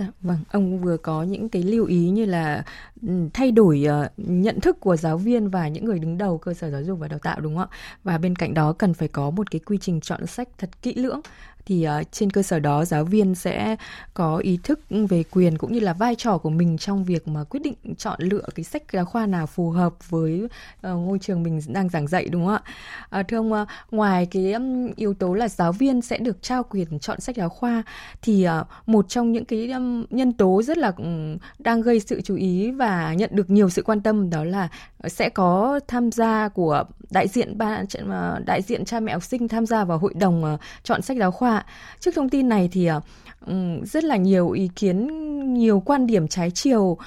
Dạ, 0.00 0.06
vâng, 0.20 0.38
ông 0.52 0.78
vừa 0.80 0.96
có 0.96 1.22
những 1.22 1.48
cái 1.48 1.62
lưu 1.62 1.86
ý 1.86 2.10
như 2.10 2.24
là 2.24 2.64
ừ, 3.02 3.28
thay 3.32 3.50
đổi 3.52 3.84
uh, 4.04 4.12
nhận 4.16 4.60
thức 4.60 4.80
của 4.80 4.96
giáo 4.96 5.18
viên 5.18 5.50
và 5.50 5.68
những 5.68 5.84
người 5.84 5.98
đứng 5.98 6.18
đầu 6.18 6.38
cơ 6.38 6.54
sở 6.54 6.70
giáo 6.70 6.82
dục 6.82 6.98
và 6.98 7.08
đào 7.08 7.18
tạo 7.18 7.40
đúng 7.40 7.56
không 7.56 7.68
ạ? 7.70 7.76
Và 8.04 8.18
bên 8.18 8.36
cạnh 8.36 8.54
đó 8.54 8.72
cần 8.72 8.94
phải 8.94 9.08
có 9.08 9.30
một 9.30 9.50
cái 9.50 9.60
quy 9.66 9.78
trình 9.80 10.00
chọn 10.00 10.26
sách 10.26 10.48
thật 10.58 10.82
kỹ 10.82 10.94
lưỡng 10.94 11.20
thì 11.66 11.86
uh, 12.00 12.12
trên 12.12 12.30
cơ 12.30 12.42
sở 12.42 12.58
đó 12.58 12.84
giáo 12.84 13.04
viên 13.04 13.34
sẽ 13.34 13.76
có 14.14 14.36
ý 14.36 14.58
thức 14.62 14.80
về 15.08 15.22
quyền 15.30 15.58
cũng 15.58 15.72
như 15.72 15.80
là 15.80 15.92
vai 15.92 16.14
trò 16.14 16.38
của 16.38 16.50
mình 16.50 16.78
trong 16.78 17.04
việc 17.04 17.28
mà 17.28 17.44
quyết 17.44 17.60
định 17.62 17.74
chọn 17.98 18.18
lựa 18.22 18.44
cái 18.54 18.64
sách 18.64 18.82
giáo 18.92 19.04
khoa 19.04 19.26
nào 19.26 19.46
phù 19.46 19.70
hợp 19.70 20.10
với 20.10 20.42
uh, 20.44 20.50
ngôi 20.82 21.18
trường 21.18 21.42
mình 21.42 21.60
đang 21.68 21.88
giảng 21.88 22.08
dạy 22.08 22.28
đúng 22.28 22.46
không 22.46 22.58
ạ? 23.10 23.20
Uh, 23.20 23.28
thưa 23.28 23.36
ông, 23.36 23.52
uh, 23.52 23.68
ngoài 23.90 24.26
cái 24.26 24.52
um, 24.52 24.92
yếu 24.96 25.14
tố 25.14 25.34
là 25.34 25.48
giáo 25.48 25.72
viên 25.72 26.02
sẽ 26.02 26.18
được 26.18 26.42
trao 26.42 26.62
quyền 26.62 26.98
chọn 26.98 27.20
sách 27.20 27.36
giáo 27.36 27.48
khoa 27.48 27.82
thì 28.22 28.46
uh, 28.60 28.66
một 28.86 29.08
trong 29.08 29.32
những 29.32 29.44
cái 29.44 29.70
um, 29.70 30.04
nhân 30.10 30.32
tố 30.32 30.62
rất 30.62 30.78
là 30.78 30.92
um, 30.96 31.36
đang 31.58 31.80
gây 31.80 32.00
sự 32.00 32.20
chú 32.20 32.36
ý 32.36 32.70
và 32.70 33.14
nhận 33.14 33.30
được 33.32 33.50
nhiều 33.50 33.70
sự 33.70 33.82
quan 33.82 34.00
tâm 34.00 34.30
đó 34.30 34.44
là 34.44 34.68
sẽ 35.04 35.28
có 35.28 35.80
tham 35.88 36.12
gia 36.12 36.48
của 36.48 36.84
đại 37.10 37.28
diện 37.28 37.58
ba 37.58 37.82
đại 38.46 38.62
diện 38.62 38.84
cha 38.84 39.00
mẹ 39.00 39.12
học 39.12 39.22
sinh 39.22 39.48
tham 39.48 39.66
gia 39.66 39.84
vào 39.84 39.98
hội 39.98 40.14
đồng 40.14 40.54
uh, 40.54 40.60
chọn 40.82 41.02
sách 41.02 41.16
giáo 41.16 41.30
khoa 41.30 41.49
Trước 42.00 42.10
thông 42.14 42.28
tin 42.28 42.48
này 42.48 42.68
thì 42.72 42.86
ờ, 42.86 43.00
rất 43.84 44.04
là 44.04 44.16
nhiều 44.16 44.50
ý 44.50 44.70
kiến, 44.76 45.08
nhiều 45.54 45.82
quan 45.86 46.06
điểm 46.06 46.28
trái 46.28 46.50
chiều 46.50 46.82
uh, 46.82 46.98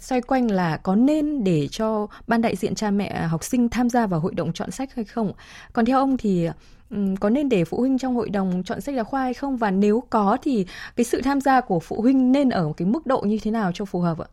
xoay 0.00 0.20
quanh 0.20 0.50
là 0.50 0.76
có 0.76 0.94
nên 0.94 1.44
để 1.44 1.68
cho 1.70 2.06
ban 2.26 2.42
đại 2.42 2.56
diện 2.56 2.74
cha 2.74 2.90
mẹ 2.90 3.06
ờ, 3.06 3.26
học 3.26 3.44
sinh 3.44 3.68
tham 3.68 3.90
gia 3.90 4.06
vào 4.06 4.20
hội 4.20 4.34
đồng 4.34 4.52
chọn 4.52 4.70
sách 4.70 4.94
hay 4.94 5.04
không. 5.04 5.32
Còn 5.72 5.84
theo 5.84 5.98
ông 5.98 6.16
thì 6.16 6.48
um, 6.90 7.16
có 7.16 7.30
nên 7.30 7.48
để 7.48 7.64
phụ 7.64 7.80
huynh 7.80 7.98
trong 7.98 8.14
hội 8.14 8.30
đồng 8.30 8.62
chọn 8.64 8.80
sách 8.80 8.94
giáo 8.94 9.04
khoa 9.04 9.22
hay 9.22 9.34
không 9.34 9.56
và 9.56 9.70
nếu 9.70 10.02
có 10.10 10.38
thì 10.42 10.66
cái 10.96 11.04
sự 11.04 11.20
tham 11.22 11.40
gia 11.40 11.60
của 11.60 11.80
phụ 11.80 12.00
huynh 12.00 12.32
nên 12.32 12.48
ở 12.48 12.72
cái 12.76 12.88
mức 12.88 13.06
độ 13.06 13.20
như 13.20 13.38
thế 13.42 13.50
nào 13.50 13.70
cho 13.74 13.84
phù 13.84 14.00
hợp 14.00 14.18
ạ? 14.18 14.28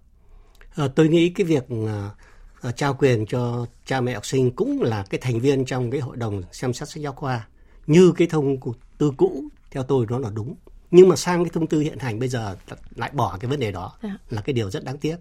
À, 0.76 0.88
tôi 0.96 1.08
nghĩ 1.08 1.30
cái 1.30 1.46
việc 1.46 1.64
uh, 1.74 2.76
trao 2.76 2.94
quyền 2.94 3.26
cho 3.26 3.66
cha 3.86 4.02
mẹ 4.02 4.14
học 4.14 4.26
sinh 4.26 4.52
cũng 4.52 4.82
là 4.82 5.04
cái 5.10 5.20
thành 5.22 5.40
viên 5.40 5.66
trong 5.66 5.92
cái 5.92 6.02
hội 6.02 6.18
đồng 6.18 6.44
xem 6.52 6.74
xét 6.74 6.90
sách 6.90 7.04
giáo 7.04 7.14
khoa 7.14 7.48
như 7.88 8.14
cái 8.18 8.28
thông 8.28 8.58
tư 9.02 9.12
cũ 9.18 9.44
theo 9.72 9.84
tôi 9.84 10.06
nó 10.10 10.20
là 10.20 10.30
đúng 10.34 10.56
nhưng 10.92 11.10
mà 11.10 11.16
sang 11.16 11.44
cái 11.44 11.52
thông 11.54 11.68
tư 11.68 11.80
hiện 11.80 12.00
hành 12.00 12.20
bây 12.20 12.30
giờ 12.30 12.56
lại 12.96 13.12
bỏ 13.14 13.38
cái 13.40 13.50
vấn 13.50 13.60
đề 13.60 13.72
đó 13.72 13.94
à. 14.02 14.18
là 14.30 14.42
cái 14.42 14.54
điều 14.54 14.70
rất 14.70 14.84
đáng 14.84 14.98
tiếc 14.98 15.16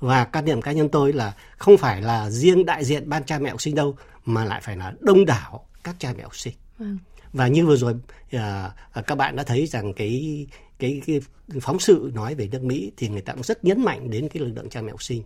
và 0.00 0.24
quan 0.24 0.44
điểm 0.44 0.62
cá 0.62 0.72
nhân 0.72 0.88
tôi 0.88 1.12
là 1.12 1.34
không 1.58 1.76
phải 1.76 2.02
là 2.02 2.30
riêng 2.30 2.66
đại 2.66 2.84
diện 2.84 3.08
ban 3.08 3.24
cha 3.24 3.38
mẹ 3.38 3.50
học 3.50 3.62
sinh 3.62 3.74
đâu 3.74 3.96
mà 4.24 4.44
lại 4.44 4.60
phải 4.64 4.76
là 4.76 4.92
đông 5.00 5.24
đảo 5.24 5.66
các 5.84 5.96
cha 5.98 6.12
mẹ 6.16 6.22
học 6.22 6.36
sinh 6.36 6.54
à. 6.78 6.86
và 7.32 7.48
như 7.48 7.66
vừa 7.66 7.76
rồi 7.76 7.94
à, 8.32 8.72
à, 8.92 9.02
các 9.02 9.14
bạn 9.14 9.36
đã 9.36 9.42
thấy 9.42 9.66
rằng 9.66 9.94
cái, 9.94 10.46
cái 10.78 11.02
cái 11.06 11.20
phóng 11.60 11.78
sự 11.78 12.10
nói 12.14 12.34
về 12.34 12.48
nước 12.52 12.62
Mỹ 12.62 12.92
thì 12.96 13.08
người 13.08 13.22
ta 13.22 13.32
cũng 13.32 13.42
rất 13.42 13.64
nhấn 13.64 13.84
mạnh 13.84 14.10
đến 14.10 14.28
cái 14.28 14.42
lực 14.42 14.52
lượng 14.56 14.70
cha 14.70 14.82
mẹ 14.82 14.90
học 14.90 15.02
sinh 15.02 15.22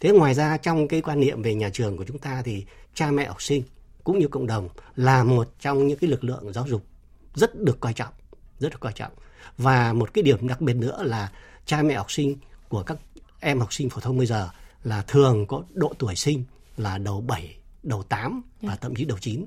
thế 0.00 0.10
ngoài 0.10 0.34
ra 0.34 0.56
trong 0.56 0.88
cái 0.88 1.00
quan 1.00 1.20
niệm 1.20 1.42
về 1.42 1.54
nhà 1.54 1.70
trường 1.72 1.96
của 1.96 2.04
chúng 2.04 2.18
ta 2.18 2.42
thì 2.44 2.64
cha 2.94 3.10
mẹ 3.10 3.26
học 3.26 3.42
sinh 3.42 3.62
cũng 4.04 4.18
như 4.18 4.28
cộng 4.28 4.46
đồng 4.46 4.68
là 4.96 5.24
một 5.24 5.48
trong 5.60 5.86
những 5.86 5.98
cái 5.98 6.10
lực 6.10 6.24
lượng 6.24 6.52
giáo 6.52 6.66
dục 6.68 6.82
rất 7.34 7.54
được 7.54 7.80
coi 7.80 7.92
trọng 7.92 8.12
rất 8.58 8.68
được 8.72 8.80
coi 8.80 8.92
trọng 8.92 9.12
và 9.58 9.92
một 9.92 10.14
cái 10.14 10.22
điểm 10.22 10.48
đặc 10.48 10.60
biệt 10.60 10.74
nữa 10.74 11.02
là 11.02 11.32
cha 11.66 11.82
mẹ 11.82 11.94
học 11.94 12.12
sinh 12.12 12.36
của 12.68 12.82
các 12.82 12.98
em 13.40 13.60
học 13.60 13.72
sinh 13.72 13.90
phổ 13.90 14.00
thông 14.00 14.16
bây 14.18 14.26
giờ 14.26 14.48
là 14.84 15.02
thường 15.02 15.46
có 15.46 15.62
độ 15.72 15.92
tuổi 15.98 16.16
sinh 16.16 16.44
là 16.76 16.98
đầu 16.98 17.20
7, 17.20 17.56
đầu 17.82 18.02
8 18.02 18.42
và 18.62 18.72
dạ. 18.72 18.76
thậm 18.80 18.94
chí 18.94 19.04
đầu 19.04 19.18
9. 19.18 19.44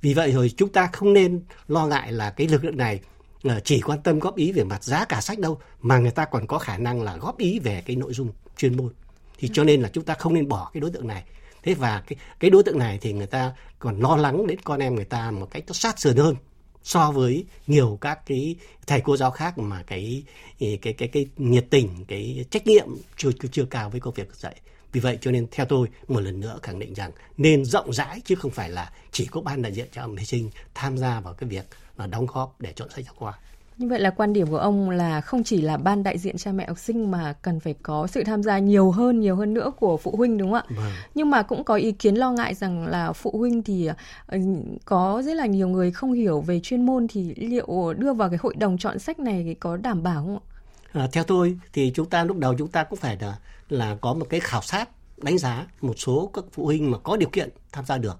Vì 0.00 0.14
vậy 0.14 0.32
rồi 0.32 0.50
chúng 0.56 0.72
ta 0.72 0.90
không 0.92 1.12
nên 1.12 1.42
lo 1.68 1.86
ngại 1.86 2.12
là 2.12 2.30
cái 2.30 2.46
lực 2.48 2.64
lượng 2.64 2.76
này 2.76 3.00
ờ, 3.44 3.60
chỉ 3.64 3.80
quan 3.80 4.02
tâm 4.02 4.18
góp 4.18 4.36
ý 4.36 4.52
về 4.52 4.64
mặt 4.64 4.84
giá 4.84 5.04
cả 5.04 5.20
sách 5.20 5.38
đâu 5.38 5.58
mà 5.80 5.98
người 5.98 6.10
ta 6.10 6.24
còn 6.24 6.46
có 6.46 6.58
khả 6.58 6.78
năng 6.78 7.02
là 7.02 7.16
góp 7.16 7.38
ý 7.38 7.58
về 7.58 7.82
cái 7.86 7.96
nội 7.96 8.12
dung 8.12 8.32
chuyên 8.56 8.76
môn. 8.76 8.92
Thì 9.38 9.50
cho 9.52 9.64
nên 9.64 9.82
là 9.82 9.88
chúng 9.92 10.04
ta 10.04 10.14
không 10.14 10.34
nên 10.34 10.48
bỏ 10.48 10.70
cái 10.72 10.80
đối 10.80 10.90
tượng 10.90 11.06
này. 11.06 11.24
Thế 11.62 11.74
và 11.74 12.02
cái 12.06 12.16
cái 12.40 12.50
đối 12.50 12.62
tượng 12.62 12.78
này 12.78 12.98
thì 13.00 13.12
người 13.12 13.26
ta 13.26 13.52
còn 13.78 14.00
lo 14.00 14.16
lắng 14.16 14.46
đến 14.46 14.58
con 14.64 14.80
em 14.80 14.94
người 14.94 15.04
ta 15.04 15.30
một 15.30 15.48
cách 15.50 15.64
sát 15.70 16.00
sườn 16.00 16.16
hơn 16.16 16.34
so 16.82 17.10
với 17.10 17.44
nhiều 17.66 17.98
các 18.00 18.26
cái 18.26 18.56
thầy 18.86 19.00
cô 19.00 19.16
giáo 19.16 19.30
khác 19.30 19.58
mà 19.58 19.82
cái 19.86 20.22
cái 20.58 20.78
cái 20.82 20.92
cái, 20.92 21.08
cái 21.08 21.26
nhiệt 21.36 21.66
tình 21.70 22.04
cái 22.08 22.44
trách 22.50 22.66
nhiệm 22.66 22.86
chưa 23.16 23.30
chưa 23.52 23.64
cao 23.64 23.90
với 23.90 24.00
công 24.00 24.14
việc 24.14 24.34
dạy 24.34 24.60
vì 24.92 25.00
vậy 25.00 25.18
cho 25.20 25.30
nên 25.30 25.46
theo 25.50 25.66
tôi 25.66 25.88
một 26.08 26.20
lần 26.20 26.40
nữa 26.40 26.58
khẳng 26.62 26.78
định 26.78 26.94
rằng 26.94 27.10
nên 27.36 27.64
rộng 27.64 27.92
rãi 27.92 28.20
chứ 28.24 28.34
không 28.34 28.50
phải 28.50 28.70
là 28.70 28.92
chỉ 29.10 29.26
có 29.26 29.40
ban 29.40 29.62
đại 29.62 29.72
diện 29.72 29.88
cho 29.92 30.02
học 30.02 30.10
sinh 30.26 30.50
tham 30.74 30.98
gia 30.98 31.20
vào 31.20 31.34
cái 31.34 31.48
việc 31.48 31.64
là 31.96 32.06
đóng 32.06 32.26
góp 32.26 32.60
để 32.60 32.72
chọn 32.76 32.90
sách 32.90 33.04
giáo 33.04 33.14
khoa. 33.16 33.38
Như 33.78 33.88
vậy 33.88 34.00
là 34.00 34.10
quan 34.10 34.32
điểm 34.32 34.46
của 34.46 34.58
ông 34.58 34.90
là 34.90 35.20
không 35.20 35.44
chỉ 35.44 35.60
là 35.60 35.76
ban 35.76 36.02
đại 36.02 36.18
diện 36.18 36.36
cha 36.36 36.52
mẹ 36.52 36.66
học 36.66 36.78
sinh 36.78 37.10
mà 37.10 37.32
cần 37.42 37.60
phải 37.60 37.74
có 37.82 38.06
sự 38.06 38.24
tham 38.24 38.42
gia 38.42 38.58
nhiều 38.58 38.90
hơn, 38.90 39.20
nhiều 39.20 39.36
hơn 39.36 39.54
nữa 39.54 39.70
của 39.76 39.96
phụ 39.96 40.16
huynh 40.16 40.38
đúng 40.38 40.52
không 40.52 40.62
ạ? 40.68 40.76
Vâng. 40.76 40.92
Nhưng 41.14 41.30
mà 41.30 41.42
cũng 41.42 41.64
có 41.64 41.74
ý 41.74 41.92
kiến 41.92 42.14
lo 42.14 42.32
ngại 42.32 42.54
rằng 42.54 42.86
là 42.86 43.12
phụ 43.12 43.30
huynh 43.38 43.62
thì 43.62 43.88
ờ, 44.26 44.38
có 44.84 45.22
rất 45.24 45.34
là 45.34 45.46
nhiều 45.46 45.68
người 45.68 45.90
không 45.90 46.12
hiểu 46.12 46.40
về 46.40 46.60
chuyên 46.60 46.86
môn 46.86 47.06
thì 47.08 47.34
liệu 47.36 47.94
đưa 47.98 48.12
vào 48.12 48.28
cái 48.28 48.38
hội 48.42 48.54
đồng 48.54 48.78
chọn 48.78 48.98
sách 48.98 49.18
này 49.18 49.56
có 49.60 49.76
đảm 49.76 50.02
bảo 50.02 50.22
không 50.24 50.38
ạ? 50.38 50.44
À, 50.92 51.08
theo 51.12 51.24
tôi 51.24 51.58
thì 51.72 51.92
chúng 51.94 52.06
ta 52.06 52.24
lúc 52.24 52.38
đầu 52.38 52.54
chúng 52.58 52.68
ta 52.68 52.84
cũng 52.84 52.98
phải 52.98 53.16
là 53.20 53.38
là 53.68 53.96
có 54.00 54.14
một 54.14 54.26
cái 54.30 54.40
khảo 54.40 54.62
sát 54.62 54.88
đánh 55.16 55.38
giá 55.38 55.66
một 55.80 55.94
số 55.96 56.30
các 56.34 56.44
phụ 56.52 56.64
huynh 56.64 56.90
mà 56.90 56.98
có 56.98 57.16
điều 57.16 57.28
kiện 57.28 57.48
tham 57.72 57.84
gia 57.84 57.98
được 57.98 58.18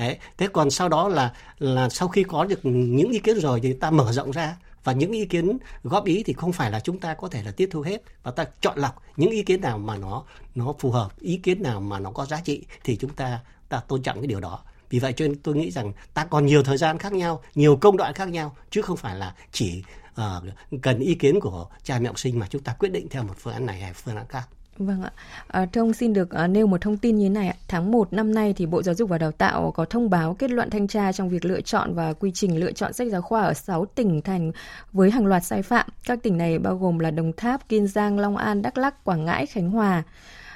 thế 0.00 0.18
thế 0.38 0.48
còn 0.52 0.70
sau 0.70 0.88
đó 0.88 1.08
là 1.08 1.32
là 1.58 1.88
sau 1.88 2.08
khi 2.08 2.22
có 2.22 2.44
được 2.44 2.60
những 2.62 3.10
ý 3.10 3.18
kiến 3.18 3.40
rồi 3.40 3.60
thì 3.62 3.72
ta 3.72 3.90
mở 3.90 4.12
rộng 4.12 4.30
ra. 4.30 4.56
Và 4.84 4.92
những 4.92 5.12
ý 5.12 5.24
kiến 5.24 5.58
góp 5.82 6.04
ý 6.04 6.22
thì 6.22 6.32
không 6.32 6.52
phải 6.52 6.70
là 6.70 6.80
chúng 6.80 6.98
ta 6.98 7.14
có 7.14 7.28
thể 7.28 7.42
là 7.42 7.52
tiếp 7.52 7.68
thu 7.72 7.82
hết. 7.82 8.02
Và 8.22 8.30
ta 8.30 8.44
chọn 8.60 8.78
lọc 8.78 9.02
những 9.16 9.30
ý 9.30 9.42
kiến 9.42 9.60
nào 9.60 9.78
mà 9.78 9.96
nó 9.96 10.24
nó 10.54 10.74
phù 10.78 10.90
hợp 10.90 11.20
ý 11.20 11.36
kiến 11.36 11.62
nào 11.62 11.80
mà 11.80 11.98
nó 11.98 12.10
có 12.10 12.26
giá 12.26 12.40
trị 12.44 12.64
thì 12.84 12.96
chúng 12.96 13.10
ta 13.10 13.40
ta 13.68 13.80
tôn 13.88 14.02
trọng 14.02 14.16
cái 14.16 14.26
điều 14.26 14.40
đó. 14.40 14.58
Vì 14.90 14.98
vậy 14.98 15.12
cho 15.12 15.26
nên 15.26 15.38
tôi 15.38 15.56
nghĩ 15.56 15.70
rằng 15.70 15.92
ta 16.14 16.24
còn 16.24 16.46
nhiều 16.46 16.62
thời 16.62 16.76
gian 16.76 16.98
khác 16.98 17.12
nhau 17.12 17.42
nhiều 17.54 17.76
công 17.76 17.96
đoạn 17.96 18.14
khác 18.14 18.28
nhau 18.28 18.56
chứ 18.70 18.82
không 18.82 18.96
phải 18.96 19.16
là 19.16 19.34
chỉ 19.52 19.82
uh, 20.20 20.80
cần 20.82 20.98
ý 20.98 21.14
kiến 21.14 21.40
của 21.40 21.68
cha 21.82 21.98
mẹ 21.98 22.06
học 22.06 22.18
sinh 22.18 22.38
mà 22.38 22.46
chúng 22.50 22.62
ta 22.62 22.72
quyết 22.78 22.92
định 22.92 23.08
theo 23.08 23.22
một 23.22 23.34
phương 23.38 23.54
án 23.54 23.66
này 23.66 23.80
hay 23.80 23.92
phương 23.92 24.16
án 24.16 24.28
khác. 24.28 24.48
Vâng 24.80 25.02
ạ. 25.02 25.12
À, 25.48 25.66
thưa 25.72 25.80
ông 25.80 25.92
xin 25.92 26.12
được 26.12 26.30
à, 26.30 26.46
nêu 26.46 26.66
một 26.66 26.80
thông 26.80 26.96
tin 26.96 27.16
như 27.16 27.24
thế 27.24 27.28
này 27.28 27.48
ạ. 27.48 27.54
Tháng 27.68 27.90
1 27.90 28.12
năm 28.12 28.34
nay 28.34 28.54
thì 28.56 28.66
Bộ 28.66 28.82
Giáo 28.82 28.94
dục 28.94 29.08
và 29.10 29.18
Đào 29.18 29.32
tạo 29.32 29.72
có 29.72 29.84
thông 29.84 30.10
báo 30.10 30.34
kết 30.34 30.50
luận 30.50 30.70
thanh 30.70 30.88
tra 30.88 31.12
trong 31.12 31.28
việc 31.28 31.44
lựa 31.44 31.60
chọn 31.60 31.94
và 31.94 32.12
quy 32.12 32.30
trình 32.34 32.60
lựa 32.60 32.72
chọn 32.72 32.92
sách 32.92 33.08
giáo 33.10 33.22
khoa 33.22 33.42
ở 33.42 33.54
6 33.54 33.84
tỉnh 33.84 34.22
thành 34.22 34.52
với 34.92 35.10
hàng 35.10 35.26
loạt 35.26 35.44
sai 35.44 35.62
phạm. 35.62 35.86
Các 36.06 36.22
tỉnh 36.22 36.38
này 36.38 36.58
bao 36.58 36.76
gồm 36.76 36.98
là 36.98 37.10
Đồng 37.10 37.32
Tháp, 37.32 37.68
Kiên 37.68 37.86
Giang, 37.86 38.18
Long 38.18 38.36
An, 38.36 38.62
Đắk 38.62 38.78
Lắk, 38.78 39.04
Quảng 39.04 39.24
Ngãi, 39.24 39.46
Khánh 39.46 39.70
Hòa 39.70 40.02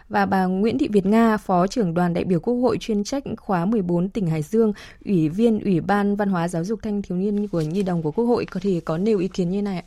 và 0.08 0.26
bà 0.26 0.44
Nguyễn 0.44 0.78
Thị 0.78 0.88
Việt 0.88 1.06
Nga, 1.06 1.36
Phó 1.36 1.66
trưởng 1.66 1.94
đoàn 1.94 2.14
đại 2.14 2.24
biểu 2.24 2.40
Quốc 2.40 2.54
hội 2.54 2.76
chuyên 2.80 3.04
trách 3.04 3.22
khóa 3.36 3.64
14 3.64 4.08
tỉnh 4.08 4.26
Hải 4.26 4.42
Dương, 4.42 4.72
Ủy 5.04 5.28
viên 5.28 5.60
Ủy 5.60 5.80
ban 5.80 6.16
Văn 6.16 6.28
hóa 6.28 6.48
Giáo 6.48 6.64
dục 6.64 6.80
Thanh 6.82 7.02
thiếu 7.02 7.18
niên 7.18 7.48
của 7.48 7.60
Nhi 7.60 7.82
đồng 7.82 8.02
của 8.02 8.12
Quốc 8.12 8.24
hội 8.24 8.44
có 8.44 8.60
thể 8.62 8.80
có 8.84 8.98
nêu 8.98 9.18
ý 9.18 9.28
kiến 9.28 9.50
như 9.50 9.62
này 9.62 9.76
ạ. 9.76 9.84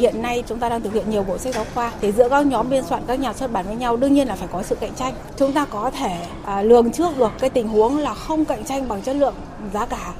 Hiện 0.00 0.22
nay 0.22 0.42
chúng 0.46 0.58
ta 0.58 0.68
đang 0.68 0.82
thực 0.82 0.92
hiện 0.92 1.10
nhiều 1.10 1.22
bộ 1.22 1.38
sách 1.38 1.54
giáo 1.54 1.64
khoa 1.74 1.92
thì 2.00 2.12
giữa 2.12 2.28
các 2.28 2.46
nhóm 2.46 2.70
biên 2.70 2.84
soạn 2.84 3.02
các 3.06 3.20
nhà 3.20 3.32
xuất 3.32 3.52
bản 3.52 3.66
với 3.66 3.76
nhau 3.76 3.96
đương 3.96 4.14
nhiên 4.14 4.28
là 4.28 4.34
phải 4.34 4.48
có 4.52 4.62
sự 4.62 4.74
cạnh 4.74 4.94
tranh. 4.96 5.14
Chúng 5.36 5.52
ta 5.52 5.64
có 5.64 5.90
thể 5.90 6.26
à, 6.44 6.62
lường 6.62 6.92
trước 6.92 7.18
được 7.18 7.32
cái 7.38 7.50
tình 7.50 7.68
huống 7.68 7.98
là 7.98 8.14
không 8.14 8.44
cạnh 8.44 8.64
tranh 8.64 8.88
bằng 8.88 9.02
chất 9.02 9.16
lượng 9.16 9.34
giá 9.74 9.86
cả 9.86 10.12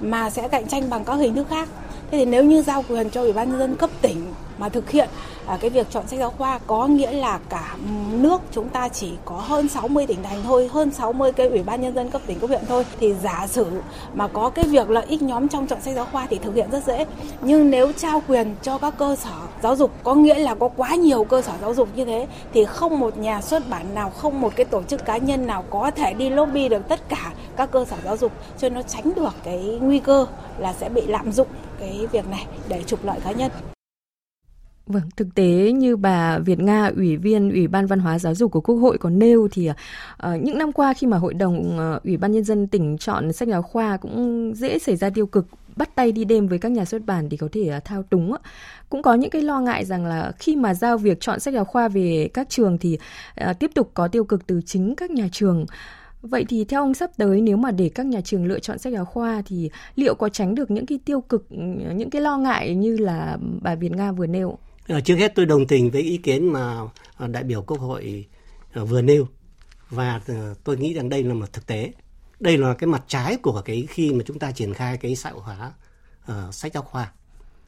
mà 0.00 0.30
sẽ 0.30 0.48
cạnh 0.48 0.68
tranh 0.68 0.90
bằng 0.90 1.04
các 1.04 1.14
hình 1.14 1.34
thức 1.34 1.46
khác. 1.50 1.68
Thế 2.10 2.18
thì 2.18 2.24
nếu 2.24 2.44
như 2.44 2.62
giao 2.62 2.84
quyền 2.88 3.10
cho 3.10 3.20
Ủy 3.20 3.32
ban 3.32 3.50
nhân 3.50 3.58
dân 3.58 3.76
cấp 3.76 3.90
tỉnh 4.02 4.32
mà 4.58 4.68
thực 4.68 4.90
hiện 4.90 5.08
à, 5.46 5.58
cái 5.60 5.70
việc 5.70 5.86
chọn 5.90 6.06
sách 6.06 6.18
giáo 6.18 6.30
khoa 6.30 6.58
có 6.66 6.86
nghĩa 6.86 7.12
là 7.12 7.38
cả 7.48 7.76
nước 8.10 8.40
chúng 8.52 8.68
ta 8.68 8.88
chỉ 8.88 9.12
có 9.24 9.36
hơn 9.36 9.68
60 9.68 10.06
tỉnh 10.06 10.22
thành 10.22 10.42
thôi, 10.42 10.70
hơn 10.72 10.90
60 10.90 11.32
cái 11.32 11.48
ủy 11.48 11.62
ban 11.62 11.80
nhân 11.80 11.94
dân 11.94 12.10
cấp 12.10 12.22
tỉnh 12.26 12.38
cấp 12.38 12.50
huyện 12.50 12.62
thôi 12.68 12.84
thì 13.00 13.14
giả 13.22 13.46
sử 13.46 13.66
mà 14.14 14.28
có 14.28 14.50
cái 14.50 14.64
việc 14.64 14.90
lợi 14.90 15.06
ích 15.08 15.22
nhóm 15.22 15.48
trong 15.48 15.66
chọn 15.66 15.80
sách 15.80 15.94
giáo 15.94 16.06
khoa 16.12 16.26
thì 16.30 16.38
thực 16.38 16.54
hiện 16.54 16.70
rất 16.70 16.84
dễ. 16.86 17.06
Nhưng 17.40 17.70
nếu 17.70 17.92
trao 17.92 18.22
quyền 18.28 18.54
cho 18.62 18.78
các 18.78 18.94
cơ 18.98 19.16
sở 19.16 19.30
giáo 19.62 19.76
dục 19.76 19.90
có 20.02 20.14
nghĩa 20.14 20.38
là 20.38 20.54
có 20.54 20.68
quá 20.76 20.94
nhiều 20.94 21.24
cơ 21.24 21.42
sở 21.42 21.52
giáo 21.60 21.74
dục 21.74 21.88
như 21.94 22.04
thế 22.04 22.26
thì 22.52 22.64
không 22.64 23.00
một 23.00 23.18
nhà 23.18 23.40
xuất 23.40 23.70
bản 23.70 23.94
nào, 23.94 24.10
không 24.10 24.40
một 24.40 24.52
cái 24.56 24.66
tổ 24.66 24.82
chức 24.82 25.04
cá 25.04 25.16
nhân 25.16 25.46
nào 25.46 25.64
có 25.70 25.90
thể 25.90 26.14
đi 26.14 26.30
lobby 26.30 26.68
được 26.68 26.88
tất 26.88 27.08
cả 27.08 27.32
các 27.56 27.70
cơ 27.70 27.84
sở 27.84 27.96
giáo 28.04 28.16
dục 28.16 28.32
cho 28.58 28.68
nó 28.68 28.82
tránh 28.82 29.12
được 29.16 29.34
cái 29.44 29.78
nguy 29.80 29.98
cơ 29.98 30.26
là 30.58 30.72
sẽ 30.72 30.88
bị 30.88 31.02
lạm 31.06 31.32
dụng 31.32 31.48
cái 31.80 32.06
việc 32.12 32.28
này 32.30 32.46
để 32.68 32.82
trục 32.86 33.04
lợi 33.04 33.18
cá 33.24 33.30
nhân. 33.32 33.50
Vâng, 34.86 35.02
thực 35.16 35.34
tế 35.34 35.72
như 35.72 35.96
bà 35.96 36.38
Việt 36.38 36.58
Nga, 36.58 36.90
Ủy 36.96 37.16
viên 37.16 37.50
Ủy 37.50 37.68
ban 37.68 37.86
Văn 37.86 37.98
hóa 37.98 38.18
Giáo 38.18 38.34
dục 38.34 38.52
của 38.52 38.60
Quốc 38.60 38.76
hội 38.76 38.98
có 38.98 39.10
nêu 39.10 39.48
thì 39.52 39.70
uh, 39.70 39.74
những 40.42 40.58
năm 40.58 40.72
qua 40.72 40.92
khi 40.92 41.06
mà 41.06 41.16
Hội 41.16 41.34
đồng 41.34 41.78
uh, 41.96 42.02
Ủy 42.04 42.16
ban 42.16 42.32
Nhân 42.32 42.44
dân 42.44 42.66
tỉnh 42.66 42.98
chọn 42.98 43.32
sách 43.32 43.48
giáo 43.48 43.62
khoa 43.62 43.96
cũng 43.96 44.52
dễ 44.56 44.78
xảy 44.78 44.96
ra 44.96 45.10
tiêu 45.10 45.26
cực 45.26 45.46
bắt 45.76 45.94
tay 45.94 46.12
đi 46.12 46.24
đêm 46.24 46.46
với 46.48 46.58
các 46.58 46.72
nhà 46.72 46.84
xuất 46.84 47.06
bản 47.06 47.28
thì 47.28 47.36
có 47.36 47.48
thể 47.52 47.76
uh, 47.76 47.84
thao 47.84 48.02
túng. 48.02 48.36
Cũng 48.88 49.02
có 49.02 49.14
những 49.14 49.30
cái 49.30 49.42
lo 49.42 49.60
ngại 49.60 49.84
rằng 49.84 50.06
là 50.06 50.32
khi 50.38 50.56
mà 50.56 50.74
giao 50.74 50.98
việc 50.98 51.20
chọn 51.20 51.40
sách 51.40 51.54
giáo 51.54 51.64
khoa 51.64 51.88
về 51.88 52.28
các 52.34 52.48
trường 52.48 52.78
thì 52.78 52.98
uh, 53.50 53.58
tiếp 53.58 53.70
tục 53.74 53.90
có 53.94 54.08
tiêu 54.08 54.24
cực 54.24 54.46
từ 54.46 54.60
chính 54.66 54.96
các 54.96 55.10
nhà 55.10 55.28
trường. 55.32 55.66
Vậy 56.22 56.44
thì 56.48 56.64
theo 56.64 56.80
ông 56.80 56.94
sắp 56.94 57.10
tới 57.16 57.40
nếu 57.40 57.56
mà 57.56 57.70
để 57.70 57.90
các 57.94 58.06
nhà 58.06 58.20
trường 58.20 58.46
lựa 58.46 58.58
chọn 58.58 58.78
sách 58.78 58.92
giáo 58.92 59.04
khoa 59.04 59.42
thì 59.46 59.70
liệu 59.96 60.14
có 60.14 60.28
tránh 60.28 60.54
được 60.54 60.70
những 60.70 60.86
cái 60.86 60.98
tiêu 61.04 61.20
cực, 61.20 61.50
ừ, 61.50 61.56
những 61.94 62.10
cái 62.10 62.22
lo 62.22 62.38
ngại 62.38 62.74
như 62.74 62.96
là 62.96 63.38
bà 63.62 63.74
Việt 63.74 63.92
Nga 63.92 64.12
vừa 64.12 64.26
nêu? 64.26 64.58
Ờ, 64.88 65.00
trước 65.00 65.16
hết 65.16 65.32
tôi 65.34 65.46
đồng 65.46 65.66
tình 65.66 65.90
với 65.90 66.02
ý 66.02 66.16
kiến 66.16 66.52
mà 66.52 66.80
ờ, 67.16 67.28
đại 67.28 67.44
biểu 67.44 67.62
Quốc 67.62 67.80
hội 67.80 68.26
ờ, 68.72 68.84
vừa 68.84 69.02
nêu 69.02 69.26
và 69.90 70.20
tôi 70.64 70.76
nghĩ 70.76 70.94
rằng 70.94 71.08
đây 71.08 71.22
là 71.22 71.34
một 71.34 71.52
thực 71.52 71.66
tế. 71.66 71.92
Đây 72.40 72.58
là 72.58 72.74
cái 72.74 72.88
mặt 72.88 73.04
trái 73.08 73.36
của 73.36 73.62
cái 73.64 73.86
khi 73.90 74.12
mà 74.12 74.24
chúng 74.26 74.38
ta 74.38 74.52
triển 74.52 74.74
khai 74.74 74.96
cái 74.96 75.16
xã 75.16 75.30
hội 75.30 75.42
hóa 75.42 75.72
uh, 76.32 76.54
sách 76.54 76.72
giáo 76.74 76.82
khoa 76.82 77.12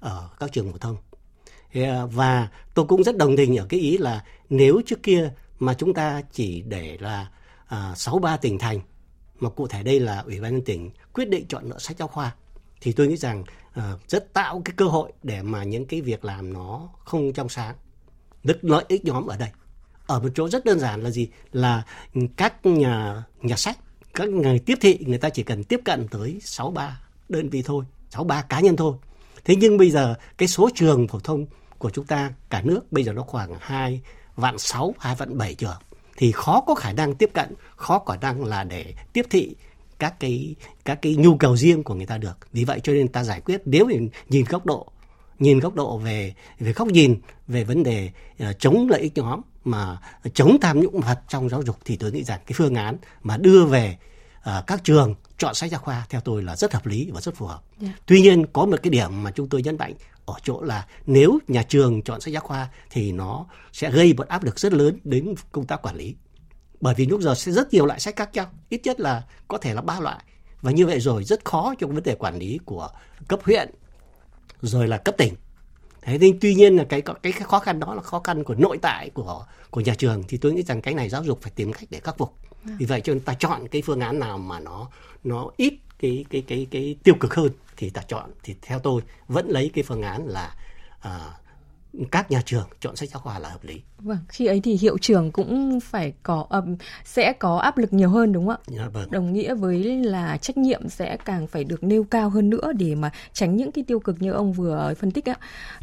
ở 0.00 0.28
các 0.40 0.52
trường 0.52 0.72
phổ 0.72 0.78
thông. 0.78 0.96
Và 2.10 2.48
tôi 2.74 2.84
cũng 2.86 3.02
rất 3.02 3.16
đồng 3.16 3.36
tình 3.36 3.56
ở 3.56 3.66
cái 3.68 3.80
ý 3.80 3.98
là 3.98 4.24
nếu 4.50 4.80
trước 4.86 5.02
kia 5.02 5.32
mà 5.58 5.74
chúng 5.74 5.94
ta 5.94 6.22
chỉ 6.32 6.62
để 6.62 6.96
là 7.00 7.30
sáu 7.96 8.14
uh, 8.14 8.22
ba 8.22 8.36
tỉnh 8.36 8.58
thành 8.58 8.80
mà 9.40 9.50
cụ 9.50 9.66
thể 9.66 9.82
đây 9.82 10.00
là 10.00 10.18
ủy 10.18 10.40
ban 10.40 10.52
nhân 10.52 10.64
tỉnh 10.64 10.90
quyết 11.12 11.28
định 11.28 11.46
chọn 11.48 11.64
lựa 11.64 11.78
sách 11.78 11.96
giáo 11.98 12.08
khoa 12.08 12.34
thì 12.80 12.92
tôi 12.92 13.06
nghĩ 13.06 13.16
rằng 13.16 13.44
Ờ, 13.78 13.98
rất 14.08 14.32
tạo 14.32 14.62
cái 14.64 14.74
cơ 14.76 14.84
hội 14.84 15.12
để 15.22 15.42
mà 15.42 15.64
những 15.64 15.86
cái 15.86 16.00
việc 16.00 16.24
làm 16.24 16.52
nó 16.52 16.88
không 17.04 17.32
trong 17.32 17.48
sáng. 17.48 17.74
Rất 18.44 18.64
lợi 18.64 18.84
ích 18.88 19.04
nhóm 19.04 19.26
ở 19.26 19.36
đây. 19.36 19.50
Ở 20.06 20.20
một 20.20 20.28
chỗ 20.34 20.48
rất 20.48 20.64
đơn 20.64 20.80
giản 20.80 21.02
là 21.02 21.10
gì? 21.10 21.28
Là 21.52 21.82
các 22.36 22.66
nhà 22.66 23.22
nhà 23.42 23.56
sách, 23.56 23.78
các 24.14 24.28
người 24.28 24.58
tiếp 24.58 24.78
thị 24.80 24.98
người 25.06 25.18
ta 25.18 25.30
chỉ 25.30 25.42
cần 25.42 25.64
tiếp 25.64 25.80
cận 25.84 26.08
tới 26.08 26.38
sáu 26.42 26.70
ba 26.70 27.00
đơn 27.28 27.48
vị 27.48 27.62
thôi, 27.62 27.84
sáu 28.10 28.24
ba 28.24 28.42
cá 28.42 28.60
nhân 28.60 28.76
thôi. 28.76 28.96
Thế 29.44 29.56
nhưng 29.56 29.78
bây 29.78 29.90
giờ 29.90 30.14
cái 30.38 30.48
số 30.48 30.70
trường 30.74 31.08
phổ 31.08 31.20
thông 31.20 31.46
của 31.78 31.90
chúng 31.90 32.06
ta, 32.06 32.32
cả 32.50 32.62
nước 32.62 32.92
bây 32.92 33.04
giờ 33.04 33.12
nó 33.12 33.22
khoảng 33.22 33.54
hai 33.60 34.00
vạn 34.36 34.58
sáu, 34.58 34.94
hai 34.98 35.14
vạn 35.14 35.38
bảy 35.38 35.54
trường 35.54 35.78
thì 36.16 36.32
khó 36.32 36.60
có 36.60 36.74
khả 36.74 36.92
năng 36.92 37.14
tiếp 37.14 37.30
cận, 37.34 37.54
khó 37.76 37.98
có 37.98 38.12
khả 38.12 38.20
năng 38.20 38.44
là 38.44 38.64
để 38.64 38.94
tiếp 39.12 39.26
thị 39.30 39.56
các 39.98 40.20
cái 40.20 40.54
các 40.84 41.02
cái 41.02 41.14
nhu 41.16 41.36
cầu 41.36 41.56
riêng 41.56 41.82
của 41.82 41.94
người 41.94 42.06
ta 42.06 42.18
được 42.18 42.38
vì 42.52 42.64
vậy 42.64 42.80
cho 42.82 42.92
nên 42.92 43.08
ta 43.08 43.24
giải 43.24 43.40
quyết 43.40 43.62
nếu 43.64 43.86
mình 43.86 44.08
nhìn 44.28 44.44
góc 44.48 44.66
độ 44.66 44.92
nhìn 45.38 45.58
góc 45.58 45.74
độ 45.74 45.98
về 45.98 46.34
về 46.58 46.72
góc 46.72 46.88
nhìn 46.88 47.20
về 47.48 47.64
vấn 47.64 47.82
đề 47.82 48.10
uh, 48.42 48.58
chống 48.58 48.88
lợi 48.90 49.00
ích 49.00 49.12
nhóm 49.14 49.40
mà 49.64 49.98
chống 50.34 50.58
tham 50.60 50.80
nhũng 50.80 51.00
vật 51.00 51.18
trong 51.28 51.48
giáo 51.48 51.62
dục 51.62 51.76
thì 51.84 51.96
tôi 51.96 52.12
nghĩ 52.12 52.24
rằng 52.24 52.40
cái 52.46 52.52
phương 52.56 52.74
án 52.74 52.96
mà 53.22 53.36
đưa 53.36 53.64
về 53.64 53.96
uh, 53.98 54.08
uh, 54.58 54.66
các 54.66 54.84
trường 54.84 55.14
chọn 55.38 55.54
sách 55.54 55.70
giáo 55.70 55.80
khoa 55.80 56.06
theo 56.10 56.20
tôi 56.20 56.42
là 56.42 56.56
rất 56.56 56.72
hợp 56.74 56.86
lý 56.86 57.10
và 57.10 57.20
rất 57.20 57.34
phù 57.34 57.46
hợp. 57.46 57.62
Yeah. 57.80 57.94
Dạ. 57.94 58.02
Tuy 58.06 58.20
nhiên 58.20 58.46
có 58.52 58.66
một 58.66 58.76
cái 58.82 58.90
điểm 58.90 59.22
mà 59.22 59.30
chúng 59.30 59.48
tôi 59.48 59.62
nhấn 59.62 59.76
mạnh 59.78 59.94
ở 60.26 60.34
chỗ 60.42 60.62
là 60.62 60.86
nếu 61.06 61.38
nhà 61.48 61.62
trường 61.62 62.02
chọn 62.02 62.20
sách 62.20 62.32
giáo 62.34 62.42
khoa 62.42 62.68
thì 62.90 63.12
nó 63.12 63.46
sẽ 63.72 63.90
gây 63.90 64.14
một 64.14 64.28
áp 64.28 64.44
lực 64.44 64.58
rất 64.58 64.72
lớn 64.72 64.98
đến 65.04 65.34
công 65.52 65.66
tác 65.66 65.82
quản 65.82 65.96
lý. 65.96 66.14
Bởi 66.80 66.94
vì 66.94 67.06
lúc 67.06 67.20
giờ 67.20 67.34
sẽ 67.34 67.52
rất 67.52 67.72
nhiều 67.72 67.86
loại 67.86 68.00
sách 68.00 68.16
khác 68.16 68.30
nhau, 68.32 68.46
ít 68.68 68.80
nhất 68.84 69.00
là 69.00 69.22
có 69.48 69.58
thể 69.58 69.74
là 69.74 69.82
ba 69.82 70.00
loại. 70.00 70.24
Và 70.60 70.70
như 70.70 70.86
vậy 70.86 71.00
rồi 71.00 71.24
rất 71.24 71.44
khó 71.44 71.74
trong 71.78 71.94
vấn 71.94 72.02
đề 72.02 72.14
quản 72.14 72.38
lý 72.38 72.58
của 72.64 72.88
cấp 73.28 73.40
huyện 73.42 73.70
rồi 74.62 74.88
là 74.88 74.98
cấp 74.98 75.14
tỉnh. 75.18 75.34
Thế 76.02 76.18
nhưng 76.20 76.40
tuy 76.40 76.54
nhiên 76.54 76.76
là 76.76 76.84
cái 76.88 77.02
cái 77.22 77.32
khó 77.32 77.58
khăn 77.58 77.80
đó 77.80 77.94
là 77.94 78.02
khó 78.02 78.20
khăn 78.24 78.44
của 78.44 78.54
nội 78.54 78.78
tại 78.82 79.10
của 79.10 79.46
của 79.70 79.80
nhà 79.80 79.94
trường 79.94 80.22
thì 80.28 80.36
tôi 80.36 80.52
nghĩ 80.52 80.62
rằng 80.62 80.82
cái 80.82 80.94
này 80.94 81.08
giáo 81.08 81.24
dục 81.24 81.38
phải 81.42 81.52
tìm 81.56 81.72
cách 81.72 81.88
để 81.90 82.00
khắc 82.00 82.18
phục. 82.18 82.34
Vì 82.64 82.86
vậy 82.86 83.00
cho 83.00 83.12
nên 83.12 83.22
ta 83.22 83.34
chọn 83.34 83.68
cái 83.68 83.82
phương 83.82 84.00
án 84.00 84.18
nào 84.18 84.38
mà 84.38 84.60
nó 84.60 84.88
nó 85.24 85.50
ít 85.56 85.74
cái 85.98 86.24
cái 86.30 86.42
cái 86.46 86.66
cái 86.70 86.96
tiêu 87.02 87.14
cực 87.20 87.34
hơn 87.34 87.50
thì 87.76 87.90
ta 87.90 88.02
chọn 88.02 88.30
thì 88.42 88.54
theo 88.62 88.78
tôi 88.78 89.02
vẫn 89.28 89.48
lấy 89.48 89.70
cái 89.74 89.84
phương 89.84 90.02
án 90.02 90.26
là 90.26 90.54
à, 91.00 91.20
các 92.10 92.30
nhà 92.30 92.42
trường 92.44 92.68
chọn 92.80 92.96
sách 92.96 93.08
giáo 93.08 93.20
khoa 93.20 93.38
là 93.38 93.48
hợp 93.48 93.64
lý. 93.64 93.82
Vâng, 93.98 94.18
khi 94.28 94.46
ấy 94.46 94.60
thì 94.60 94.78
hiệu 94.80 94.98
trưởng 94.98 95.30
cũng 95.32 95.80
phải 95.80 96.12
có 96.22 96.46
um, 96.50 96.76
sẽ 97.04 97.32
có 97.32 97.58
áp 97.58 97.78
lực 97.78 97.92
nhiều 97.92 98.08
hơn 98.08 98.32
đúng 98.32 98.46
không 98.46 98.56
ạ? 98.56 98.76
Dạ, 98.76 98.88
vâng. 98.92 99.10
Đồng 99.10 99.32
nghĩa 99.32 99.54
với 99.54 99.84
là 99.84 100.36
trách 100.36 100.56
nhiệm 100.56 100.88
sẽ 100.88 101.16
càng 101.24 101.46
phải 101.46 101.64
được 101.64 101.84
nêu 101.84 102.04
cao 102.04 102.28
hơn 102.28 102.50
nữa 102.50 102.72
để 102.78 102.94
mà 102.94 103.10
tránh 103.32 103.56
những 103.56 103.72
cái 103.72 103.84
tiêu 103.84 104.00
cực 104.00 104.22
như 104.22 104.32
ông 104.32 104.52
vừa 104.52 104.94
phân 104.98 105.10
tích 105.10 105.28
ạ. 105.28 105.36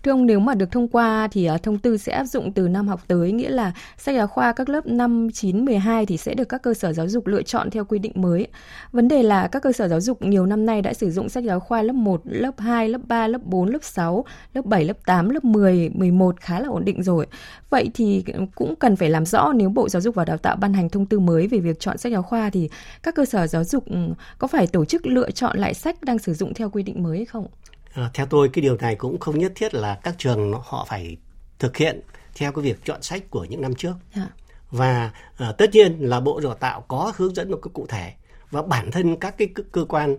Thưa 0.04 0.12
ông 0.12 0.26
nếu 0.26 0.40
mà 0.40 0.54
được 0.54 0.72
thông 0.72 0.88
qua 0.88 1.28
thì 1.32 1.50
uh, 1.50 1.64
thông 1.64 1.78
tư 1.78 1.98
sẽ 1.98 2.14
áp 2.14 2.26
dụng 2.26 2.52
từ 2.54 2.68
năm 2.68 2.88
học 2.88 3.02
tới 3.08 3.32
nghĩa 3.32 3.50
là 3.50 3.72
sách 3.98 4.16
giáo 4.16 4.28
khoa 4.28 4.54
các 4.54 4.70
lớp 4.70 4.88
5, 4.88 5.28
9, 5.34 5.66
12 5.66 6.06
thì 6.06 6.18
sẽ 6.18 6.34
được 6.34 6.50
các 6.50 6.62
cơ 6.62 6.74
sở 6.74 6.94
giáo 6.94 7.08
dục 7.08 7.28
lựa 7.28 7.42
chọn 7.42 7.70
theo 7.70 7.86
quy 7.86 8.00
định 8.00 8.14
mới. 8.16 8.48
Vấn 8.92 9.08
đề 9.08 9.24
là 9.24 9.48
các 9.48 9.64
cơ 9.64 9.72
sở 9.72 9.88
giáo 9.88 10.02
dục 10.02 10.22
nhiều 10.22 10.46
năm 10.46 10.66
nay 10.66 10.82
đã 10.82 10.94
sử 10.94 11.12
dụng 11.12 11.30
sách 11.30 11.44
giáo 11.44 11.60
khoa 11.60 11.82
lớp 11.82 11.94
1, 11.94 12.22
lớp 12.24 12.60
2, 12.60 12.90
lớp 12.90 13.02
3, 13.08 13.28
lớp 13.28 13.42
4, 13.44 13.70
lớp 13.70 13.84
6, 13.84 14.26
lớp 14.54 14.66
7, 14.66 14.86
lớp 14.86 14.98
8, 15.06 15.30
lớp 15.30 15.44
10, 15.44 15.90
11 16.00 16.40
khá 16.40 16.60
là 16.60 16.68
ổn 16.68 16.86
định 16.86 17.04
rồi. 17.04 17.28
Vậy 17.70 17.92
thì 17.94 18.24
cũng 18.56 18.76
cần 18.76 18.96
phải 18.96 19.10
làm 19.10 19.26
rõ 19.26 19.54
nếu 19.56 19.70
Bộ 19.70 19.90
Giáo 19.90 20.02
dục 20.02 20.16
và 20.16 20.26
Đào 20.26 20.38
tạo 20.38 20.56
ban 20.56 20.74
hành 20.74 20.90
thông 20.90 21.06
tư 21.06 21.20
mới 21.20 21.48
về 21.48 21.60
việc 21.60 21.80
chọn 21.80 21.98
sách 21.98 22.12
giáo 22.12 22.24
khoa 22.24 22.50
thì 22.50 22.70
các 23.04 23.16
cơ 23.16 23.26
sở 23.26 23.48
giáo 23.48 23.64
dục 23.64 23.86
ừ, 23.90 23.98
có 24.38 24.48
phải 24.48 24.68
tổ 24.68 24.86
chức 24.86 25.06
lựa 25.06 25.32
chọn 25.32 25.58
lại 25.58 25.74
sách 25.74 26.04
đang 26.04 26.20
sử 26.20 26.34
dụng 26.34 26.54
theo 26.54 26.70
quy 26.70 26.84
định 26.84 27.04
mới 27.04 27.18
hay 27.18 27.26
không? 27.26 27.48
À, 27.94 28.10
theo 28.14 28.26
tôi 28.26 28.50
cái 28.50 28.62
điều 28.62 28.78
này 28.78 28.96
cũng 28.96 29.20
không 29.20 29.40
nhất 29.40 29.52
thiết 29.56 29.74
là 29.74 30.00
các 30.04 30.16
trường 30.18 30.54
họ 30.64 30.86
phải 30.90 31.18
thực 31.60 31.78
hiện 31.78 32.02
theo 32.36 32.52
cái 32.52 32.64
việc 32.64 32.86
chọn 32.86 33.02
sách 33.02 33.30
của 33.30 33.44
những 33.44 33.62
năm 33.62 33.76
trước. 33.76 33.94
À. 34.14 34.28
Và 34.72 35.12
à, 35.38 35.52
tất 35.52 35.70
nhiên 35.74 35.98
là 36.00 36.20
Bộ 36.20 36.40
Đào 36.40 36.54
tạo 36.54 36.82
có 36.88 37.14
hướng 37.18 37.36
dẫn 37.36 37.52
một 37.52 37.60
cái 37.64 37.72
cụ 37.74 37.86
thể 37.90 38.14
và 38.52 38.62
bản 38.62 38.92
thân 38.92 39.16
các 39.16 39.38
cái 39.38 39.48
cơ 39.72 39.86
quan 39.86 40.18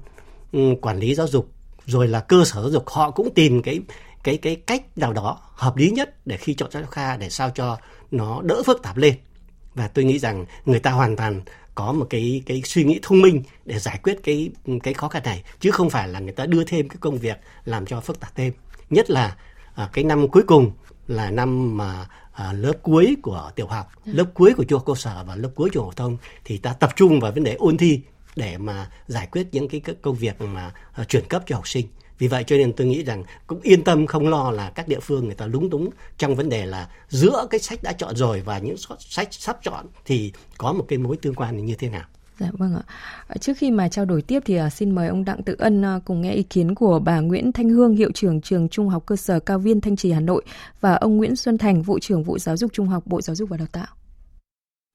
um, 0.53 0.77
quản 0.77 0.99
lý 0.99 1.15
giáo 1.15 1.27
dục 1.27 1.51
rồi 1.87 2.09
là 2.09 2.21
cơ 2.21 2.45
sở 2.45 2.61
giáo 2.61 2.71
dục 2.71 2.89
họ 2.89 3.11
cũng 3.11 3.35
tìm 3.35 3.63
cái 3.63 3.81
cái 4.27 4.37
cái 4.37 4.57
cách 4.57 4.99
nào 4.99 5.13
đó 5.13 5.39
hợp 5.55 5.77
lý 5.77 5.91
nhất 5.91 6.27
để 6.27 6.37
khi 6.37 6.55
chọn 6.55 6.71
sách 6.71 6.83
giáo 6.83 6.91
khoa 6.93 7.17
để 7.17 7.31
sao 7.31 7.51
cho 7.51 7.79
nó 8.11 8.43
đỡ 8.43 8.63
phức 8.67 8.83
tạp 8.83 8.97
lên. 8.97 9.15
Và 9.75 9.89
tôi 9.89 10.05
nghĩ 10.05 10.19
rằng 10.19 10.45
người 10.65 10.79
ta 10.79 10.91
hoàn 10.91 11.17
toàn 11.17 11.41
có 11.75 11.93
một 11.93 12.07
cái 12.11 12.43
cái 12.47 12.63
suy 12.65 12.85
nghĩ 12.85 12.99
thông 13.03 13.23
minh 13.23 13.43
để 13.65 13.79
giải 13.79 14.01
quyết 14.03 14.19
cái 14.23 14.51
cái 14.83 14.95
khó 14.95 15.09
khăn 15.09 15.23
này 15.25 15.43
chứ 15.61 15.71
không 15.71 15.91
phải 15.91 16.09
là 16.09 16.21
người 16.21 16.33
ta 16.33 16.47
đưa 16.47 16.65
thêm 16.65 16.89
cái 16.89 16.97
công 17.01 17.19
việc 17.19 17.37
làm 17.65 17.87
cho 17.87 18.01
phức 18.01 18.21
tạp 18.21 18.35
thêm. 18.35 18.53
Nhất 18.91 19.11
là 19.11 19.37
à, 19.75 19.89
cái 19.93 20.05
năm 20.05 20.29
cuối 20.29 20.43
cùng 20.47 20.73
là 21.07 21.31
năm 21.31 21.77
mà 21.77 22.07
à, 22.33 22.53
lớp 22.53 22.75
cuối 22.83 23.17
của 23.23 23.51
tiểu 23.55 23.67
học 23.67 23.87
lớp 24.05 24.27
cuối 24.35 24.55
của 24.57 24.65
trung 24.65 24.79
học 24.79 24.87
cơ 24.87 24.95
sở 24.97 25.25
và 25.27 25.37
lớp 25.37 25.51
cuối 25.55 25.71
trung 25.73 25.85
học 25.85 25.93
phổ 25.93 26.03
thông 26.03 26.17
thì 26.45 26.59
ta 26.59 26.73
tập 26.73 26.91
trung 26.97 27.21
vào 27.21 27.33
vấn 27.33 27.45
đề 27.45 27.55
ôn 27.55 27.77
thi 27.77 28.01
để 28.37 28.59
mà 28.59 28.91
giải 29.07 29.29
quyết 29.31 29.47
những 29.53 29.69
cái 29.69 29.81
công 30.03 30.15
việc 30.15 30.41
mà 30.41 30.73
à, 30.93 31.05
chuyển 31.05 31.25
cấp 31.29 31.43
cho 31.47 31.57
học 31.57 31.69
sinh 31.69 31.87
vì 32.19 32.29
vậy 32.29 32.45
cho 32.47 32.57
nên 32.57 32.73
tôi 32.73 32.87
nghĩ 32.87 33.05
rằng 33.05 33.25
cũng 33.47 33.61
yên 33.61 33.85
tâm 33.85 34.07
không 34.07 34.29
lo 34.29 34.51
là 34.51 34.71
các 34.71 34.89
địa 34.89 35.01
phương 35.01 35.25
người 35.25 35.35
ta 35.35 35.47
lúng 35.47 35.71
túng 35.71 35.91
trong 36.19 36.35
vấn 36.35 36.49
đề 36.49 36.67
là 36.67 36.89
giữa 37.09 37.47
cái 37.51 37.61
sách 37.61 37.83
đã 37.83 37.93
chọn 37.93 38.17
rồi 38.17 38.41
và 38.41 38.59
những 38.59 38.77
sách 38.99 39.29
sắp 39.31 39.59
chọn 39.63 39.87
thì 40.05 40.33
có 40.59 40.73
một 40.73 40.85
cái 40.89 40.99
mối 40.99 41.17
tương 41.17 41.35
quan 41.35 41.67
như 41.67 41.75
thế 41.75 41.89
nào. 41.89 42.05
Dạ 42.39 42.51
vâng 42.53 42.77
ạ. 42.77 43.37
Trước 43.41 43.53
khi 43.59 43.71
mà 43.71 43.89
trao 43.89 44.05
đổi 44.05 44.23
tiếp 44.23 44.43
thì 44.47 44.57
à, 44.57 44.71
xin 44.71 44.91
mời 44.91 45.09
ông 45.09 45.25
Đặng 45.25 45.43
Tự 45.43 45.57
Ân 45.59 45.85
à, 45.85 46.01
cùng 46.05 46.21
nghe 46.21 46.33
ý 46.33 46.43
kiến 46.43 46.75
của 46.75 46.99
bà 46.99 47.21
Nguyễn 47.21 47.53
Thanh 47.53 47.69
Hương, 47.69 47.97
hiệu 47.97 48.11
trưởng 48.15 48.41
trường 48.41 48.69
Trung 48.69 48.89
học 48.89 49.03
cơ 49.07 49.17
sở 49.17 49.41
Cao 49.41 49.59
Viên 49.59 49.81
Thanh 49.81 49.97
Trì 49.97 50.13
Hà 50.13 50.21
Nội 50.21 50.45
và 50.81 50.95
ông 50.95 51.17
Nguyễn 51.17 51.37
Xuân 51.37 51.59
Thành, 51.59 51.83
vụ 51.83 51.99
trưởng 51.99 52.23
vụ 52.23 52.39
giáo 52.39 52.57
dục 52.57 52.73
trung 52.73 52.89
học 52.89 53.03
Bộ 53.07 53.21
Giáo 53.21 53.37
dục 53.37 53.49
và 53.49 53.57
Đào 53.57 53.69
tạo. 53.73 53.87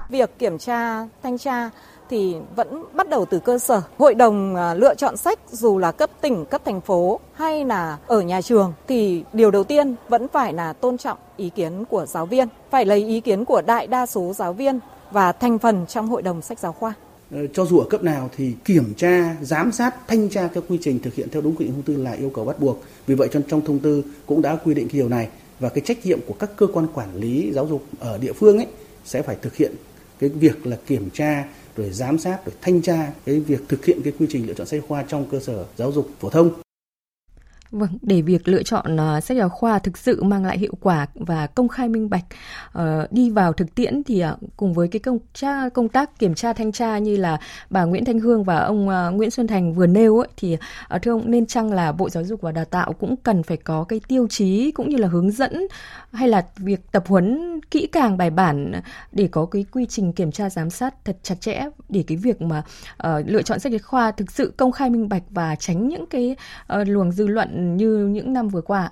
Việc 0.10 0.40
kiểm 0.40 0.58
tra, 0.58 1.08
thanh 1.24 1.38
tra 1.38 1.70
thì 2.12 2.36
vẫn 2.56 2.84
bắt 2.94 3.10
đầu 3.10 3.26
từ 3.26 3.40
cơ 3.40 3.60
sở. 3.60 3.82
Hội 3.98 4.16
đồng 4.16 4.56
à, 4.56 4.74
lựa 4.74 4.96
chọn 4.96 5.18
sách 5.18 5.40
dù 5.52 5.78
là 5.78 5.92
cấp 5.92 6.10
tỉnh, 6.22 6.46
cấp 6.46 6.62
thành 6.66 6.82
phố 6.82 7.20
hay 7.34 7.66
là 7.66 7.98
ở 8.08 8.22
nhà 8.22 8.42
trường 8.42 8.74
thì 8.88 9.24
điều 9.34 9.52
đầu 9.52 9.64
tiên 9.64 9.96
vẫn 10.10 10.28
phải 10.28 10.54
là 10.54 10.74
tôn 10.74 10.98
trọng 10.98 11.18
ý 11.38 11.50
kiến 11.50 11.86
của 11.86 12.06
giáo 12.06 12.26
viên, 12.26 12.48
phải 12.70 12.86
lấy 12.86 13.06
ý 13.06 13.22
kiến 13.22 13.46
của 13.46 13.62
đại 13.62 13.88
đa 13.88 14.06
số 14.06 14.34
giáo 14.36 14.54
viên 14.54 14.80
và 15.12 15.32
thành 15.32 15.60
phần 15.60 15.86
trong 15.88 16.08
hội 16.08 16.22
đồng 16.22 16.42
sách 16.42 16.60
giáo 16.60 16.72
khoa 16.72 16.94
ờ, 17.32 17.48
cho 17.54 17.66
dù 17.66 17.80
ở 17.80 17.86
cấp 17.90 18.04
nào 18.04 18.30
thì 18.38 18.54
kiểm 18.66 18.94
tra, 18.98 19.36
giám 19.42 19.72
sát, 19.72 20.08
thanh 20.08 20.30
tra 20.30 20.48
theo 20.54 20.64
quy 20.70 20.78
trình 20.82 21.00
thực 21.00 21.14
hiện 21.14 21.28
theo 21.32 21.42
đúng 21.42 21.56
quy 21.56 21.66
định 21.66 21.74
thông 21.74 21.84
tư 21.84 22.04
là 22.04 22.12
yêu 22.12 22.32
cầu 22.36 22.46
bắt 22.46 22.60
buộc. 22.60 22.84
Vì 23.08 23.16
vậy 23.16 23.28
trong 23.32 23.44
trong 23.48 23.62
thông 23.62 23.80
tư 23.80 24.04
cũng 24.26 24.42
đã 24.42 24.56
quy 24.56 24.74
định 24.74 24.88
cái 24.88 25.00
điều 25.00 25.10
này 25.10 25.30
và 25.60 25.70
cái 25.70 25.82
trách 25.86 26.06
nhiệm 26.06 26.20
của 26.28 26.34
các 26.40 26.50
cơ 26.56 26.68
quan 26.74 26.88
quản 26.94 27.16
lý 27.16 27.52
giáo 27.54 27.68
dục 27.68 27.84
ở 28.00 28.18
địa 28.18 28.34
phương 28.34 28.58
ấy 28.58 28.68
sẽ 29.06 29.22
phải 29.22 29.36
thực 29.42 29.56
hiện 29.56 29.72
cái 30.20 30.30
việc 30.30 30.68
là 30.68 30.78
kiểm 30.88 31.10
tra 31.14 31.46
rồi 31.78 31.90
giám 31.90 32.18
sát, 32.18 32.46
rồi 32.46 32.56
thanh 32.62 32.82
tra 32.82 33.12
cái 33.26 33.40
việc 33.40 33.62
thực 33.70 33.86
hiện 33.86 34.02
cái 34.04 34.14
quy 34.20 34.26
trình 34.30 34.48
lựa 34.48 34.54
chọn 34.54 34.68
sách 34.68 34.82
khoa 34.88 35.04
trong 35.04 35.26
cơ 35.32 35.40
sở 35.40 35.66
giáo 35.78 35.92
dục 35.92 36.10
phổ 36.20 36.30
thông. 36.30 36.52
Vâng, 37.72 37.98
để 38.02 38.22
việc 38.22 38.48
lựa 38.48 38.64
chọn 38.64 38.96
uh, 38.96 39.24
sách 39.24 39.38
giáo 39.38 39.50
khoa 39.50 39.80
thực 39.80 39.98
sự 39.98 40.24
mang 40.24 40.46
lại 40.46 40.58
hiệu 40.58 40.74
quả 40.82 41.08
và 41.16 41.48
công 41.48 41.68
khai 41.68 41.90
minh 41.90 42.10
bạch 42.10 42.24
uh, 42.78 43.12
đi 43.12 43.30
vào 43.30 43.54
thực 43.54 43.76
tiễn 43.76 44.04
thì 44.04 44.24
uh, 44.26 44.40
cùng 44.58 44.74
với 44.74 44.88
cái 44.88 45.00
công 45.00 45.18
tra, 45.34 45.70
công 45.70 45.90
tác 45.90 46.20
kiểm 46.20 46.36
tra 46.36 46.54
thanh 46.54 46.72
tra 46.72 46.98
như 46.98 47.18
là 47.18 47.40
bà 47.70 47.84
Nguyễn 47.84 48.06
Thanh 48.06 48.20
Hương 48.20 48.44
và 48.44 48.58
ông 48.58 48.88
uh, 48.88 49.16
Nguyễn 49.16 49.32
Xuân 49.32 49.48
Thành 49.48 49.74
vừa 49.74 49.88
nêu 49.88 50.18
ấy, 50.18 50.28
thì 50.38 50.58
uh, 50.96 51.02
thưa 51.02 51.12
ông 51.12 51.32
nên 51.32 51.46
chăng 51.46 51.74
là 51.74 51.92
Bộ 51.92 52.10
Giáo 52.10 52.24
dục 52.24 52.42
và 52.42 52.52
Đào 52.52 52.66
tạo 52.66 52.94
cũng 52.94 53.16
cần 53.16 53.44
phải 53.44 53.58
có 53.58 53.84
cái 53.84 54.02
tiêu 54.08 54.28
chí 54.30 54.72
cũng 54.72 54.90
như 54.90 54.98
là 54.98 55.08
hướng 55.08 55.32
dẫn 55.32 55.68
hay 56.14 56.28
là 56.28 56.46
việc 56.58 56.92
tập 56.92 57.04
huấn 57.08 57.60
kỹ 57.72 57.88
càng 57.88 58.18
bài 58.18 58.30
bản 58.30 58.72
để 59.12 59.28
có 59.32 59.46
cái 59.46 59.66
quy 59.72 59.86
trình 59.86 60.14
kiểm 60.14 60.32
tra 60.32 60.50
giám 60.50 60.70
sát 60.70 61.06
thật 61.06 61.18
chặt 61.24 61.42
chẽ 61.42 61.62
để 61.90 62.04
cái 62.08 62.18
việc 62.18 62.42
mà 62.42 62.64
uh, 63.08 63.10
lựa 63.26 63.42
chọn 63.42 63.60
sách 63.60 63.72
giáo 63.72 63.80
khoa 63.84 64.12
thực 64.12 64.32
sự 64.32 64.54
công 64.58 64.72
khai 64.72 64.90
minh 64.90 65.10
bạch 65.10 65.24
và 65.30 65.56
tránh 65.56 65.88
những 65.88 66.06
cái 66.06 66.36
uh, 66.74 66.88
luồng 66.88 67.12
dư 67.12 67.28
luận 67.28 67.61
như 67.62 68.08
những 68.08 68.34
năm 68.34 68.48
vừa 68.48 68.62
qua? 68.62 68.92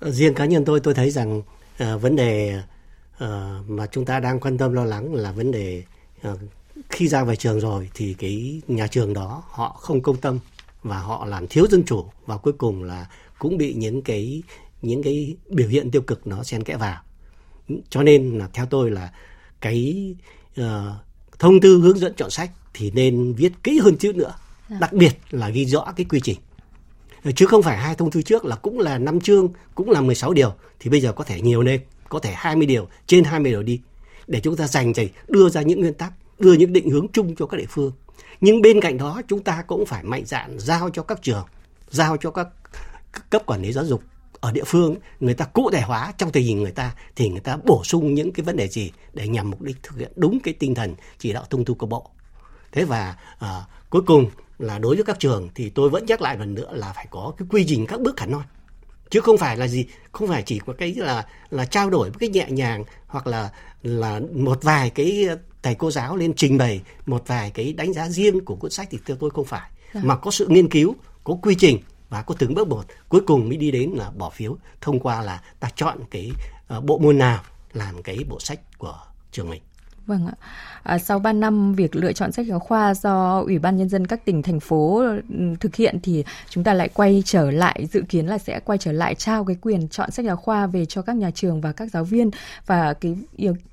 Riêng 0.00 0.34
cá 0.34 0.44
nhân 0.44 0.64
tôi 0.64 0.80
tôi 0.80 0.94
thấy 0.94 1.10
rằng 1.10 1.38
uh, 1.38 2.02
vấn 2.02 2.16
đề 2.16 2.62
uh, 3.24 3.28
mà 3.68 3.86
chúng 3.86 4.04
ta 4.04 4.20
đang 4.20 4.40
quan 4.40 4.58
tâm 4.58 4.72
lo 4.72 4.84
lắng 4.84 5.14
là 5.14 5.32
vấn 5.32 5.50
đề 5.50 5.82
uh, 6.28 6.38
khi 6.88 7.08
ra 7.08 7.24
về 7.24 7.36
trường 7.36 7.60
rồi 7.60 7.90
thì 7.94 8.14
cái 8.14 8.60
nhà 8.68 8.86
trường 8.86 9.14
đó 9.14 9.42
họ 9.48 9.76
không 9.80 10.02
công 10.02 10.16
tâm 10.16 10.38
và 10.82 10.98
họ 10.98 11.26
làm 11.26 11.46
thiếu 11.46 11.66
dân 11.70 11.84
chủ 11.84 12.04
và 12.26 12.36
cuối 12.36 12.52
cùng 12.52 12.82
là 12.82 13.06
cũng 13.38 13.58
bị 13.58 13.74
những 13.74 14.02
cái 14.02 14.42
những 14.82 15.02
cái 15.02 15.36
biểu 15.48 15.68
hiện 15.68 15.90
tiêu 15.90 16.02
cực 16.02 16.26
nó 16.26 16.42
xen 16.42 16.64
kẽ 16.64 16.76
vào 16.76 17.02
cho 17.88 18.02
nên 18.02 18.38
là 18.38 18.48
theo 18.52 18.66
tôi 18.66 18.90
là 18.90 19.12
cái 19.60 20.14
uh, 20.60 20.64
thông 21.38 21.60
tư 21.60 21.80
hướng 21.80 21.98
dẫn 21.98 22.14
chọn 22.16 22.30
sách 22.30 22.50
thì 22.74 22.90
nên 22.90 23.32
viết 23.32 23.52
kỹ 23.62 23.80
hơn 23.84 23.96
chút 23.96 24.14
nữa 24.14 24.34
dạ. 24.70 24.76
đặc 24.80 24.92
biệt 24.92 25.12
là 25.30 25.48
ghi 25.48 25.66
rõ 25.66 25.92
cái 25.96 26.06
quy 26.08 26.20
trình. 26.20 26.38
Chứ 27.36 27.46
không 27.46 27.62
phải 27.62 27.78
hai 27.78 27.94
thông 27.94 28.10
tư 28.10 28.22
trước 28.22 28.44
là 28.44 28.56
cũng 28.56 28.78
là 28.78 28.98
năm 28.98 29.20
chương 29.20 29.48
cũng 29.74 29.90
là 29.90 30.00
16 30.00 30.32
điều 30.32 30.54
thì 30.80 30.90
bây 30.90 31.00
giờ 31.00 31.12
có 31.12 31.24
thể 31.24 31.40
nhiều 31.40 31.62
lên 31.62 31.80
có 32.08 32.18
thể 32.18 32.32
20 32.36 32.66
điều 32.66 32.88
trên 33.06 33.24
20 33.24 33.52
điều 33.52 33.62
đi 33.62 33.80
để 34.26 34.40
chúng 34.40 34.56
ta 34.56 34.66
dành 34.66 34.94
dày 34.94 35.10
đưa 35.28 35.48
ra 35.48 35.62
những 35.62 35.80
nguyên 35.80 35.94
tắc 35.94 36.12
đưa 36.38 36.52
những 36.52 36.72
định 36.72 36.90
hướng 36.90 37.08
chung 37.08 37.34
cho 37.36 37.46
các 37.46 37.56
địa 37.56 37.66
phương. 37.68 37.92
Nhưng 38.40 38.62
bên 38.62 38.80
cạnh 38.80 38.98
đó 38.98 39.22
chúng 39.28 39.42
ta 39.42 39.62
cũng 39.66 39.86
phải 39.86 40.02
mạnh 40.02 40.24
dạn 40.26 40.58
giao 40.58 40.90
cho 40.90 41.02
các 41.02 41.22
trường 41.22 41.46
giao 41.90 42.16
cho 42.16 42.30
các 42.30 42.48
cấp 43.30 43.42
quản 43.46 43.62
lý 43.62 43.72
giáo 43.72 43.84
dục 43.84 44.02
ở 44.40 44.52
địa 44.52 44.64
phương 44.66 44.96
người 45.20 45.34
ta 45.34 45.44
cụ 45.44 45.70
thể 45.70 45.80
hóa 45.80 46.12
trong 46.18 46.32
tình 46.32 46.46
hình 46.46 46.62
người 46.62 46.70
ta 46.70 46.94
thì 47.16 47.28
người 47.28 47.40
ta 47.40 47.56
bổ 47.64 47.84
sung 47.84 48.14
những 48.14 48.32
cái 48.32 48.44
vấn 48.44 48.56
đề 48.56 48.68
gì 48.68 48.92
để 49.12 49.28
nhằm 49.28 49.50
mục 49.50 49.62
đích 49.62 49.76
thực 49.82 49.98
hiện 49.98 50.12
đúng 50.16 50.40
cái 50.40 50.54
tinh 50.54 50.74
thần 50.74 50.94
chỉ 51.18 51.32
đạo 51.32 51.44
thông 51.50 51.64
tư 51.64 51.74
của 51.74 51.86
bộ. 51.86 52.10
Thế 52.72 52.84
và 52.84 53.16
à, 53.38 53.64
cuối 53.90 54.02
cùng 54.06 54.30
là 54.58 54.78
đối 54.78 54.94
với 54.94 55.04
các 55.04 55.18
trường 55.18 55.48
thì 55.54 55.70
tôi 55.70 55.90
vẫn 55.90 56.06
nhắc 56.06 56.22
lại 56.22 56.36
lần 56.38 56.54
nữa 56.54 56.68
là 56.72 56.92
phải 56.92 57.06
có 57.10 57.32
cái 57.38 57.48
quy 57.50 57.64
trình 57.68 57.86
các 57.86 58.00
bước 58.00 58.20
hẳn 58.20 58.32
hoi 58.32 58.44
chứ 59.10 59.20
không 59.20 59.38
phải 59.38 59.56
là 59.56 59.68
gì 59.68 59.86
không 60.12 60.28
phải 60.28 60.42
chỉ 60.42 60.58
có 60.58 60.72
cái 60.78 60.94
là 60.94 61.26
là 61.50 61.64
trao 61.64 61.90
đổi 61.90 62.10
cái 62.18 62.28
nhẹ 62.28 62.46
nhàng 62.50 62.84
hoặc 63.06 63.26
là 63.26 63.52
là 63.82 64.20
một 64.34 64.62
vài 64.62 64.90
cái 64.90 65.28
thầy 65.62 65.74
cô 65.74 65.90
giáo 65.90 66.16
lên 66.16 66.34
trình 66.34 66.58
bày 66.58 66.80
một 67.06 67.22
vài 67.26 67.50
cái 67.50 67.72
đánh 67.72 67.92
giá 67.92 68.08
riêng 68.08 68.44
của 68.44 68.56
cuốn 68.56 68.70
sách 68.70 68.88
thì 68.90 68.98
theo 69.06 69.16
tôi 69.16 69.30
không 69.30 69.44
phải. 69.44 69.70
À. 69.92 70.00
mà 70.04 70.16
có 70.16 70.30
sự 70.30 70.46
nghiên 70.48 70.68
cứu 70.68 70.94
có 71.24 71.34
quy 71.42 71.54
trình 71.54 71.78
và 72.08 72.22
có 72.22 72.34
từng 72.38 72.54
bước 72.54 72.68
một 72.68 72.84
cuối 73.08 73.20
cùng 73.26 73.48
mới 73.48 73.56
đi 73.56 73.70
đến 73.70 73.90
là 73.90 74.10
bỏ 74.10 74.30
phiếu 74.30 74.56
thông 74.80 75.00
qua 75.00 75.22
là 75.22 75.42
ta 75.60 75.70
chọn 75.76 75.98
cái 76.10 76.32
uh, 76.76 76.84
bộ 76.84 76.98
môn 76.98 77.18
nào 77.18 77.42
làm 77.72 78.02
cái 78.02 78.24
bộ 78.28 78.40
sách 78.40 78.78
của 78.78 78.98
trường 79.32 79.50
mình 79.50 79.62
Vâng 80.06 80.26
ạ. 80.26 80.34
À, 80.82 80.98
sau 80.98 81.18
3 81.18 81.32
năm 81.32 81.74
việc 81.74 81.96
lựa 81.96 82.12
chọn 82.12 82.32
sách 82.32 82.46
giáo 82.46 82.58
khoa 82.58 82.94
do 82.94 83.40
Ủy 83.40 83.58
ban 83.58 83.76
Nhân 83.76 83.88
dân 83.88 84.06
các 84.06 84.24
tỉnh, 84.24 84.42
thành 84.42 84.60
phố 84.60 84.98
ừ, 84.98 85.54
thực 85.60 85.74
hiện 85.74 85.98
thì 86.02 86.24
chúng 86.48 86.64
ta 86.64 86.74
lại 86.74 86.88
quay 86.88 87.22
trở 87.26 87.50
lại, 87.50 87.86
dự 87.92 88.02
kiến 88.08 88.26
là 88.26 88.38
sẽ 88.38 88.60
quay 88.60 88.78
trở 88.78 88.92
lại 88.92 89.14
trao 89.14 89.44
cái 89.44 89.56
quyền 89.60 89.88
chọn 89.88 90.10
sách 90.10 90.26
giáo 90.26 90.36
khoa 90.36 90.66
về 90.66 90.84
cho 90.86 91.02
các 91.02 91.16
nhà 91.16 91.30
trường 91.30 91.60
và 91.60 91.72
các 91.72 91.90
giáo 91.90 92.04
viên. 92.04 92.30
Và 92.66 92.94
cái 92.94 93.16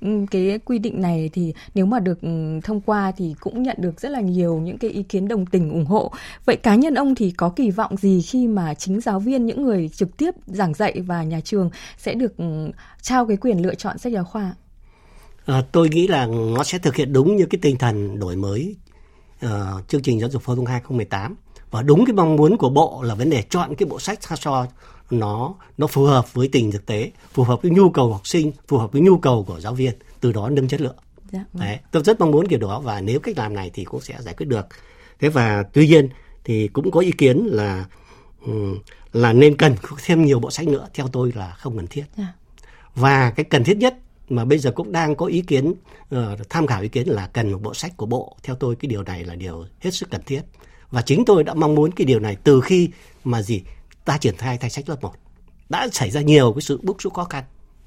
ừ, 0.00 0.26
cái 0.30 0.58
quy 0.64 0.78
định 0.78 1.00
này 1.00 1.30
thì 1.32 1.54
nếu 1.74 1.86
mà 1.86 2.00
được 2.00 2.20
ừ, 2.20 2.60
thông 2.62 2.80
qua 2.80 3.12
thì 3.16 3.34
cũng 3.40 3.62
nhận 3.62 3.76
được 3.80 4.00
rất 4.00 4.08
là 4.08 4.20
nhiều 4.20 4.58
những 4.58 4.78
cái 4.78 4.90
ý 4.90 5.02
kiến 5.02 5.28
đồng 5.28 5.46
tình 5.46 5.70
ủng 5.70 5.86
hộ. 5.86 6.12
Vậy 6.44 6.56
cá 6.56 6.74
nhân 6.74 6.94
ông 6.94 7.14
thì 7.14 7.30
có 7.30 7.48
kỳ 7.48 7.70
vọng 7.70 7.96
gì 7.96 8.22
khi 8.22 8.48
mà 8.48 8.74
chính 8.74 9.00
giáo 9.00 9.20
viên, 9.20 9.46
những 9.46 9.62
người 9.62 9.88
trực 9.88 10.16
tiếp 10.16 10.34
giảng 10.46 10.74
dạy 10.74 11.00
và 11.00 11.22
nhà 11.22 11.40
trường 11.44 11.70
sẽ 11.98 12.14
được 12.14 12.34
trao 13.02 13.26
cái 13.26 13.36
quyền 13.36 13.62
lựa 13.62 13.74
chọn 13.74 13.98
sách 13.98 14.12
giáo 14.12 14.24
khoa? 14.24 14.54
À, 15.46 15.62
tôi 15.72 15.88
nghĩ 15.88 16.06
là 16.06 16.26
nó 16.26 16.64
sẽ 16.64 16.78
thực 16.78 16.96
hiện 16.96 17.12
đúng 17.12 17.36
như 17.36 17.46
cái 17.46 17.58
tinh 17.62 17.78
thần 17.78 18.18
đổi 18.18 18.36
mới 18.36 18.76
uh, 19.44 19.50
chương 19.88 20.02
trình 20.02 20.20
giáo 20.20 20.30
dục 20.30 20.42
phổ 20.42 20.56
thông 20.56 20.66
2018 20.66 21.36
và 21.70 21.82
đúng 21.82 22.04
cái 22.06 22.14
mong 22.14 22.36
muốn 22.36 22.56
của 22.56 22.68
bộ 22.68 23.02
là 23.02 23.14
vấn 23.14 23.30
đề 23.30 23.42
chọn 23.42 23.74
cái 23.74 23.88
bộ 23.88 24.00
sách 24.00 24.18
sao 24.22 24.36
cho 24.40 24.66
nó 25.10 25.54
nó 25.78 25.86
phù 25.86 26.04
hợp 26.04 26.32
với 26.32 26.48
tình 26.52 26.72
thực 26.72 26.86
tế, 26.86 27.10
phù 27.32 27.42
hợp 27.42 27.62
với 27.62 27.70
nhu 27.70 27.90
cầu 27.90 28.06
của 28.06 28.12
học 28.12 28.26
sinh, 28.26 28.52
phù 28.68 28.78
hợp 28.78 28.92
với 28.92 29.02
nhu 29.02 29.18
cầu 29.18 29.44
của 29.44 29.60
giáo 29.60 29.74
viên, 29.74 29.94
từ 30.20 30.32
đó 30.32 30.48
nâng 30.48 30.68
chất 30.68 30.80
lượng. 30.80 30.96
Dạ, 31.32 31.44
vâng. 31.52 31.62
Đấy, 31.66 31.78
tôi 31.90 32.02
rất 32.02 32.20
mong 32.20 32.30
muốn 32.30 32.48
kiểu 32.48 32.58
đó 32.58 32.80
và 32.80 33.00
nếu 33.00 33.20
cách 33.20 33.38
làm 33.38 33.54
này 33.54 33.70
thì 33.74 33.84
cũng 33.84 34.00
sẽ 34.00 34.16
giải 34.20 34.34
quyết 34.34 34.46
được. 34.46 34.66
Thế 35.20 35.28
và 35.28 35.62
tuy 35.72 35.88
nhiên 35.88 36.08
thì 36.44 36.68
cũng 36.68 36.90
có 36.90 37.00
ý 37.00 37.12
kiến 37.18 37.46
là 37.50 37.84
um, 38.46 38.78
là 39.12 39.32
nên 39.32 39.56
cần 39.56 39.74
thêm 40.04 40.24
nhiều 40.24 40.38
bộ 40.38 40.50
sách 40.50 40.68
nữa 40.68 40.88
theo 40.94 41.08
tôi 41.08 41.32
là 41.34 41.50
không 41.50 41.76
cần 41.76 41.86
thiết. 41.86 42.04
Dạ. 42.16 42.32
Và 42.94 43.30
cái 43.30 43.44
cần 43.44 43.64
thiết 43.64 43.76
nhất 43.76 43.98
mà 44.32 44.44
bây 44.44 44.58
giờ 44.58 44.72
cũng 44.72 44.92
đang 44.92 45.16
có 45.16 45.26
ý 45.26 45.42
kiến 45.42 45.74
uh, 46.14 46.20
tham 46.50 46.66
khảo 46.66 46.82
ý 46.82 46.88
kiến 46.88 47.08
là 47.08 47.26
cần 47.26 47.52
một 47.52 47.62
bộ 47.62 47.74
sách 47.74 47.96
của 47.96 48.06
bộ. 48.06 48.36
Theo 48.42 48.56
tôi 48.56 48.76
cái 48.76 48.88
điều 48.88 49.02
này 49.02 49.24
là 49.24 49.34
điều 49.34 49.66
hết 49.80 49.90
sức 49.90 50.10
cần 50.10 50.20
thiết. 50.26 50.42
Và 50.90 51.02
chính 51.02 51.24
tôi 51.24 51.44
đã 51.44 51.54
mong 51.54 51.74
muốn 51.74 51.92
cái 51.92 52.04
điều 52.04 52.20
này 52.20 52.36
từ 52.44 52.60
khi 52.60 52.90
mà 53.24 53.42
gì 53.42 53.62
ta 54.04 54.18
triển 54.18 54.36
khai 54.36 54.58
thay 54.58 54.70
sách 54.70 54.88
lớp 54.88 55.02
1 55.02 55.14
đã 55.68 55.88
xảy 55.92 56.10
ra 56.10 56.20
nhiều 56.20 56.52
cái 56.52 56.62
sự 56.62 56.80
bức 56.82 57.02
xúc 57.02 57.14
khó 57.14 57.24
khăn 57.24 57.44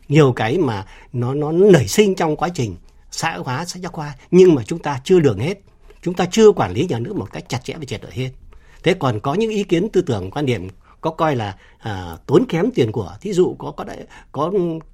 nhiều 0.07 0.33
cái 0.33 0.57
mà 0.57 0.85
nó 1.13 1.33
nó 1.33 1.51
nảy 1.51 1.87
sinh 1.87 2.15
trong 2.15 2.35
quá 2.35 2.49
trình 2.53 2.75
xã 3.11 3.37
hóa 3.37 3.65
sách 3.65 3.81
giáo 3.81 3.91
khoa 3.91 4.15
nhưng 4.31 4.55
mà 4.55 4.63
chúng 4.63 4.79
ta 4.79 5.01
chưa 5.03 5.19
lường 5.19 5.39
hết. 5.39 5.59
Chúng 6.01 6.13
ta 6.13 6.25
chưa 6.31 6.51
quản 6.51 6.73
lý 6.73 6.87
nhà 6.89 6.99
nước 6.99 7.15
một 7.15 7.31
cách 7.33 7.43
chặt 7.49 7.63
chẽ 7.63 7.73
và 7.73 7.85
triệt 7.85 8.01
để 8.03 8.09
hết. 8.11 8.29
Thế 8.83 8.93
còn 8.93 9.19
có 9.19 9.33
những 9.33 9.51
ý 9.51 9.63
kiến 9.63 9.89
tư 9.89 10.01
tưởng 10.01 10.31
quan 10.31 10.45
điểm 10.45 10.67
có 11.01 11.11
coi 11.11 11.35
là 11.35 11.57
à, 11.79 12.17
tốn 12.25 12.45
kém 12.49 12.71
tiền 12.75 12.91
của 12.91 13.11
thí 13.21 13.33
dụ 13.33 13.55
có 13.59 13.71
có 13.71 13.83
đại, 13.83 14.05
có 14.31 14.51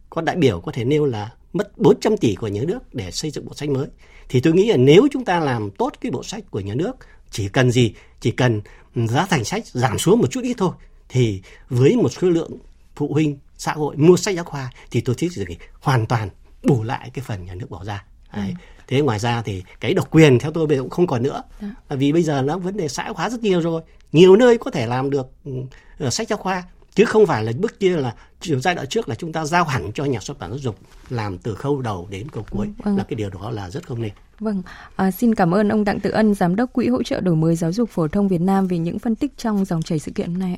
có 0.10 0.22
đại 0.22 0.36
biểu 0.36 0.60
có 0.60 0.72
thể 0.72 0.86
nêu 0.86 1.06
là 1.06 1.30
mất 1.54 1.78
400 1.78 2.18
tỷ 2.18 2.36
của 2.36 2.48
nhà 2.48 2.62
nước 2.68 2.80
để 2.94 3.12
xây 3.12 3.32
dựng 3.32 3.46
bộ 3.46 3.54
sách 3.54 3.70
mới. 3.70 3.88
Thì 4.30 4.40
tôi 4.40 4.54
nghĩ 4.54 4.70
là 4.72 4.78
nếu 4.78 5.08
chúng 5.12 5.26
ta 5.26 5.40
làm 5.40 5.72
tốt 5.72 5.94
cái 6.02 6.12
bộ 6.12 6.24
sách 6.24 6.44
của 6.52 6.60
nhà 6.60 6.76
nước, 6.76 6.92
chỉ 7.32 7.48
cần 7.48 7.72
gì? 7.72 7.94
Chỉ 8.20 8.32
cần 8.32 8.62
giá 8.96 9.26
thành 9.26 9.44
sách 9.44 9.68
giảm 9.68 9.98
xuống 9.98 10.20
một 10.20 10.32
chút 10.32 10.42
ít 10.44 10.54
thôi. 10.58 10.72
Thì 11.10 11.42
với 11.70 11.96
một 11.96 12.10
số 12.10 12.30
lượng 12.30 12.52
phụ 12.96 13.14
huynh 13.14 13.38
xã 13.58 13.74
hội 13.74 13.96
mua 13.96 14.18
sách 14.18 14.36
giáo 14.36 14.46
khoa 14.46 14.72
thì 14.92 15.02
tôi 15.02 15.16
thấy 15.20 15.30
rằng 15.30 15.48
hoàn 15.80 16.06
toàn 16.06 16.30
bù 16.64 16.84
lại 16.84 17.10
cái 17.14 17.24
phần 17.28 17.46
nhà 17.46 17.56
nước 17.56 17.70
bỏ 17.70 17.84
ra. 17.84 18.06
Đấy. 18.34 18.48
Ừ. 18.48 18.54
Thế 18.88 19.02
ngoài 19.02 19.20
ra 19.20 19.42
thì 19.42 19.64
cái 19.80 19.94
độc 19.94 20.12
quyền 20.12 20.40
theo 20.40 20.52
tôi 20.52 20.68
bây 20.68 20.78
giờ 20.78 20.82
cũng 20.82 20.90
không 20.90 21.08
còn 21.08 21.24
nữa. 21.24 21.44
Đó. 21.62 21.68
Dạ. 21.90 21.96
Vì 21.96 22.12
bây 22.12 22.24
giờ 22.24 22.42
nó 22.42 22.58
vấn 22.58 22.78
đề 22.78 22.88
xã 22.88 23.10
hóa 23.16 23.30
rất 23.30 23.44
nhiều 23.44 23.62
rồi. 23.62 23.82
Nhiều 24.12 24.36
nơi 24.36 24.58
có 24.58 24.72
thể 24.72 24.86
làm 24.86 25.10
được 25.10 25.28
uh, 25.50 26.14
sách 26.14 26.28
giáo 26.28 26.38
khoa 26.38 26.64
chứ 26.96 27.06
không 27.06 27.26
phải 27.26 27.44
là 27.44 27.52
bước 27.60 27.80
kia 27.80 27.96
là 27.96 28.16
giai 28.42 28.76
đoạn 28.76 28.88
trước 28.88 29.10
là 29.10 29.16
chúng 29.16 29.34
ta 29.34 29.46
giao 29.46 29.64
hẳn 29.64 29.92
cho 29.94 30.06
nhà 30.06 30.20
xuất 30.20 30.40
bản 30.40 30.50
giáo 30.50 30.60
dục 30.60 30.76
làm 31.10 31.38
từ 31.38 31.56
khâu 31.56 31.82
đầu 31.82 32.08
đến 32.12 32.30
câu 32.30 32.46
cuối 32.50 32.68
vâng. 32.84 32.98
là 32.98 33.04
cái 33.04 33.16
điều 33.16 33.30
đó 33.30 33.52
là 33.52 33.70
rất 33.70 33.88
không 33.88 34.02
nên. 34.02 34.12
Vâng, 34.40 34.62
à, 34.96 35.12
xin 35.12 35.36
cảm 35.36 35.54
ơn 35.54 35.70
ông 35.70 35.84
Đặng 35.84 36.00
Tự 36.00 36.10
Ân, 36.10 36.34
giám 36.34 36.56
đốc 36.56 36.74
Quỹ 36.74 36.88
hỗ 36.88 37.04
trợ 37.04 37.22
đổi 37.22 37.36
mới 37.36 37.56
giáo 37.56 37.72
dục 37.72 37.90
phổ 37.90 38.08
thông 38.08 38.28
Việt 38.28 38.42
Nam 38.42 38.68
vì 38.68 38.78
những 38.78 39.00
phân 39.00 39.16
tích 39.16 39.38
trong 39.38 39.66
dòng 39.66 39.82
chảy 39.82 40.00
sự 40.00 40.12
kiện 40.16 40.28
hôm 40.28 40.40
nay. 40.40 40.58